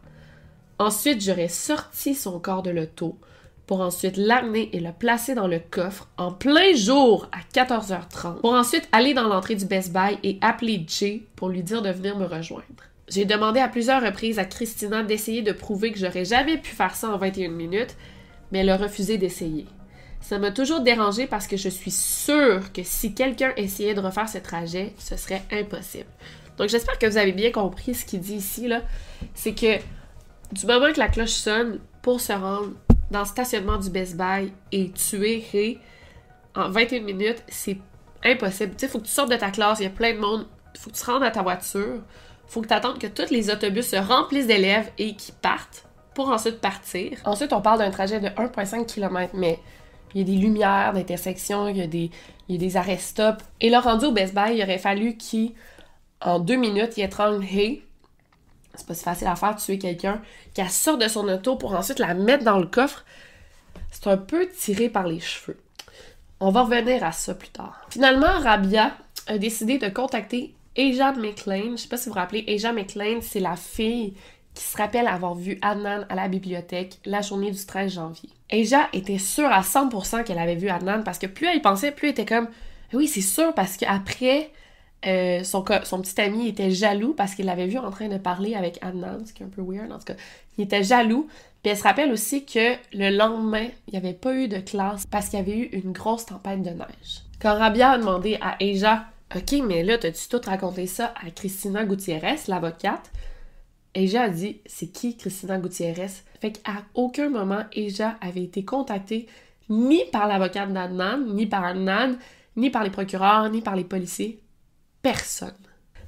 [0.80, 3.18] Ensuite, j'aurais sorti son corps de l'auto
[3.72, 8.52] pour ensuite l'amener et le placer dans le coffre en plein jour à 14h30 pour
[8.52, 12.18] ensuite aller dans l'entrée du Best Buy et appeler Jay pour lui dire de venir
[12.18, 12.66] me rejoindre.
[13.08, 16.94] J'ai demandé à plusieurs reprises à Christina d'essayer de prouver que j'aurais jamais pu faire
[16.96, 17.96] ça en 21 minutes,
[18.52, 19.68] mais elle a refusé d'essayer.
[20.20, 24.28] Ça m'a toujours dérangé parce que je suis sûre que si quelqu'un essayait de refaire
[24.28, 26.10] ce trajet, ce serait impossible.
[26.58, 28.68] Donc j'espère que vous avez bien compris ce qu'il dit ici.
[29.34, 29.78] C'est que
[30.52, 32.74] du moment que la cloche sonne pour se rendre
[33.12, 35.80] dans le stationnement du Best Buy et tuer Ray
[36.56, 37.78] en 21 minutes, c'est
[38.24, 38.72] impossible.
[38.76, 40.48] Tu sais, faut que tu sortes de ta classe, il y a plein de monde,
[40.78, 42.02] faut que tu rentres à ta voiture
[42.52, 46.30] faut que tu attendes que tous les autobus se remplissent d'élèves et qu'ils partent pour
[46.30, 47.18] ensuite partir.
[47.24, 49.58] Ensuite, on parle d'un trajet de 1,5 km, mais
[50.14, 52.12] il y a des lumières d'intersection, il y a des,
[52.50, 53.42] des arrêts-stop.
[53.62, 57.84] Et là, rendu au Best Buy, il aurait fallu qu'en deux minutes, il étrangle Hey.
[58.82, 60.22] C'est pas si facile à faire, tuer quelqu'un,
[60.56, 63.06] qu'elle sorte de son auto pour ensuite la mettre dans le coffre.
[63.92, 65.60] C'est un peu tiré par les cheveux.
[66.40, 67.86] On va revenir à ça plus tard.
[67.92, 68.98] Finalement, Rabia
[69.28, 73.20] a décidé de contacter Aja McLean, je sais pas si vous vous rappelez, Aja McLean,
[73.22, 74.16] c'est la fille
[74.56, 78.30] qui se rappelle avoir vu Adnan à la bibliothèque la journée du 13 janvier.
[78.52, 82.08] Aja était sûre à 100% qu'elle avait vu Adnan parce que plus elle pensait, plus
[82.08, 82.48] elle était comme
[82.94, 84.52] oui, c'est sûr parce qu'après,
[85.06, 88.78] euh, son, petit ami était jaloux parce qu'il l'avait vu en train de parler avec
[88.82, 90.16] Adnan, ce qui est un peu weird en tout cas.
[90.58, 91.28] Il était jaloux.
[91.64, 95.06] Puis elle se rappelle aussi que le lendemain, il n'y avait pas eu de classe
[95.06, 97.22] parce qu'il y avait eu une grosse tempête de neige.
[97.40, 99.06] Quand Rabia a demandé à Aja
[99.36, 103.12] OK, mais là, t'as-tu tout raconté ça à Christina Gutiérrez, l'avocate?
[103.94, 106.12] Eja a dit C'est qui Christina Gutiérrez?
[106.42, 109.28] Fait qu'à aucun moment, Eja avait été contactée
[109.70, 112.18] ni par l'avocate d'Adnan, ni par Adnan,
[112.58, 114.42] ni par les procureurs, ni par les policiers.
[115.02, 115.56] Personne.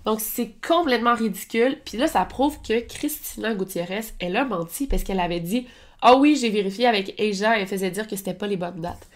[0.06, 1.78] Donc c'est complètement ridicule.
[1.86, 5.68] Puis là, ça prouve que Christina Gutiérrez, elle a menti parce qu'elle avait dit
[6.02, 9.08] Ah oui, j'ai vérifié avec et elle faisait dire que c'était pas les bonnes dates.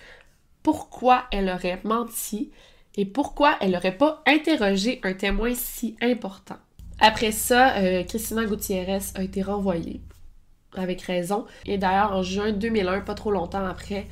[0.64, 2.52] Pourquoi elle aurait menti?
[2.98, 6.58] et pourquoi elle n'aurait pas interrogé un témoin si important?
[7.00, 10.02] Après ça, euh, Christina Gutiérrez a été renvoyée,
[10.76, 11.46] avec raison.
[11.68, 14.08] Et d'ailleurs, en juin 2001, pas trop longtemps après,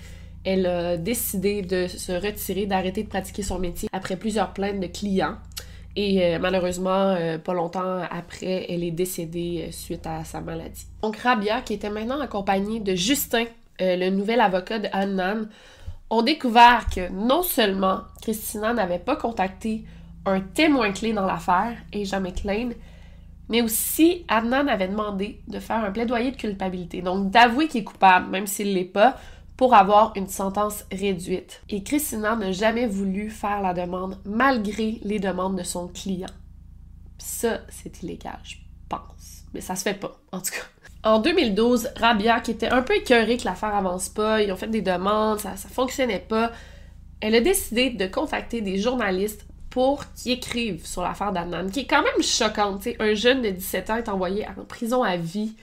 [0.45, 4.87] elle a décidé de se retirer, d'arrêter de pratiquer son métier après plusieurs plaintes de
[4.87, 5.35] clients.
[5.97, 10.87] Et euh, malheureusement, euh, pas longtemps après, elle est décédée suite à sa maladie.
[11.01, 13.45] Donc Rabia, qui était maintenant accompagnée de Justin,
[13.79, 15.47] le nouvel avocat de Annan,
[16.09, 19.83] ont découvert que non seulement Christina n'avait pas contacté
[20.25, 22.69] un témoin clé dans l'affaire, Aja McLean,
[23.49, 27.85] mais aussi Adnan avait demandé de faire un plaidoyer de culpabilité, donc d'avouer qu'il est
[27.85, 29.17] coupable, même s'il ne l'est pas,
[29.57, 31.61] pour avoir une sentence réduite.
[31.69, 36.29] Et Christina n'a jamais voulu faire la demande malgré les demandes de son client.
[37.17, 38.57] ça, c'est illégal, je
[38.89, 39.45] pense.
[39.53, 41.09] Mais ça se fait pas, en tout cas.
[41.09, 44.67] En 2012, Rabia, qui était un peu écœurée que l'affaire avance pas, ils ont fait
[44.67, 46.51] des demandes, ça, ça fonctionnait pas,
[47.21, 51.85] elle a décidé de contacter des journalistes pour qu'ils écrivent sur l'affaire d'Adnan, qui est
[51.85, 52.87] quand même choquante.
[52.99, 55.55] Un jeune de 17 ans est envoyé en prison à vie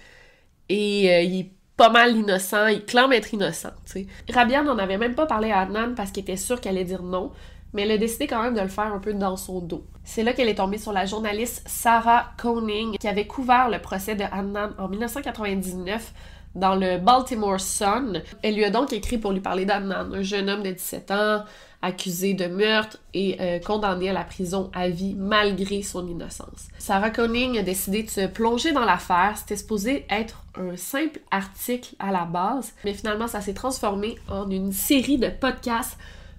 [0.68, 3.72] et euh, il pas mal innocent, il clame être innocent.
[3.84, 4.06] sais.
[4.32, 7.02] Rabia n'en avait même pas parlé à Adnan parce qu'il était sûr qu'elle allait dire
[7.02, 7.32] non,
[7.72, 9.84] mais elle a décidé quand même de le faire un peu dans son dos.
[10.04, 14.14] C'est là qu'elle est tombée sur la journaliste Sarah Koenig qui avait couvert le procès
[14.14, 16.12] de Adnan en 1999
[16.54, 18.22] dans le Baltimore Sun.
[18.42, 21.44] Elle lui a donc écrit pour lui parler d'Adnan, un jeune homme de 17 ans,
[21.82, 26.68] accusé de meurtre et euh, condamné à la prison à vie malgré son innocence.
[26.78, 29.34] Sarah Koenig a décidé de se plonger dans l'affaire.
[29.36, 34.48] C'était supposé être un simple article à la base, mais finalement ça s'est transformé en
[34.50, 35.98] une série de podcasts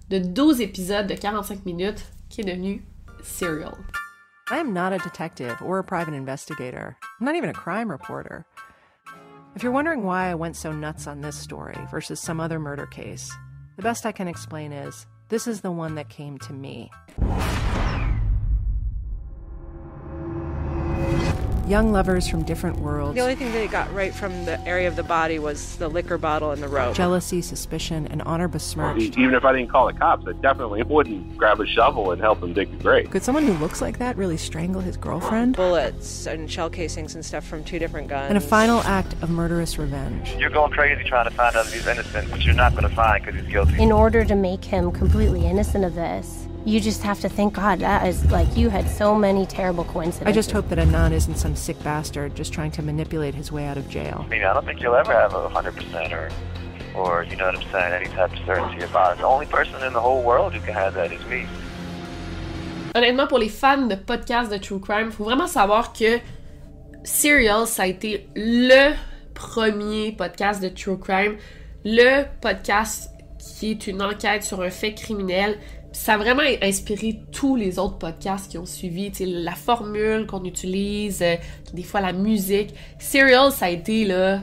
[0.09, 2.83] de 12 épisodes de 45 minutes qui est devenue
[3.21, 3.77] Serial.
[4.49, 6.97] I am not a detective or a private investigator.
[7.19, 8.45] I'm not even a crime reporter.
[9.55, 12.85] If you're wondering why I went so nuts on this story versus some other murder
[12.87, 13.31] case,
[13.77, 16.91] the best I can explain is this is the one that came to me.
[21.67, 23.15] Young lovers from different worlds.
[23.15, 26.17] The only thing they got right from the area of the body was the liquor
[26.17, 26.93] bottle and the rope.
[26.93, 29.17] Jealousy, suspicion, and honor besmirched.
[29.17, 32.43] Even if I didn't call the cops, I definitely wouldn't grab a shovel and help
[32.43, 33.09] him dig the grave.
[33.11, 35.55] Could someone who looks like that really strangle his girlfriend?
[35.55, 38.27] Bullets and shell casings and stuff from two different guns.
[38.27, 40.35] And a final act of murderous revenge.
[40.37, 42.93] You're going crazy trying to find out if he's innocent, but you're not going to
[42.93, 43.81] find because he's guilty.
[43.81, 47.79] In order to make him completely innocent of this, you just have to thank God,
[47.79, 50.27] that is like you had so many terrible coincidences.
[50.27, 53.65] I just hope that Adnan isn't some sick bastard just trying to manipulate his way
[53.65, 54.23] out of jail.
[54.25, 56.29] I mean, I don't think you'll ever have a 100% or,
[56.95, 59.17] or, you know what I'm saying, any type of certainty about it.
[59.19, 61.45] The only person in the whole world who can have that is me.
[62.95, 66.19] Honnêtement, pour les fans de podcasts de True Crime, faut vraiment savoir que
[67.03, 68.93] Serial, ça a été le
[69.33, 71.37] premier podcast de True Crime,
[71.83, 73.09] le podcast
[73.39, 75.57] qui est une enquête sur un fait criminel.
[75.93, 80.25] Ça a vraiment inspiré tous les autres podcasts qui ont suivi, tu sais, la formule
[80.25, 81.35] qu'on utilise, euh,
[81.71, 82.73] des fois la musique.
[82.97, 84.37] Serial, ça a été euh,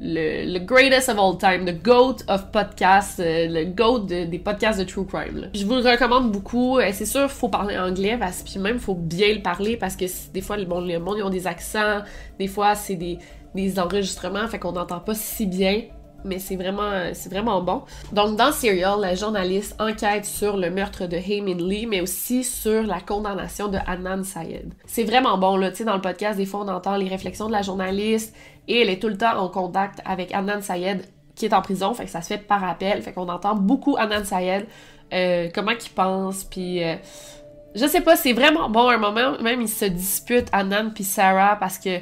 [0.00, 4.38] le, le, greatest of all time, the GOAT of podcasts, euh, le GOAT de, des
[4.38, 5.50] podcasts de True Crime.
[5.54, 6.78] Je vous le recommande beaucoup.
[6.92, 10.40] C'est sûr, faut parler anglais, parce puis même, faut bien le parler, parce que des
[10.40, 12.02] fois, bon, le monde, ils ont des accents,
[12.38, 13.18] des fois, c'est des,
[13.56, 15.82] des enregistrements, fait qu'on n'entend pas si bien
[16.24, 17.82] mais c'est vraiment, bon.
[18.12, 22.82] Donc, dans Serial, la journaliste enquête sur le meurtre de Heyman Lee, mais aussi sur
[22.82, 24.72] la condamnation de Adnan Syed.
[24.86, 25.70] C'est vraiment bon, là.
[25.70, 28.34] Tu sais, dans le podcast, des fois, on entend les réflexions de la journaliste
[28.68, 31.94] et elle est tout le temps en contact avec Adnan Syed qui est en prison,
[31.94, 34.66] fait que ça se fait par appel, fait qu'on entend beaucoup Adnan Syed,
[35.12, 36.82] euh, comment il pense, puis...
[36.82, 36.96] Euh,
[37.74, 41.56] je sais pas, c'est vraiment bon un moment, même ils se disputent, Adnan puis Sarah,
[41.56, 41.98] parce que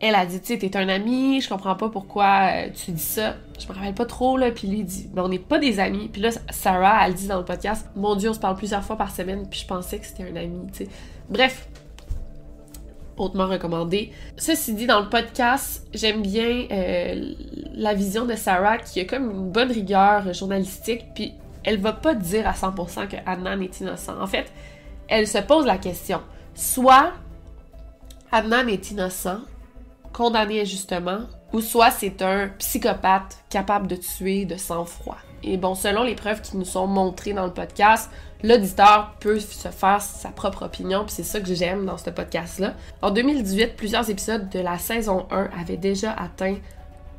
[0.00, 3.02] elle a dit, tu sais, t'es un ami, je comprends pas pourquoi euh, tu dis
[3.02, 3.36] ça.
[3.58, 4.50] Je me rappelle pas trop, là.
[4.50, 6.08] Puis lui, dit, mais on n'est pas des amis.
[6.08, 8.96] Puis là, Sarah, elle dit dans le podcast, mon Dieu, on se parle plusieurs fois
[8.96, 10.90] par semaine, puis je pensais que c'était un ami, tu sais.
[11.30, 11.68] Bref,
[13.16, 14.12] hautement recommandé.
[14.36, 17.32] Ceci dit, dans le podcast, j'aime bien euh,
[17.74, 21.32] la vision de Sarah qui a comme une bonne rigueur journalistique, puis
[21.64, 24.20] elle va pas dire à 100% que Adnan est innocent.
[24.20, 24.52] En fait,
[25.08, 26.20] elle se pose la question.
[26.54, 27.12] Soit
[28.30, 29.40] Adnan est innocent,
[30.16, 35.18] condamné injustement, ou soit c'est un psychopathe capable de tuer de sang-froid.
[35.42, 38.10] Et bon, selon les preuves qui nous sont montrées dans le podcast,
[38.42, 42.72] l'auditeur peut se faire sa propre opinion, puis c'est ça que j'aime dans ce podcast-là.
[43.02, 46.56] En 2018, plusieurs épisodes de la saison 1 avaient déjà atteint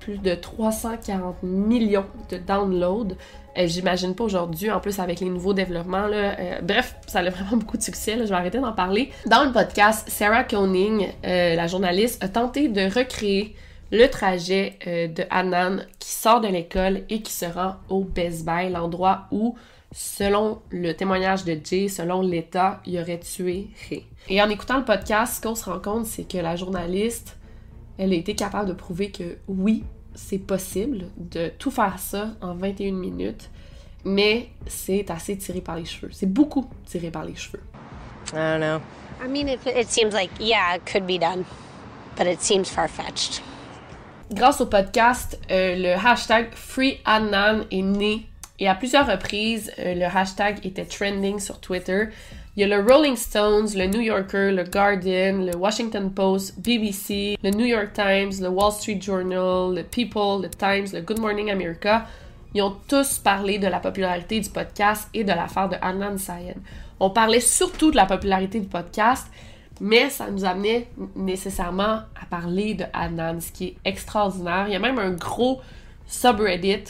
[0.08, 3.16] plus de 340 millions de downloads.
[3.58, 6.08] Euh, J'imagine pas aujourd'hui, en plus avec les nouveaux développements.
[6.10, 8.14] Euh, bref, ça a vraiment beaucoup de succès.
[8.18, 9.12] Je vais arrêter d'en parler.
[9.26, 13.54] Dans le podcast, Sarah Koenig, euh, la journaliste, a tenté de recréer
[13.92, 18.70] le trajet de Hanan qui sort de l'école et qui se rend au Best Buy,
[18.70, 19.56] l'endroit où,
[19.94, 24.04] selon le témoignage de Jay, selon l'État, il aurait tué Ray.
[24.28, 27.38] Et en écoutant le podcast, ce qu'on se rend compte, c'est que la journaliste,
[27.98, 29.86] elle a été capable de prouver que oui,
[30.18, 33.50] c'est possible de tout faire ça en 21 minutes,
[34.04, 36.10] mais c'est assez tiré par les cheveux.
[36.12, 37.62] C'est beaucoup tiré par les cheveux.
[38.34, 38.82] I don't know.
[39.24, 41.46] I mean, it, it seems like, yeah, it could be done,
[42.18, 43.42] but it seems far-fetched.
[44.32, 48.28] Grâce au podcast, euh, le hashtag FreeAdnan est né
[48.60, 52.10] et à plusieurs reprises, euh, le hashtag était trending sur Twitter.
[52.58, 57.38] Il y a le Rolling Stones, le New Yorker, le Guardian, le Washington Post, BBC,
[57.44, 61.52] le New York Times, le Wall Street Journal, le People, le Times, le Good Morning
[61.52, 62.08] America.
[62.56, 66.58] Ils ont tous parlé de la popularité du podcast et de l'affaire de Adnan Syed.
[67.00, 69.28] On parlait surtout de la popularité du podcast,
[69.80, 74.66] mais ça nous amenait nécessairement à parler de Adnan, ce qui est extraordinaire.
[74.68, 75.62] Il y a même un gros
[76.08, 76.86] subreddit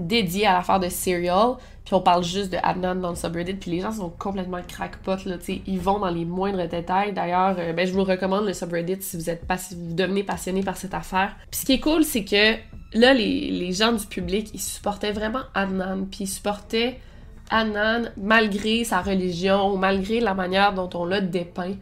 [0.00, 1.58] dédié à l'affaire de Serial.
[1.88, 5.24] Puis on parle juste de Adnan dans le subreddit, puis les gens sont complètement crackpot,
[5.24, 7.14] là, tu sais, ils vont dans les moindres détails.
[7.14, 10.22] D'ailleurs, euh, ben, je vous recommande le subreddit si vous êtes pas, si vous devenez
[10.22, 11.34] passionné par cette affaire.
[11.50, 12.56] Puis ce qui est cool, c'est que
[12.92, 17.00] là, les, les gens du public, ils supportaient vraiment Adnan, puis ils supportaient
[17.48, 21.72] Adnan malgré sa religion, malgré la manière dont on l'a dépeint.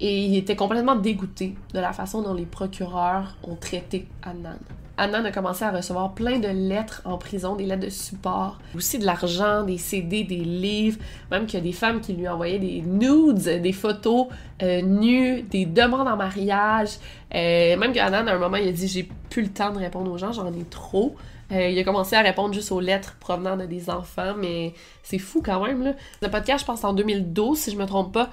[0.00, 4.58] Et il était complètement dégoûté de la façon dont les procureurs ont traité Adnan.
[4.98, 8.98] Adnan a commencé à recevoir plein de lettres en prison, des lettres de support, aussi
[8.98, 10.98] de l'argent, des CD, des livres,
[11.30, 14.28] même qu'il y a des femmes qui lui envoyaient des nudes, des photos
[14.62, 16.96] euh, nues, des demandes en mariage.
[17.34, 20.10] Euh, même qu'Adnan, à un moment, il a dit J'ai plus le temps de répondre
[20.10, 21.14] aux gens, j'en ai trop.
[21.52, 25.18] Euh, il a commencé à répondre juste aux lettres provenant de des enfants, mais c'est
[25.18, 25.94] fou quand même.
[26.22, 28.30] Le podcast, je pense, en 2012, si je me trompe pas.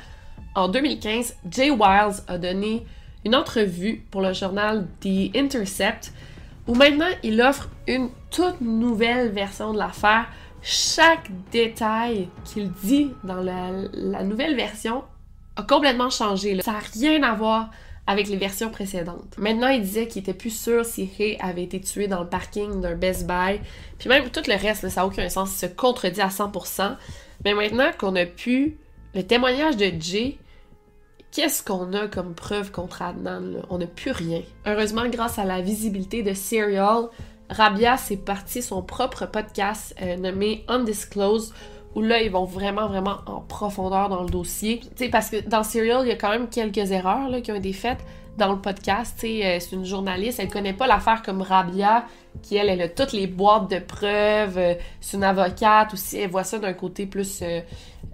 [0.55, 2.85] En 2015, Jay Wiles a donné
[3.25, 6.13] une entrevue pour le journal The Intercept
[6.67, 10.27] où maintenant il offre une toute nouvelle version de l'affaire.
[10.61, 15.03] Chaque détail qu'il dit dans la, nouvelle version
[15.55, 16.61] a complètement changé.
[16.61, 17.69] Ça n'a rien à voir
[18.07, 19.37] avec les versions précédentes.
[19.37, 22.81] Maintenant, il disait qu'il était plus sûr si Hay avait été tué dans le parking
[22.81, 23.59] d'un Best Buy.
[23.97, 26.95] Puis même tout le reste, ça n'a aucun sens, il se contredit à 100%.
[27.45, 28.77] Mais maintenant qu'on a pu
[29.15, 30.37] le témoignage de Jay,
[31.33, 33.63] Qu'est-ce qu'on a comme preuve contre Adnan?
[33.71, 34.43] On n'a plus rien.
[34.67, 37.05] Heureusement, grâce à la visibilité de Serial,
[37.49, 41.51] Rabia s'est parti son propre podcast euh, nommé Undisclosed,
[41.95, 44.81] où là, ils vont vraiment, vraiment en profondeur dans le dossier.
[44.81, 47.55] Tu sais, parce que dans Serial, il y a quand même quelques erreurs qui ont
[47.55, 48.05] été faites
[48.37, 49.15] dans le podcast.
[49.19, 52.05] Tu sais, euh, c'est une journaliste, elle connaît pas l'affaire comme Rabia,
[52.43, 54.59] qui elle, elle a toutes les boîtes de preuves.
[54.59, 57.41] Euh, c'est une avocate aussi, elle voit ça d'un côté plus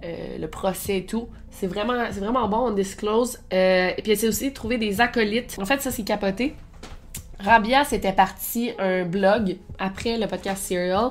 [0.02, 1.28] le procès et tout.
[1.60, 3.38] C'est vraiment, c'est vraiment bon, on disclose.
[3.52, 5.58] Euh, et puis, s'est aussi trouvé des acolytes.
[5.60, 6.54] En fait, ça, c'est capoté.
[7.38, 11.10] Rabia, c'était parti un blog après le podcast Serial.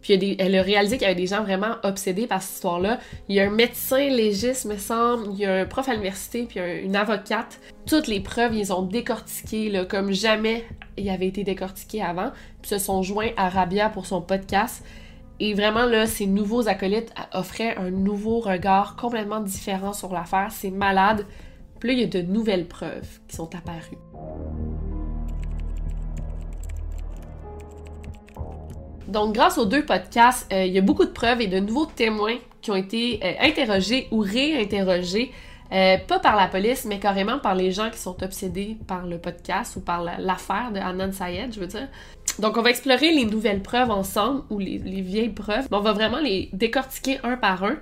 [0.00, 3.00] Puis elle a réalisé qu'il y avait des gens vraiment obsédés par cette histoire-là.
[3.28, 6.44] Il y a un médecin légiste, me semble, il y a un prof à l'université,
[6.44, 7.58] puis une avocate.
[7.84, 10.64] Toutes les preuves, ils ont décortiqué là, comme jamais
[10.96, 12.30] il avait été décortiqué avant.
[12.62, 14.84] Puis se sont joints à Rabia pour son podcast.
[15.40, 20.48] Et vraiment, là, ces nouveaux acolytes offraient un nouveau regard complètement différent sur l'affaire.
[20.50, 21.26] C'est malade.
[21.78, 23.98] Puis là, il y a de nouvelles preuves qui sont apparues.
[29.06, 31.86] Donc, grâce aux deux podcasts, euh, il y a beaucoup de preuves et de nouveaux
[31.86, 35.32] témoins qui ont été euh, interrogés ou réinterrogés,
[35.72, 39.18] euh, pas par la police, mais carrément par les gens qui sont obsédés par le
[39.18, 41.88] podcast ou par l'affaire de Anand Sayed, je veux dire.
[42.38, 45.66] Donc, on va explorer les nouvelles preuves ensemble, ou les, vieilles preuves.
[45.70, 47.76] on va vraiment les décortiquer un par un.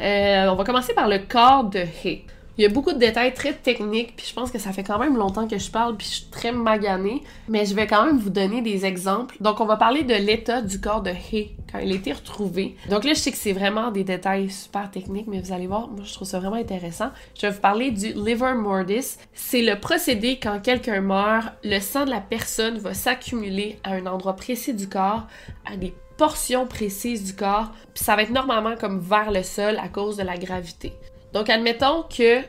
[0.00, 2.24] Euh, on va commencer par le corps de Hay.
[2.60, 4.98] Il y a beaucoup de détails très techniques, puis je pense que ça fait quand
[4.98, 8.18] même longtemps que je parle, puis je suis très maganée, mais je vais quand même
[8.18, 9.34] vous donner des exemples.
[9.40, 12.76] Donc, on va parler de l'état du corps de Hay quand il a été retrouvé.
[12.90, 15.88] Donc là, je sais que c'est vraiment des détails super techniques, mais vous allez voir,
[15.88, 17.12] moi, je trouve ça vraiment intéressant.
[17.34, 19.16] Je vais vous parler du liver mortis.
[19.32, 24.04] C'est le procédé quand quelqu'un meurt, le sang de la personne va s'accumuler à un
[24.04, 25.26] endroit précis du corps,
[25.64, 29.78] à des portions précises du corps, puis ça va être normalement comme vers le sol
[29.82, 30.92] à cause de la gravité.
[31.32, 32.40] Donc, admettons que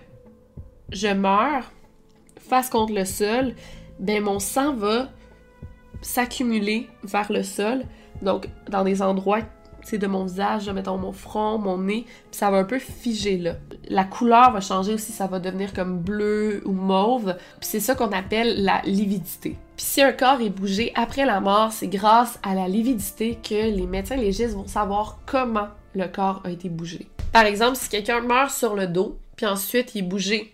[0.92, 1.72] je meurs
[2.40, 3.54] face contre le sol,
[4.00, 5.10] ben mon sang va
[6.02, 7.84] s'accumuler vers le sol,
[8.22, 9.42] donc dans des endroits
[9.84, 13.56] c'est de mon visage, mettons mon front, mon nez, ça va un peu figer là.
[13.88, 17.96] La couleur va changer aussi, ça va devenir comme bleu ou mauve, puis c'est ça
[17.96, 19.58] qu'on appelle la lividité.
[19.76, 23.76] Puis si un corps est bougé après la mort, c'est grâce à la lividité que
[23.76, 27.08] les médecins légistes vont savoir comment le corps a été bougé.
[27.32, 30.54] Par exemple, si quelqu'un meurt sur le dos, puis ensuite il est bougé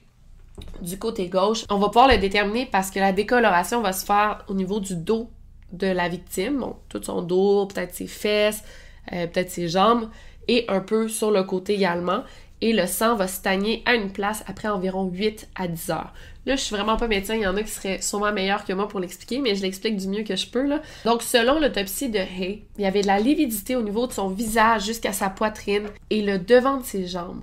[0.82, 4.44] du côté gauche, on va pouvoir le déterminer parce que la décoloration va se faire
[4.48, 5.30] au niveau du dos
[5.72, 8.64] de la victime, donc tout son dos, peut-être ses fesses,
[9.12, 10.10] euh, peut-être ses jambes,
[10.48, 12.24] et un peu sur le côté également.
[12.62, 16.14] Et le sang va stagner à une place après environ 8 à 10 heures.
[16.48, 18.74] Là, je suis vraiment pas médecin, il y en a qui seraient sûrement meilleurs que
[18.74, 20.66] moi pour l'expliquer, mais je l'explique du mieux que je peux.
[20.66, 20.82] Là.
[21.06, 24.30] Donc, selon l'autopsie de Hay, il y avait de la lividité au niveau de son
[24.30, 27.42] visage jusqu'à sa poitrine et le devant de ses jambes.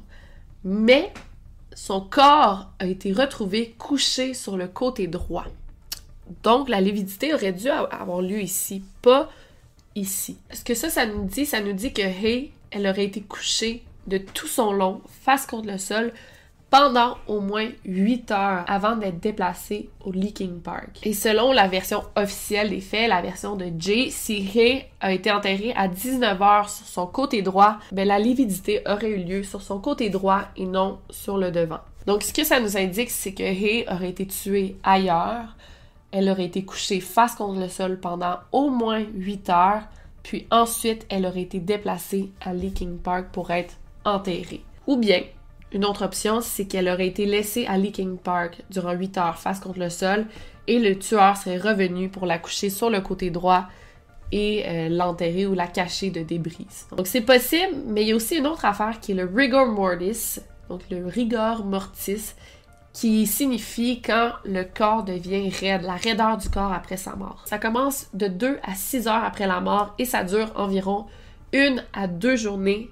[0.65, 1.13] Mais
[1.75, 5.47] son corps a été retrouvé couché sur le côté droit.
[6.43, 9.31] Donc, la lividité aurait dû avoir lieu ici, pas
[9.95, 10.39] ici.
[10.53, 13.85] Ce que ça, ça nous dit, ça nous dit que Hay, elle aurait été couchée
[14.07, 16.13] de tout son long, face contre le sol,
[16.71, 20.99] pendant au moins 8 heures avant d'être déplacé au Leaking Park.
[21.05, 25.31] Et selon la version officielle des faits, la version de Jay, si Hay a été
[25.31, 29.63] enterré à 19 heures sur son côté droit, ben la lividité aurait eu lieu sur
[29.63, 31.79] son côté droit et non sur le devant.
[32.07, 35.57] Donc ce que ça nous indique, c'est que Hay aurait été tué ailleurs.
[36.11, 39.83] Elle aurait été couchée face contre le sol pendant au moins 8 heures
[40.25, 44.65] puis ensuite elle aurait été déplacée à Leaking Park pour être enterrée.
[44.87, 45.23] Ou bien,
[45.73, 49.61] une autre option, c'est qu'elle aurait été laissée à Leaking Park durant 8 heures face
[49.61, 50.27] contre le sol
[50.67, 53.67] et le tueur serait revenu pour la coucher sur le côté droit
[54.33, 56.67] et euh, l'enterrer ou la cacher de débris.
[56.97, 59.67] Donc c'est possible, mais il y a aussi une autre affaire qui est le rigor
[59.67, 62.35] mortis, donc le rigor mortis,
[62.93, 67.43] qui signifie quand le corps devient raide, la raideur du corps après sa mort.
[67.47, 71.07] Ça commence de 2 à 6 heures après la mort et ça dure environ
[71.53, 72.89] une à deux journées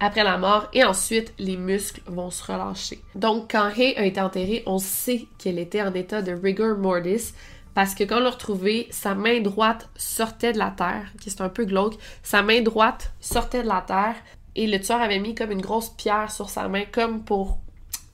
[0.00, 3.02] après la mort et ensuite les muscles vont se relâcher.
[3.14, 7.32] Donc quand Hay a été enterrée, on sait qu'elle était en état de rigor mortis
[7.74, 11.42] parce que quand on l'a retrouvée, sa main droite sortait de la terre, qui c'est
[11.42, 14.16] un peu glauque, sa main droite sortait de la terre
[14.56, 17.58] et le tueur avait mis comme une grosse pierre sur sa main comme pour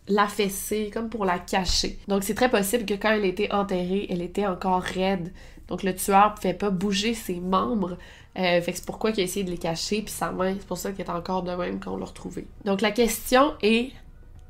[0.09, 1.99] l'affaisser, comme pour la cacher.
[2.09, 5.33] Donc c'est très possible que quand elle était enterrée, elle était encore raide.
[5.69, 7.97] Donc le tueur ne pouvait pas bouger ses membres.
[8.37, 10.67] Euh, fait que c'est pourquoi il a essayé de les cacher, puis sa main, c'est
[10.67, 12.47] pour ça qu'elle est encore de même quand on l'a retrouvée.
[12.65, 13.93] Donc la question est,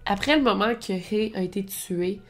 [0.07, 2.21] après le moment que Ray a été tuée,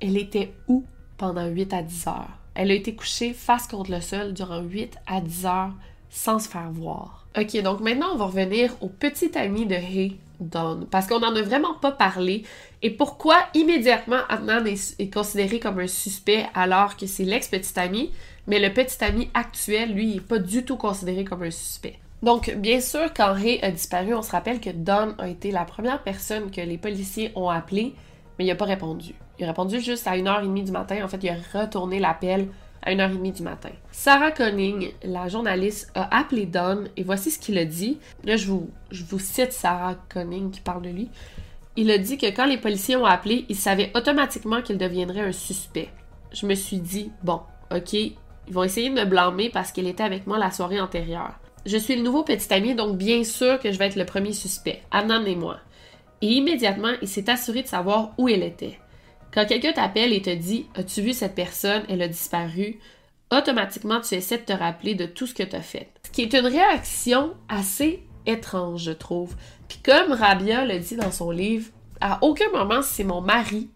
[0.00, 0.84] elle était où
[1.16, 2.38] pendant 8 à 10 heures?
[2.54, 5.72] Elle a été couchée face contre le sol durant 8 à 10 heures
[6.10, 7.26] sans se faire voir.
[7.36, 11.34] Ok, donc maintenant on va revenir au petit ami de Hay, Don, parce qu'on n'en
[11.34, 12.42] a vraiment pas parlé.
[12.82, 18.12] Et pourquoi immédiatement Adnan est, est considéré comme un suspect alors que c'est l'ex-petit ami,
[18.46, 21.98] mais le petit ami actuel, lui, n'est pas du tout considéré comme un suspect.
[22.22, 25.64] Donc, bien sûr, quand Ray a disparu, on se rappelle que Don a été la
[25.64, 27.94] première personne que les policiers ont appelé,
[28.38, 29.14] mais il n'a pas répondu.
[29.38, 31.04] Il a répondu juste à 1h30 du matin.
[31.04, 32.48] En fait, il a retourné l'appel
[32.82, 33.70] à 1h30 du matin.
[33.90, 37.98] Sarah Conning, la journaliste, a appelé Don et voici ce qu'il a dit.
[38.24, 41.10] Là, je vous, je vous cite Sarah Conning qui parle de lui.
[41.74, 45.32] Il a dit que quand les policiers ont appelé, ils savaient automatiquement qu'il deviendrait un
[45.32, 45.88] suspect.
[46.32, 47.40] Je me suis dit, bon,
[47.74, 47.96] ok,
[48.48, 51.34] ils vont essayer de me blâmer parce qu'elle était avec moi la soirée antérieure.
[51.64, 54.32] Je suis le nouveau petit ami, donc bien sûr que je vais être le premier
[54.32, 55.58] suspect, Annan et moi.
[56.20, 58.78] Et immédiatement, il s'est assuré de savoir où elle était.
[59.32, 61.82] Quand quelqu'un t'appelle et te dit As-tu vu cette personne?
[61.88, 62.78] Elle a disparu
[63.32, 65.88] automatiquement tu essaies de te rappeler de tout ce que tu as fait.
[66.04, 69.34] Ce qui est une réaction assez étrange, je trouve.
[69.68, 71.70] Puis comme Rabia le dit dans son livre,
[72.00, 73.70] à aucun moment c'est mon mari,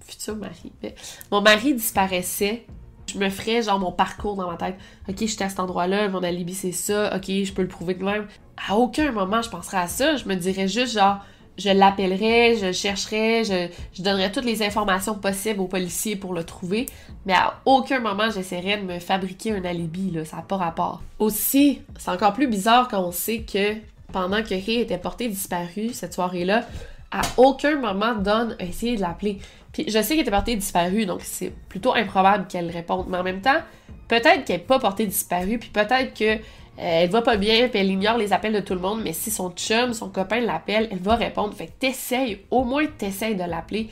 [0.00, 0.94] futur mari, mais
[1.30, 2.66] mon mari disparaissait,
[3.12, 4.76] je me ferais genre mon parcours dans ma tête.
[5.08, 8.04] Ok, j'étais à cet endroit-là, mon alibi c'est ça, ok, je peux le prouver de
[8.04, 8.26] même.
[8.68, 11.18] À aucun moment je penserais à ça, je me dirais juste genre
[11.58, 16.44] je l'appellerai, je chercherai, je, je, donnerai toutes les informations possibles aux policiers pour le
[16.44, 16.86] trouver,
[17.26, 21.02] mais à aucun moment j'essaierai de me fabriquer un alibi, là, ça n'a pas rapport.
[21.18, 23.74] Aussi, c'est encore plus bizarre quand on sait que
[24.12, 26.64] pendant que Ray était porté disparu cette soirée-là,
[27.10, 29.38] à aucun moment Don a essayé de l'appeler.
[29.72, 33.22] Puis je sais qu'elle était portée disparue, donc c'est plutôt improbable qu'elle réponde, mais en
[33.22, 33.60] même temps,
[34.08, 36.42] peut-être qu'elle n'est pas portée disparue, puis peut-être que
[36.80, 39.30] euh, va pas bien, puis elle ignore les appels de tout le monde, mais si
[39.30, 41.54] son chum, son copain l'appelle, elle va répondre.
[41.54, 43.90] Fait que t'essayes, au moins t'essayes de l'appeler,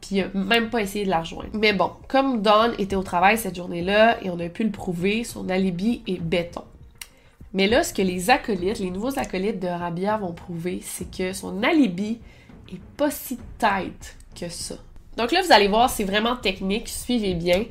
[0.00, 1.50] puis même pas essayer de la rejoindre.
[1.52, 5.24] Mais bon, comme Don était au travail cette journée-là, et on a pu le prouver,
[5.24, 6.64] son alibi est béton.
[7.54, 11.32] Mais là, ce que les acolytes, les nouveaux acolytes de Rabia vont prouver, c'est que
[11.34, 12.18] son alibi
[12.96, 14.76] pas si tight que ça.
[15.16, 17.64] Donc là, vous allez voir, c'est vraiment technique, suivez bien.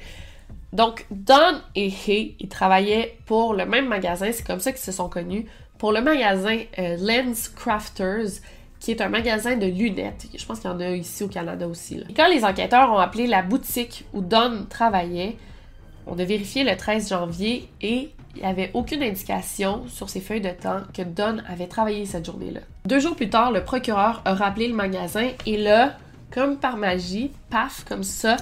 [0.74, 4.92] Donc, Don et Hay, ils travaillaient pour le même magasin, c'est comme ça qu'ils se
[4.92, 5.46] sont connus,
[5.78, 8.42] pour le magasin euh, Lens Crafters,
[8.80, 10.28] qui est un magasin de lunettes.
[10.36, 12.04] Je pense qu'il y en a ici au Canada aussi.
[12.10, 15.38] Et quand les enquêteurs ont appelé la boutique où Don travaillait,
[16.08, 20.42] on a vérifié le 13 janvier et il n'y avait aucune indication sur ses feuilles
[20.42, 22.62] de temps que Don avait travaillé cette journée-là.
[22.86, 25.98] Deux jours plus tard, le procureur a rappelé le magasin et là,
[26.32, 28.38] comme par magie, paf, comme ça,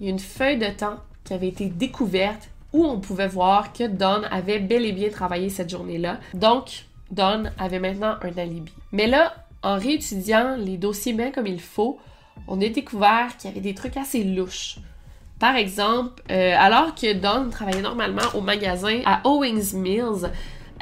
[0.00, 3.72] il y a une feuille de temps qui avait été découverte où on pouvait voir
[3.72, 6.18] que Don avait bel et bien travaillé cette journée-là.
[6.34, 8.72] Donc, Don avait maintenant un alibi.
[8.92, 11.98] Mais là, en réétudiant les dossiers bien comme il faut,
[12.46, 14.78] on a découvert qu'il y avait des trucs assez louches.
[15.38, 20.30] Par exemple, euh, alors que Don travaillait normalement au magasin à Owings Mills,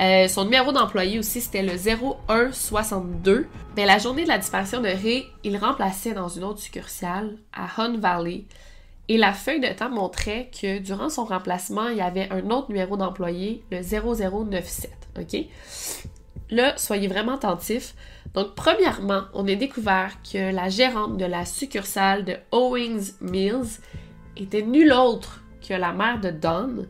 [0.00, 3.46] euh, son numéro d'employé aussi, c'était le 0162.
[3.76, 7.68] Mais la journée de la disparition de Ray, il remplaçait dans une autre succursale, à
[7.80, 8.44] Hun Valley.
[9.08, 12.68] Et la feuille de temps montrait que durant son remplacement, il y avait un autre
[12.68, 14.90] numéro d'employé, le 0097.
[15.18, 15.46] OK?
[16.50, 17.94] Là, soyez vraiment attentifs.
[18.34, 23.80] Donc, premièrement, on a découvert que la gérante de la succursale de Owings Mills
[24.36, 26.86] était nulle autre que la mère de Don.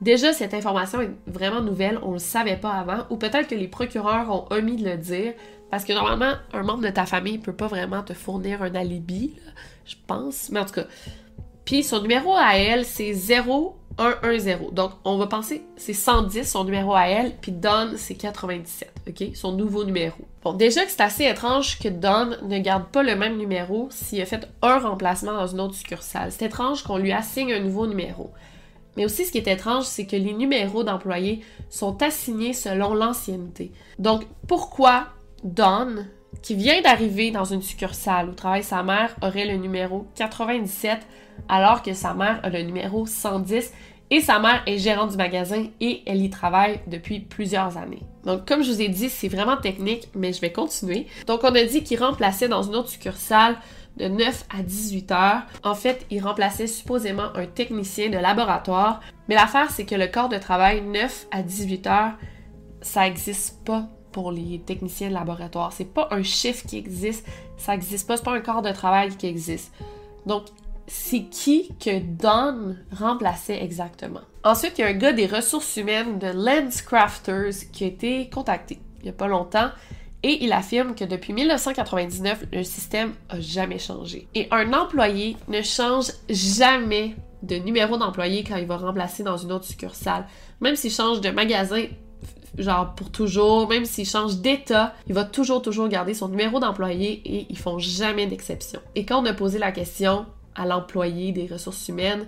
[0.00, 3.54] Déjà, cette information est vraiment nouvelle, on ne le savait pas avant, ou peut-être que
[3.54, 5.32] les procureurs ont omis de le dire,
[5.70, 8.74] parce que normalement, un membre de ta famille ne peut pas vraiment te fournir un
[8.74, 9.34] alibi,
[9.86, 10.50] je pense.
[10.50, 10.86] Mais en tout cas,
[11.66, 14.72] Puis son numéro à elle, c'est 0110.
[14.72, 19.34] Donc, on va penser, c'est 110 son numéro à elle, puis Don, c'est 97, OK?
[19.34, 20.16] Son nouveau numéro.
[20.44, 24.22] Bon, déjà que c'est assez étrange que Don ne garde pas le même numéro s'il
[24.22, 26.30] a fait un remplacement dans une autre succursale.
[26.30, 28.30] C'est étrange qu'on lui assigne un nouveau numéro.
[28.96, 33.72] Mais aussi, ce qui est étrange, c'est que les numéros d'employés sont assignés selon l'ancienneté.
[33.98, 35.08] Donc, pourquoi
[35.42, 36.06] Don,
[36.42, 40.98] qui vient d'arriver dans une succursale où travaille sa mère, aurait le numéro 97
[41.48, 43.72] alors que sa mère a le numéro 110
[44.10, 48.02] et sa mère est gérante du magasin et elle y travaille depuis plusieurs années.
[48.24, 51.06] Donc, comme je vous ai dit, c'est vraiment technique, mais je vais continuer.
[51.26, 53.56] Donc, on a dit qu'il remplaçait dans une autre succursale
[53.96, 55.42] de 9 à 18 heures.
[55.64, 59.00] En fait, il remplaçait supposément un technicien de laboratoire.
[59.28, 62.12] Mais l'affaire, c'est que le corps de travail 9 à 18 heures,
[62.82, 65.74] ça n'existe pas pour les techniciens de laboratoire.
[65.74, 67.26] C'est pas un chiffre qui existe,
[67.58, 69.74] ça n'existe pas, c'est pas un corps de travail qui existe.
[70.24, 70.44] Donc,
[70.86, 74.22] c'est qui que Don remplaçait exactement?
[74.42, 78.30] Ensuite, il y a un gars des ressources humaines de Lens Crafters qui a été
[78.30, 79.68] contacté il n'y a pas longtemps
[80.22, 84.28] et il affirme que depuis 1999, le système a jamais changé.
[84.34, 89.52] Et un employé ne change jamais de numéro d'employé quand il va remplacer dans une
[89.52, 90.26] autre succursale.
[90.62, 91.84] Même s'il change de magasin,
[92.58, 97.22] genre pour toujours, même s'il change d'état, il va toujours, toujours garder son numéro d'employé
[97.24, 98.80] et ils font jamais d'exception.
[98.94, 102.26] Et quand on a posé la question à l'employé des ressources humaines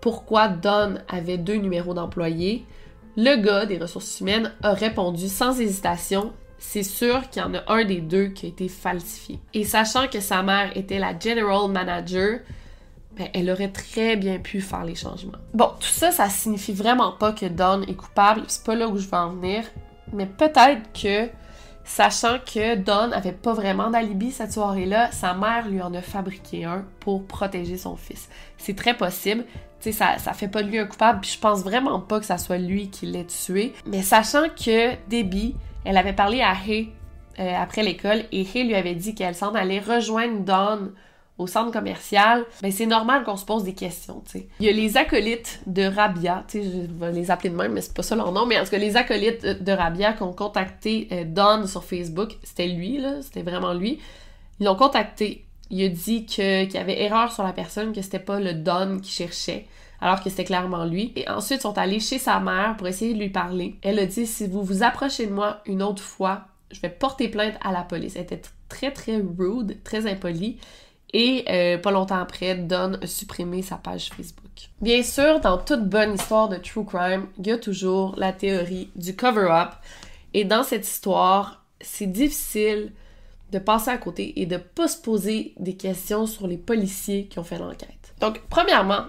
[0.00, 2.64] pourquoi Don avait deux numéros d'employé,
[3.16, 7.62] le gars des ressources humaines a répondu sans hésitation c'est sûr qu'il y en a
[7.72, 9.38] un des deux qui a été falsifié.
[9.54, 12.40] Et sachant que sa mère était la general manager,
[13.18, 15.38] ben, elle aurait très bien pu faire les changements.
[15.54, 18.96] Bon, tout ça, ça signifie vraiment pas que Don est coupable, c'est pas là où
[18.96, 19.64] je veux en venir,
[20.12, 21.28] mais peut-être que,
[21.84, 26.64] sachant que Don avait pas vraiment d'alibi cette soirée-là, sa mère lui en a fabriqué
[26.64, 28.28] un pour protéger son fils.
[28.56, 29.44] C'est très possible.
[29.80, 32.20] Tu sais, ça, ça fait pas de lui un coupable, puis je pense vraiment pas
[32.20, 33.74] que ça soit lui qui l'ait tué.
[33.86, 35.54] Mais sachant que Debbie
[35.84, 36.92] elle avait parlé à Hay
[37.38, 40.92] euh, après l'école et Hay lui avait dit qu'elle s'en allait rejoindre Dawn
[41.38, 44.48] au centre commercial, ben c'est normal qu'on se pose des questions, tu sais.
[44.60, 47.72] Il y a les acolytes de Rabia, tu sais, je vais les appeler de même,
[47.72, 50.22] mais c'est pas ça leur nom, mais en tout cas, les acolytes de Rabia qui
[50.24, 54.00] ont contacté euh, Don sur Facebook, c'était lui, là, c'était vraiment lui.
[54.60, 55.44] Ils l'ont contacté.
[55.70, 58.98] Il a dit qu'il y avait erreur sur la personne, que c'était pas le Don
[59.00, 59.66] qui cherchait
[60.00, 61.12] alors que c'était clairement lui.
[61.16, 63.76] Et ensuite, ils sont allés chez sa mère pour essayer de lui parler.
[63.82, 67.28] Elle a dit si vous vous approchez de moi une autre fois, je vais porter
[67.28, 68.14] plainte à la police.
[68.16, 70.58] Elle était très très rude, très impolie.
[71.12, 74.68] Et euh, pas longtemps après, Don a supprimé sa page Facebook.
[74.80, 78.90] Bien sûr, dans toute bonne histoire de true crime, il y a toujours la théorie
[78.94, 79.70] du cover-up.
[80.34, 82.92] Et dans cette histoire, c'est difficile
[83.50, 87.38] de passer à côté et de pas se poser des questions sur les policiers qui
[87.38, 88.14] ont fait l'enquête.
[88.20, 89.06] Donc, premièrement,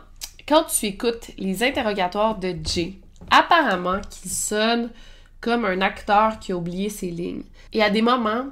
[0.47, 2.93] quand tu écoutes les interrogatoires de Jay,
[3.29, 4.89] apparemment qu'il sonne
[5.41, 7.43] comme un acteur qui a oublié ses lignes.
[7.73, 8.47] Et à des moments,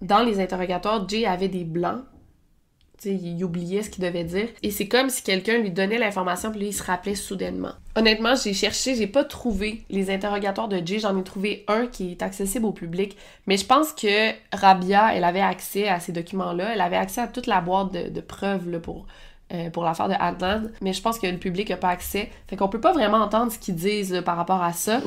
[0.00, 2.02] dans les interrogatoires, Jay avait des blancs.
[3.04, 4.48] Il oubliait ce qu'il devait dire.
[4.62, 7.72] Et c'est comme si quelqu'un lui donnait l'information, puis lui, il se rappelait soudainement.
[7.96, 10.98] Honnêtement, j'ai cherché, j'ai pas trouvé les interrogatoires de Jay.
[10.98, 13.16] J'en ai trouvé un qui est accessible au public.
[13.46, 16.72] Mais je pense que Rabia, elle avait accès à ces documents-là.
[16.74, 19.06] Elle avait accès à toute la boîte de, preuves là, pour
[19.52, 22.30] euh, pour l'affaire de Adnan, mais je pense que le public n'a pas accès.
[22.48, 25.02] Fait qu'on peut pas vraiment entendre ce qu'ils disent là, par rapport à ça.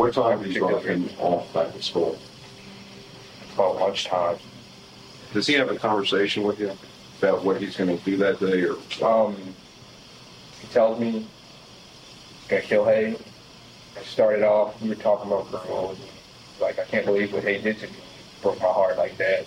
[5.33, 6.69] Does he have a conversation with you?
[7.25, 9.35] About what he's going to do that day, or Um,
[10.61, 13.15] he tells me he's gonna kill Hay.
[13.97, 15.97] I started off, we were talking about girls.
[16.59, 17.93] Like, I can't believe what Hay did to me.
[18.41, 19.45] Broke my heart like that.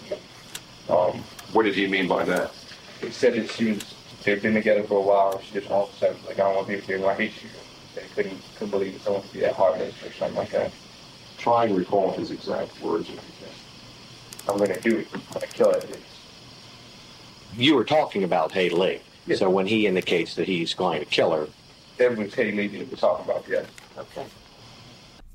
[0.88, 1.22] Um,
[1.52, 2.52] what did he mean by that?
[3.00, 3.94] he said that she was,
[4.24, 5.36] they've been together for a while.
[5.36, 7.06] and She just all of a sudden, like, I don't want to be with you,
[7.06, 7.48] I hate you.
[7.94, 10.72] They couldn't, couldn't believe that someone could be that heartless or something like that.
[11.38, 14.52] Try and recall his exact words if you can.
[14.52, 15.08] I'm gonna do it.
[15.14, 16.00] I'm gonna kill it.
[17.56, 19.00] You were talking about Hay Lee.
[19.36, 21.48] So when he indicates that he's going to kill her,
[21.98, 23.64] That was Hay Lee that we're talking about, yeah.
[23.98, 24.26] Okay.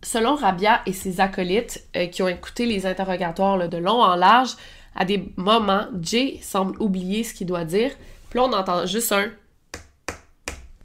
[0.02, 4.16] Selon Rabia et ses acolytes euh, qui ont écouté les interrogatoires là, de long en
[4.16, 4.56] large,
[4.96, 7.92] à des moments, Jay semble oublier ce qu'il doit dire.
[8.30, 9.26] Puis là, on entend juste un.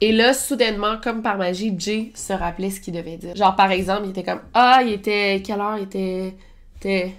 [0.01, 3.35] Et là, soudainement, comme par magie, Jay se rappelait ce qu'il devait dire.
[3.35, 5.41] Genre, par exemple, il était comme Ah, il était.
[5.45, 6.35] Quelle heure il était.
[6.77, 7.15] était...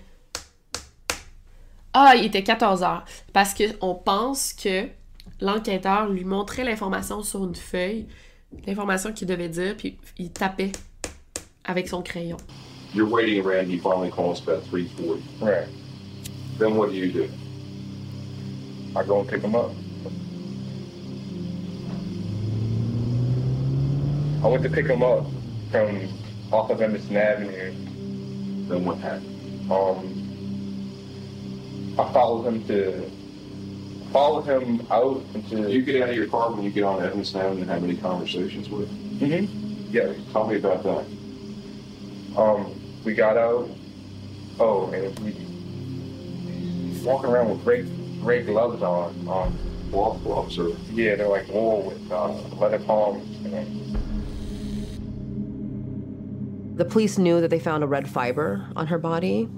[1.92, 3.04] Ah, il était 14 heures.
[3.32, 4.86] Parce qu'on pense que
[5.40, 8.06] l'enquêteur lui montrait l'information sur une feuille,
[8.66, 10.72] l'information qu'il devait dire, puis il tapait
[11.64, 12.36] avec son crayon.
[12.92, 13.70] You're waiting around.
[13.70, 15.22] He finally calls about three forty.
[15.40, 15.68] Right.
[16.58, 17.28] Then what do you do?
[18.96, 19.70] I go and pick him up.
[24.42, 25.26] I went to pick him up
[25.70, 26.08] from
[26.50, 27.72] off of Emerson Avenue.
[28.66, 29.70] Then what happened?
[29.70, 30.09] Um,
[31.98, 33.10] I followed him to
[34.12, 35.56] followed him out into.
[35.56, 37.84] Do you get out of your car when you get on Evanston Avenue and have
[37.84, 39.28] any conversations with him?
[39.30, 39.94] Mm-hmm.
[39.94, 40.12] Yeah.
[40.32, 41.04] Tell me about that.
[42.36, 43.68] Um, we got out.
[44.58, 45.32] Oh, and we
[46.92, 47.82] he's walking around with gray
[48.20, 49.28] gray gloves on.
[49.28, 49.58] Um,
[49.90, 53.24] Wolf gloves or yeah, they're like wool with uh, leather palms.
[53.46, 53.86] And,
[56.76, 59.48] The police knew that they found a red fiber on her body.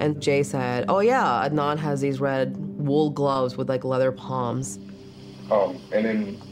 [0.00, 4.78] And Jay said, Oh, yeah, Adnan has these red wool gloves with like leather palms.
[5.50, 6.42] um, and then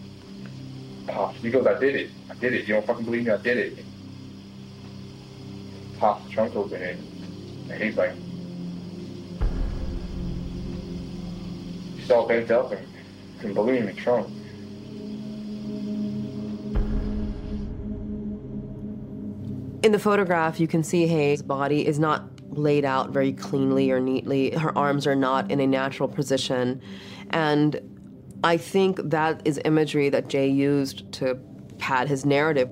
[1.08, 2.10] uh, he goes, "I did it.
[2.30, 2.66] I did it.
[2.66, 3.30] You don't fucking believe me?
[3.30, 3.84] I did it."
[6.00, 8.12] Pops the trunk open and, and he's like,
[11.96, 12.86] he's all bent up and,
[13.42, 14.28] and balloon in the trunk.
[19.82, 24.00] In the photograph, you can see Hayes' body is not laid out very cleanly or
[24.00, 24.50] neatly.
[24.50, 26.80] Her arms are not in a natural position.
[27.30, 27.80] And
[28.44, 31.38] I think that is imagery that Jay used to
[31.78, 32.68] pad his narrative.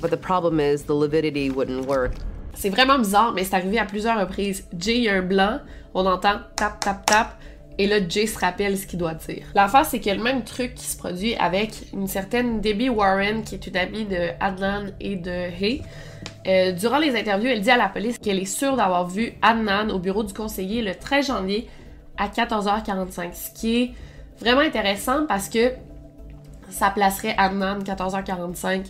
[0.00, 2.12] But the problem is the lividity wouldn't work.
[2.54, 4.64] C'est vraiment bizarre, mais c'est arrivé à plusieurs reprises.
[4.76, 5.60] Jay, il y a un blanc,
[5.94, 7.40] on entend tap, tap, tap,
[7.80, 9.46] et là, Jay se rappelle ce qu'il doit dire.
[9.54, 12.90] L'affaire, c'est qu'il y a le même truc qui se produit avec une certaine Debbie
[12.90, 15.80] Warren, qui est une amie de Adnan et de Hay.
[16.46, 19.90] Euh, durant les interviews, elle dit à la police qu'elle est sûre d'avoir vu Adnan
[19.90, 21.68] au bureau du conseiller le 13 janvier
[22.16, 23.90] à 14h45, ce qui est
[24.38, 25.72] vraiment intéressant parce que
[26.70, 28.86] ça placerait Adnan 14h45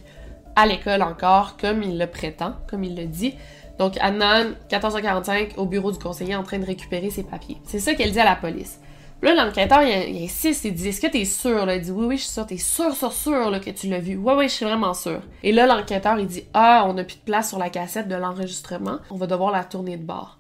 [0.57, 3.35] à l'école encore, comme il le prétend, comme il le dit.
[3.79, 7.57] Donc, Adnan, 14h45, au bureau du conseiller en train de récupérer ses papiers.
[7.65, 8.79] C'est ça qu'elle dit à la police.
[9.23, 11.77] Là, l'enquêteur, il, insiste, il dit Est-ce que t'es sûr là?
[11.77, 12.47] Il dit Oui, oui, je suis sûr.
[12.47, 14.17] T'es sûr, sûr, sûr que tu l'as vu.
[14.17, 15.21] Oui, oui, je suis vraiment sûr.
[15.43, 18.15] Et là, l'enquêteur, il dit Ah, on n'a plus de place sur la cassette de
[18.15, 18.99] l'enregistrement.
[19.11, 20.39] On va devoir la tourner de bord.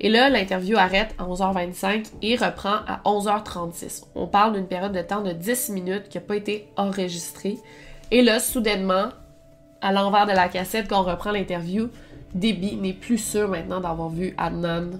[0.00, 4.04] Et là, l'interview arrête à 11h25 et reprend à 11h36.
[4.14, 7.56] On parle d'une période de temps de 10 minutes qui n'a pas été enregistrée.
[8.10, 9.08] Et là, soudainement,
[9.80, 11.88] à l'envers de la cassette, quand on reprend l'interview,
[12.34, 14.98] Debbie n'est plus sûre maintenant d'avoir vu Adnan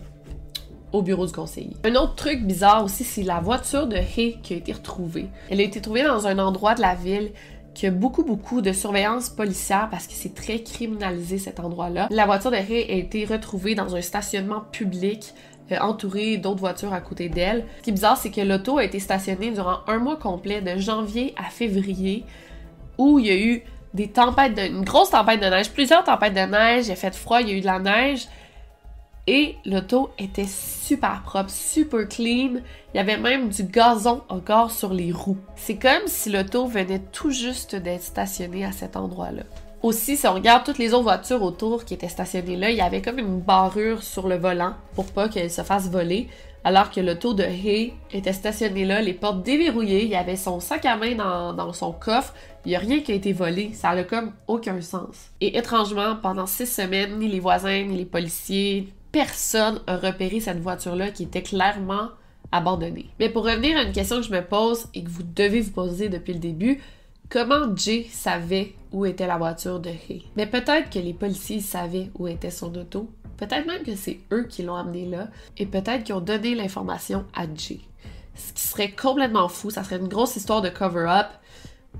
[0.92, 1.76] au bureau du conseiller.
[1.84, 5.28] Un autre truc bizarre aussi, c'est la voiture de Hay qui a été retrouvée.
[5.50, 7.32] Elle a été trouvée dans un endroit de la ville
[7.74, 12.08] qui a beaucoup, beaucoup de surveillance policière parce que c'est très criminalisé cet endroit-là.
[12.10, 15.34] La voiture de Hay a été retrouvée dans un stationnement public
[15.72, 17.66] euh, entouré d'autres voitures à côté d'elle.
[17.78, 20.78] Ce qui est bizarre, c'est que l'auto a été stationnée durant un mois complet, de
[20.78, 22.24] janvier à février,
[22.96, 24.62] où il y a eu des tempêtes de...
[24.62, 27.52] une grosse tempête de neige, plusieurs tempêtes de neige, il a fait froid, il y
[27.52, 28.28] a eu de la neige.
[29.28, 32.60] Et l'auto était super propre, super clean.
[32.94, 35.38] Il y avait même du gazon encore sur les roues.
[35.56, 39.42] C'est comme si l'auto venait tout juste d'être stationnée à cet endroit-là.
[39.82, 42.80] Aussi, si on regarde toutes les autres voitures autour qui étaient stationnées là, il y
[42.80, 46.28] avait comme une barrure sur le volant pour pas qu'elle se fasse voler.
[46.64, 50.58] Alors que l'auto de Hay était stationnée là, les portes déverrouillées, il y avait son
[50.58, 52.34] sac à main dans, dans son coffre,
[52.64, 55.30] il n'y a rien qui a été volé, ça n'a comme aucun sens.
[55.40, 60.60] Et étrangement, pendant six semaines, ni les voisins, ni les policiers, personne a repéré cette
[60.60, 62.08] voiture-là qui était clairement
[62.52, 63.10] abandonnée.
[63.18, 65.72] Mais pour revenir à une question que je me pose et que vous devez vous
[65.72, 66.80] poser depuis le début,
[67.28, 70.22] comment Jay savait où était la voiture de Hay?
[70.36, 74.44] Mais peut-être que les policiers savaient où était son auto, peut-être même que c'est eux
[74.44, 75.28] qui l'ont amené là,
[75.58, 77.80] et peut-être qu'ils ont donné l'information à Jay.
[78.34, 81.28] Ce qui serait complètement fou, ça serait une grosse histoire de cover-up,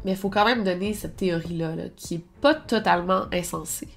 [0.05, 3.89] mais il faut quand même donner cette théorie-là, là, qui est pas totalement insensée.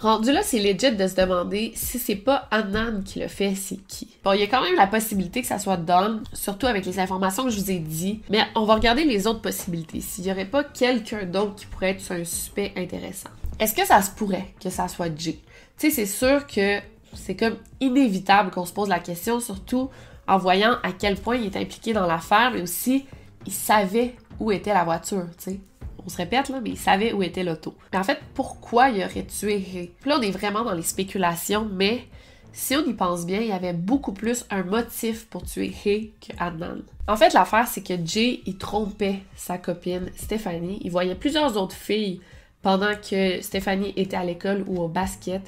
[0.00, 3.76] Rendu là, c'est legit de se demander si c'est pas Annan qui le fait, c'est
[3.86, 4.08] qui.
[4.24, 6.98] Bon, il y a quand même la possibilité que ça soit Don, surtout avec les
[6.98, 10.00] informations que je vous ai dit, mais on va regarder les autres possibilités.
[10.00, 13.30] S'il y aurait pas quelqu'un d'autre qui pourrait être un suspect intéressant.
[13.60, 15.38] Est-ce que ça se pourrait que ça soit Jay?
[15.78, 16.80] Tu sais, c'est sûr que
[17.14, 19.90] c'est comme inévitable qu'on se pose la question, surtout
[20.26, 23.06] en voyant à quel point il est impliqué dans l'affaire, mais aussi
[23.46, 25.60] il savait où était la voiture, tu sais.
[26.06, 27.74] On se répète là, mais il savait où était l'auto.
[27.92, 29.92] Mais en fait, pourquoi il aurait tué Hay?
[30.00, 32.06] Puis là, on est vraiment dans les spéculations, mais
[32.52, 36.12] si on y pense bien, il y avait beaucoup plus un motif pour tuer Hay
[36.20, 36.82] que Adnan.
[37.08, 40.78] En fait, l'affaire, c'est que Jay, il trompait sa copine Stéphanie.
[40.82, 42.20] Il voyait plusieurs autres filles
[42.62, 45.42] pendant que Stéphanie était à l'école ou au basket.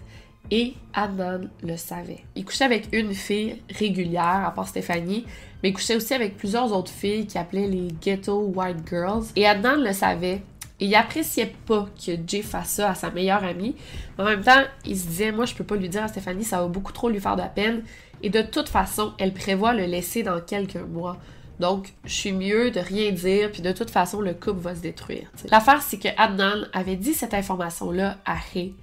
[0.51, 2.25] Et Adnan le savait.
[2.35, 5.25] Il couchait avec une fille régulière, à part Stéphanie,
[5.63, 9.25] mais couchait aussi avec plusieurs autres filles qui appelaient les Ghetto White Girls.
[9.37, 10.43] Et Adnan le savait.
[10.79, 13.75] Il appréciait pas que Jay fasse ça à sa meilleure amie.
[14.19, 16.45] Mais en même temps, il se disait, moi, je peux pas lui dire à Stéphanie,
[16.45, 17.83] ça va beaucoup trop lui faire de la peine.
[18.23, 21.17] Et de toute façon, elle prévoit le laisser dans quelques mois.
[21.61, 24.81] Donc, je suis mieux de rien dire, puis de toute façon, le couple va se
[24.81, 25.31] détruire.
[25.51, 28.75] L'affaire, c'est que Adnan avait dit cette information-là à Ray,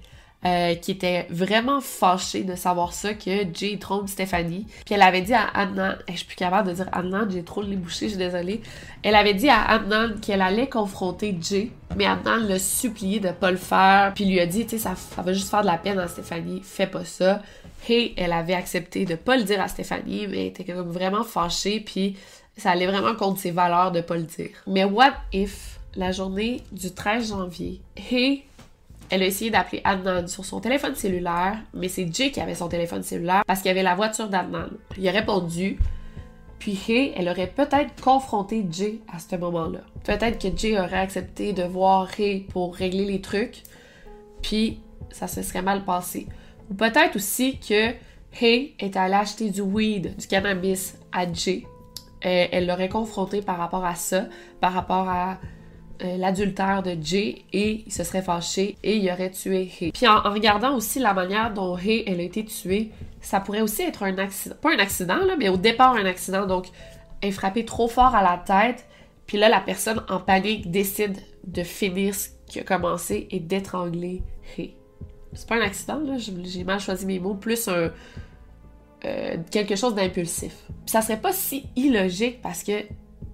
[0.46, 4.66] euh, qui était vraiment fâchée de savoir ça, que Jay trompe Stéphanie.
[4.84, 7.62] Puis elle avait dit à Adnan, je suis plus capable de dire Adnan, j'ai trop
[7.62, 8.60] les bouchées, je suis désolée.
[9.02, 13.50] Elle avait dit à Adnan qu'elle allait confronter Jay, mais Adnan l'a supplié de pas
[13.50, 15.98] le faire, puis lui a dit, tu sais, ça, va juste faire de la peine
[15.98, 17.40] à Stéphanie, fais pas ça.
[17.88, 21.24] Hey, elle avait accepté de pas le dire à Stéphanie, mais elle était comme vraiment
[21.24, 22.16] fâchée, puis
[22.56, 24.50] ça allait vraiment contre ses valeurs de pas le dire.
[24.66, 28.44] Mais what if, la journée du 13 janvier, Hey,
[29.10, 32.68] elle a essayé d'appeler Adnan sur son téléphone cellulaire, mais c'est Jay qui avait son
[32.68, 34.68] téléphone cellulaire parce qu'il y avait la voiture d'Adnan.
[34.98, 35.78] Il a répondu,
[36.58, 39.80] puis Hey, elle aurait peut-être confronté Jay à ce moment-là.
[40.04, 43.62] Peut-être que Jay aurait accepté de voir Hey pour régler les trucs,
[44.42, 46.26] puis ça se serait mal passé.
[46.70, 47.92] Ou peut-être aussi que
[48.40, 51.64] Hey est allée acheter du weed, du cannabis à Jay.
[52.24, 54.24] Euh, elle l'aurait confronté par rapport à ça,
[54.60, 55.38] par rapport à
[56.02, 59.92] euh, l'adultère de Jay et il se serait fâché et il aurait tué Hay.
[59.92, 62.90] Puis en, regardant aussi la manière dont Hay elle a été tuée,
[63.20, 64.56] ça pourrait aussi être un accident.
[64.60, 66.46] Pas un accident, là, mais au départ un accident.
[66.46, 66.66] Donc,
[67.20, 68.86] elle est trop fort à la tête.
[69.26, 71.16] Puis là, la personne en panique décide
[71.46, 74.22] de finir ce qui a commencé et d'étrangler
[74.58, 74.74] Hay.
[75.32, 77.34] C'est pas un accident, là, j'ai mal choisi mes mots.
[77.34, 77.90] Plus un,
[79.04, 80.54] euh, quelque chose d'impulsif.
[80.86, 82.72] Ça serait pas si illogique parce que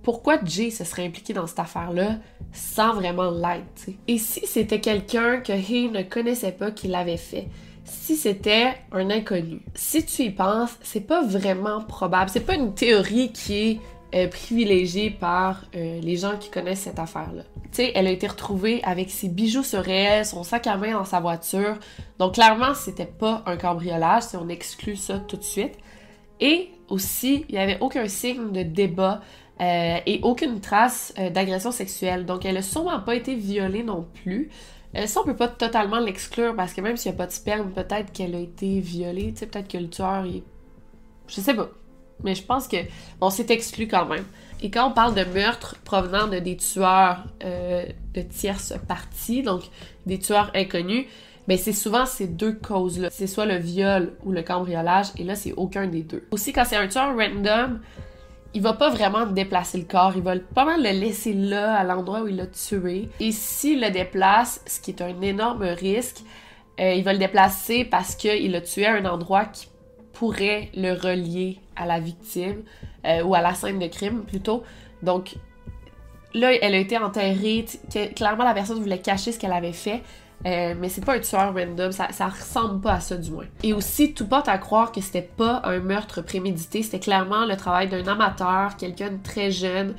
[0.02, 2.16] pourquoi Jay se serait impliqué dans cette affaire-là
[2.52, 7.48] sans vraiment l'aide, Et si c'était quelqu'un que Hay ne connaissait pas qui l'avait fait?
[7.84, 9.60] Si c'était un inconnu?
[9.74, 12.30] Si tu y penses, c'est pas vraiment probable.
[12.30, 13.80] C'est pas une théorie qui est
[14.14, 17.42] euh, privilégiée par euh, les gens qui connaissent cette affaire-là.
[17.72, 21.04] Tu elle a été retrouvée avec ses bijoux sur elle, son sac à main dans
[21.04, 21.78] sa voiture.
[22.18, 25.78] Donc clairement, c'était pas un cambriolage, si on exclut ça tout de suite.
[26.40, 29.20] Et aussi, il n'y avait aucun signe de débat
[29.60, 32.24] euh, et aucune trace euh, d'agression sexuelle.
[32.24, 34.50] Donc elle a sûrement pas été violée non plus.
[34.96, 37.32] Euh, ça, on peut pas totalement l'exclure parce que même s'il n'y a pas de
[37.32, 39.32] sperme, peut-être qu'elle a été violée.
[39.32, 40.42] Tu sais, peut-être que le tueur, il...
[41.28, 41.68] Je sais pas.
[42.24, 42.76] Mais je pense que
[43.20, 44.24] on s'est exclu quand même.
[44.62, 49.62] Et quand on parle de meurtre provenant de des tueurs de tierces parties, donc
[50.04, 51.06] des tueurs inconnus,
[51.48, 53.08] ben c'est souvent ces deux causes-là.
[53.10, 56.24] C'est soit le viol ou le cambriolage, et là, c'est aucun des deux.
[56.30, 57.80] Aussi, quand c'est un tueur random,
[58.54, 61.84] il va pas vraiment déplacer le corps, il va pas mal le laisser là, à
[61.84, 63.08] l'endroit où il l'a tué.
[63.20, 66.22] Et s'il le déplace, ce qui est un énorme risque,
[66.80, 69.68] euh, il va le déplacer parce qu'il l'a tué à un endroit qui
[70.12, 72.62] pourrait le relier à la victime
[73.06, 74.64] euh, ou à la scène de crime plutôt.
[75.02, 75.36] Donc
[76.34, 77.64] là, elle a été enterrée.
[78.16, 80.02] Clairement, la personne voulait cacher ce qu'elle avait fait.
[80.46, 83.44] Euh, mais c'est pas un tueur random, ça, ça ressemble pas à ça du moins.
[83.62, 87.56] Et aussi, tout porte à croire que c'était pas un meurtre prémédité, c'était clairement le
[87.56, 89.94] travail d'un amateur, quelqu'un de très jeune,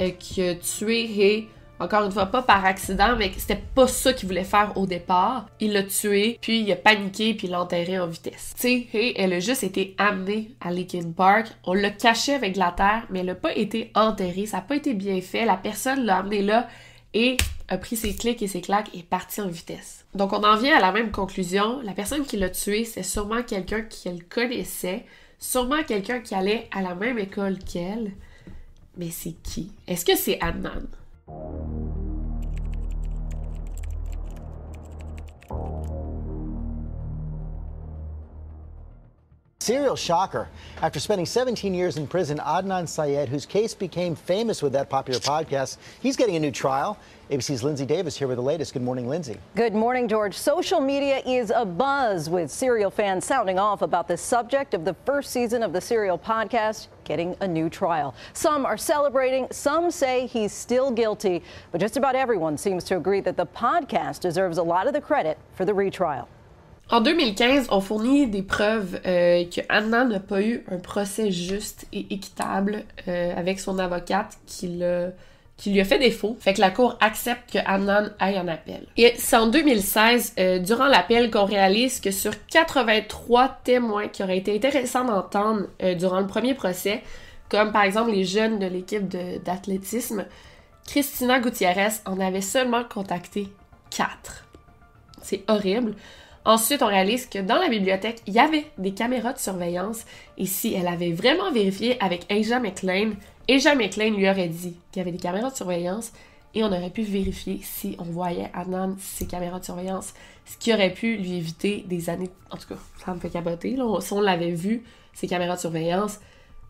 [0.00, 1.48] euh, qui a tué Hay
[1.80, 5.46] encore une fois, pas par accident, mais c'était pas ça qu'il voulait faire au départ.
[5.60, 8.54] Il l'a tué, puis il a paniqué, puis il l'a enterré en vitesse.
[8.58, 11.46] Tu sais, elle a juste été amenée à Linkin Park.
[11.64, 14.46] On l'a caché avec de la terre, mais elle a pas été enterrée.
[14.46, 15.44] Ça a pas été bien fait.
[15.44, 16.68] La personne l'a amené là
[17.14, 17.36] et
[17.68, 20.06] a pris ses clics et ses claques et est parti en vitesse.
[20.14, 21.80] Donc on en vient à la même conclusion.
[21.82, 25.04] La personne qui l'a tué, c'est sûrement quelqu'un qu'elle connaissait,
[25.38, 28.12] sûrement quelqu'un qui allait à la même école qu'elle.
[28.96, 29.72] Mais c'est qui?
[29.86, 30.86] Est-ce que c'est Adnan?
[39.60, 40.48] Serial shocker.
[40.80, 45.18] After spending 17 years in prison, Adnan Syed, whose case became famous with that popular
[45.20, 46.96] podcast, he's getting a new trial.
[47.30, 48.72] ABC's Lindsay Davis here with the latest.
[48.72, 49.36] Good morning, Lindsay.
[49.56, 50.34] Good morning, George.
[50.34, 55.32] Social media is abuzz with serial fans sounding off about the subject of the first
[55.32, 58.14] season of the Serial podcast getting a new trial.
[58.32, 63.20] Some are celebrating, some say he's still guilty, but just about everyone seems to agree
[63.22, 66.28] that the podcast deserves a lot of the credit for the retrial.
[66.90, 71.86] En 2015, on fournit des preuves euh, que Anna n'a pas eu un procès juste
[71.92, 76.38] et équitable euh, avec son avocate qui, lui a fait défaut.
[76.40, 78.86] Fait que la cour accepte que Annan aille en appel.
[78.96, 84.38] Et c'est en 2016, euh, durant l'appel, qu'on réalise que sur 83 témoins qui auraient
[84.38, 85.66] été intéressants d'entendre
[85.98, 87.02] durant le premier procès,
[87.50, 89.06] comme par exemple les jeunes de l'équipe
[89.44, 90.24] d'athlétisme,
[90.86, 93.48] Christina Gutiérrez en avait seulement contacté
[93.90, 94.46] 4.
[95.22, 95.94] C'est horrible.
[96.44, 100.04] Ensuite, on réalise que dans la bibliothèque, il y avait des caméras de surveillance
[100.36, 103.12] et si elle avait vraiment vérifié avec Aja McLean,
[103.50, 106.12] Aja McLean lui aurait dit qu'il y avait des caméras de surveillance
[106.54, 110.14] et on aurait pu vérifier si on voyait Adnan ces caméras de surveillance,
[110.46, 112.30] ce qui aurait pu lui éviter des années.
[112.50, 113.76] En tout cas, ça me fait caboter.
[113.76, 114.00] Là.
[114.00, 116.18] Si on l'avait vu, ces caméras de surveillance,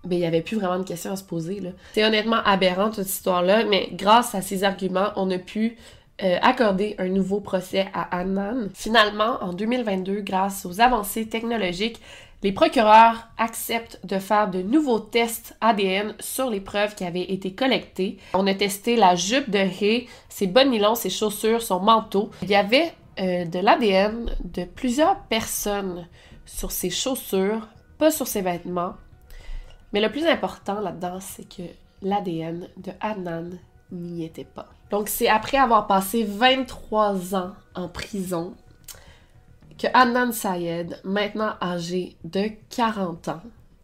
[0.05, 1.61] ben, il n'y avait plus vraiment de questions à se poser.
[1.93, 5.77] C'est honnêtement aberrant toute cette histoire-là, mais grâce à ces arguments, on a pu
[6.23, 8.69] euh, accorder un nouveau procès à Annan.
[8.74, 12.01] Finalement, en 2022, grâce aux avancées technologiques,
[12.43, 17.53] les procureurs acceptent de faire de nouveaux tests ADN sur les preuves qui avaient été
[17.53, 18.19] collectées.
[18.35, 22.31] On a testé la jupe de Hay, ses bonnes ses chaussures, son manteau.
[22.43, 26.07] Il y avait euh, de l'ADN de plusieurs personnes
[26.47, 27.66] sur ses chaussures,
[27.99, 28.95] pas sur ses vêtements.
[29.93, 31.62] Mais le plus important là-dedans, c'est que
[32.03, 33.51] l'ADN de Adnan
[33.90, 34.69] n'y était pas.
[34.90, 38.55] Donc c'est après avoir passé 23 ans en prison
[39.78, 43.43] que Adnan Sayed, maintenant âgé de 40 ans,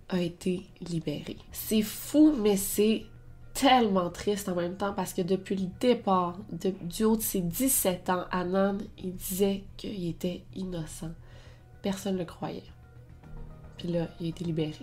[0.08, 1.36] a été libéré.
[1.52, 3.04] C'est fou, mais c'est
[3.54, 8.10] tellement triste en même temps parce que depuis le départ, du haut de ses 17
[8.10, 11.12] ans, Adnan, il disait qu'il était innocent.
[11.80, 12.64] Personne ne le croyait.
[13.78, 14.74] Puis là, il a été libéré.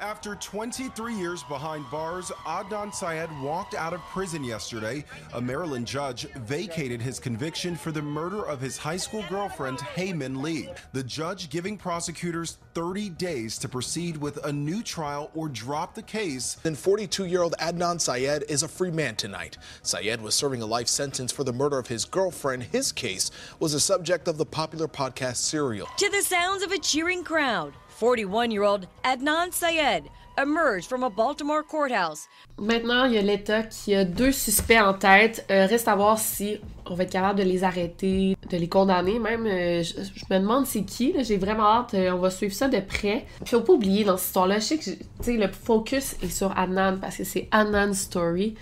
[0.00, 5.04] After 23 years behind bars, Adnan Syed walked out of prison yesterday.
[5.34, 10.40] A Maryland judge vacated his conviction for the murder of his high school girlfriend, Heyman
[10.40, 10.70] Lee.
[10.94, 16.02] The judge giving prosecutors 30 days to proceed with a new trial or drop the
[16.02, 16.54] case.
[16.62, 19.58] Then 42 year old Adnan Syed is a free man tonight.
[19.82, 22.62] Syed was serving a life sentence for the murder of his girlfriend.
[22.62, 25.88] His case was the subject of the popular podcast Serial.
[25.98, 27.74] To the sounds of a cheering crowd.
[28.00, 30.08] 41 year old Adnan Syed
[30.38, 32.28] emerged from a Baltimore courthouse.
[32.58, 35.44] Maintenant, il y a l'État qui a deux suspects en tête.
[35.50, 36.56] Euh, reste à voir si
[36.86, 39.46] on va être capable de les arrêter, de les condamner même.
[39.46, 41.14] Euh, je, me demande c'est qui.
[41.22, 41.92] J'ai vraiment hâte.
[41.92, 43.26] Euh, on va suivre ça de près.
[43.44, 47.00] Puis faut pas oublier dans cette histoire-là, je sais que le focus est sur Adnan
[47.02, 48.54] parce que c'est Adnan's story.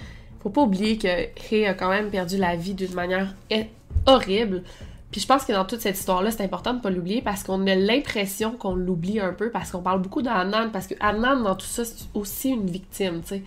[0.43, 3.37] Faut pas oublier que Hay a quand même perdu la vie d'une manière
[4.07, 4.65] horrible.
[5.11, 7.67] Puis je pense que dans toute cette histoire-là, c'est important de pas l'oublier parce qu'on
[7.67, 11.55] a l'impression qu'on l'oublie un peu parce qu'on parle beaucoup d'Annan parce que Annan dans
[11.55, 13.43] tout ça c'est aussi une victime, tu sais.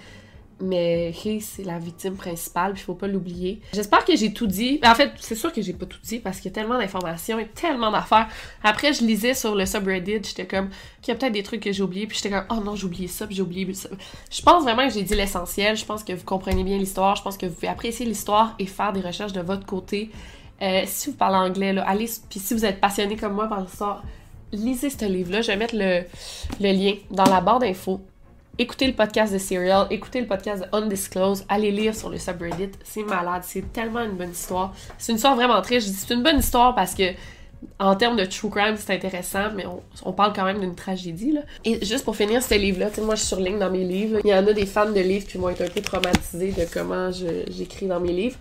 [0.63, 3.61] Mais Hay, c'est la victime principale, puis faut pas l'oublier.
[3.73, 4.79] J'espère que j'ai tout dit.
[4.85, 7.39] En fait, c'est sûr que j'ai pas tout dit parce qu'il y a tellement d'informations
[7.39, 8.27] et tellement d'affaires.
[8.63, 10.69] Après, je lisais sur le subreddit, j'étais comme,
[11.01, 12.85] qu'il y a peut-être des trucs que j'ai oubliés, puis j'étais comme, oh non, j'ai
[12.85, 13.89] oublié ça, puis j'ai oublié ça.
[14.29, 15.75] Je pense vraiment que j'ai dit l'essentiel.
[15.75, 17.15] Je pense que vous comprenez bien l'histoire.
[17.15, 20.11] Je pense que vous pouvez apprécier l'histoire et faire des recherches de votre côté.
[20.61, 23.61] Euh, si vous parlez anglais, là, allez, puis si vous êtes passionné comme moi par
[23.61, 24.03] l'histoire,
[24.51, 25.41] lisez ce livre-là.
[25.41, 26.03] Je vais mettre le,
[26.59, 28.01] lien dans la barre d'infos.
[28.57, 32.71] Écoutez le podcast de Serial, écoutez le podcast de Undisclosed, allez lire sur le subreddit,
[32.83, 34.73] c'est malade, c'est tellement une bonne histoire.
[34.97, 37.13] C'est une histoire vraiment triste, je dis c'est une bonne histoire parce que
[37.79, 39.65] en termes de true crime, c'est intéressant, mais
[40.03, 41.37] on, parle quand même d'une tragédie.
[41.63, 44.19] Et juste pour finir ce livre-là, moi je surligne dans mes livres.
[44.23, 46.65] Il y en a des fans de livres qui vont être un peu traumatisés de
[46.71, 48.37] comment j'écris dans mes livres.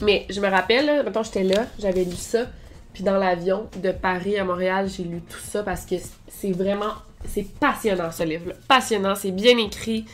[0.00, 2.46] Mais je me rappelle, maintenant j'étais là, j'avais lu ça,
[2.92, 5.96] puis dans l'avion de Paris à Montréal, j'ai lu tout ça parce que
[6.28, 6.92] c'est vraiment,
[7.26, 8.54] c'est passionnant ce livre-là.
[8.68, 10.04] Passionnant, c'est bien écrit,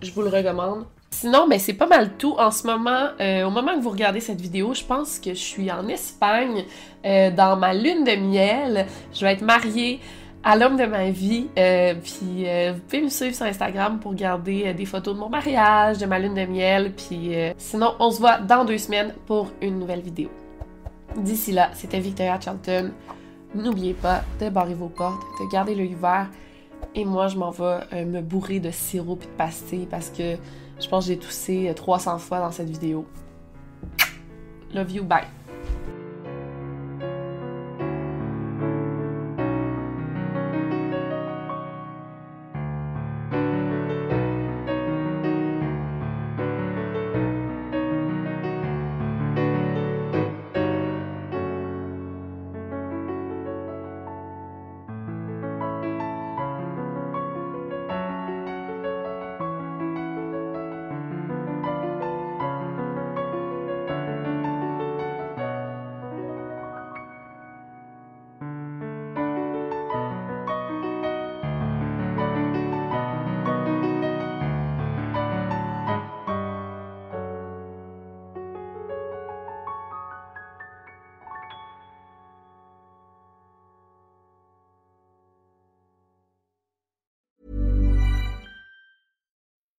[0.00, 0.84] je vous le recommande.
[1.10, 2.34] Sinon, ben, c'est pas mal tout.
[2.38, 5.40] En ce moment, euh, au moment que vous regardez cette vidéo, je pense que je
[5.40, 6.64] suis en Espagne
[7.04, 8.86] euh, dans ma lune de miel.
[9.12, 10.00] Je vais être mariée
[10.42, 11.48] à l'homme de ma vie.
[11.58, 15.20] Euh, puis euh, vous pouvez me suivre sur Instagram pour garder euh, des photos de
[15.20, 16.92] mon mariage, de ma lune de miel.
[16.94, 20.30] Puis sinon, on se voit dans deux semaines pour une nouvelle vidéo.
[21.16, 22.92] D'ici là, c'était Victoria Charlton.
[23.54, 26.28] N'oubliez pas de barrer vos portes, de garder l'œil ouvert.
[26.94, 30.36] Et moi, je m'en vais me bourrer de sirop et de pastilles parce que
[30.80, 33.06] je pense que j'ai toussé 300 fois dans cette vidéo.
[34.72, 35.39] Love you, bye!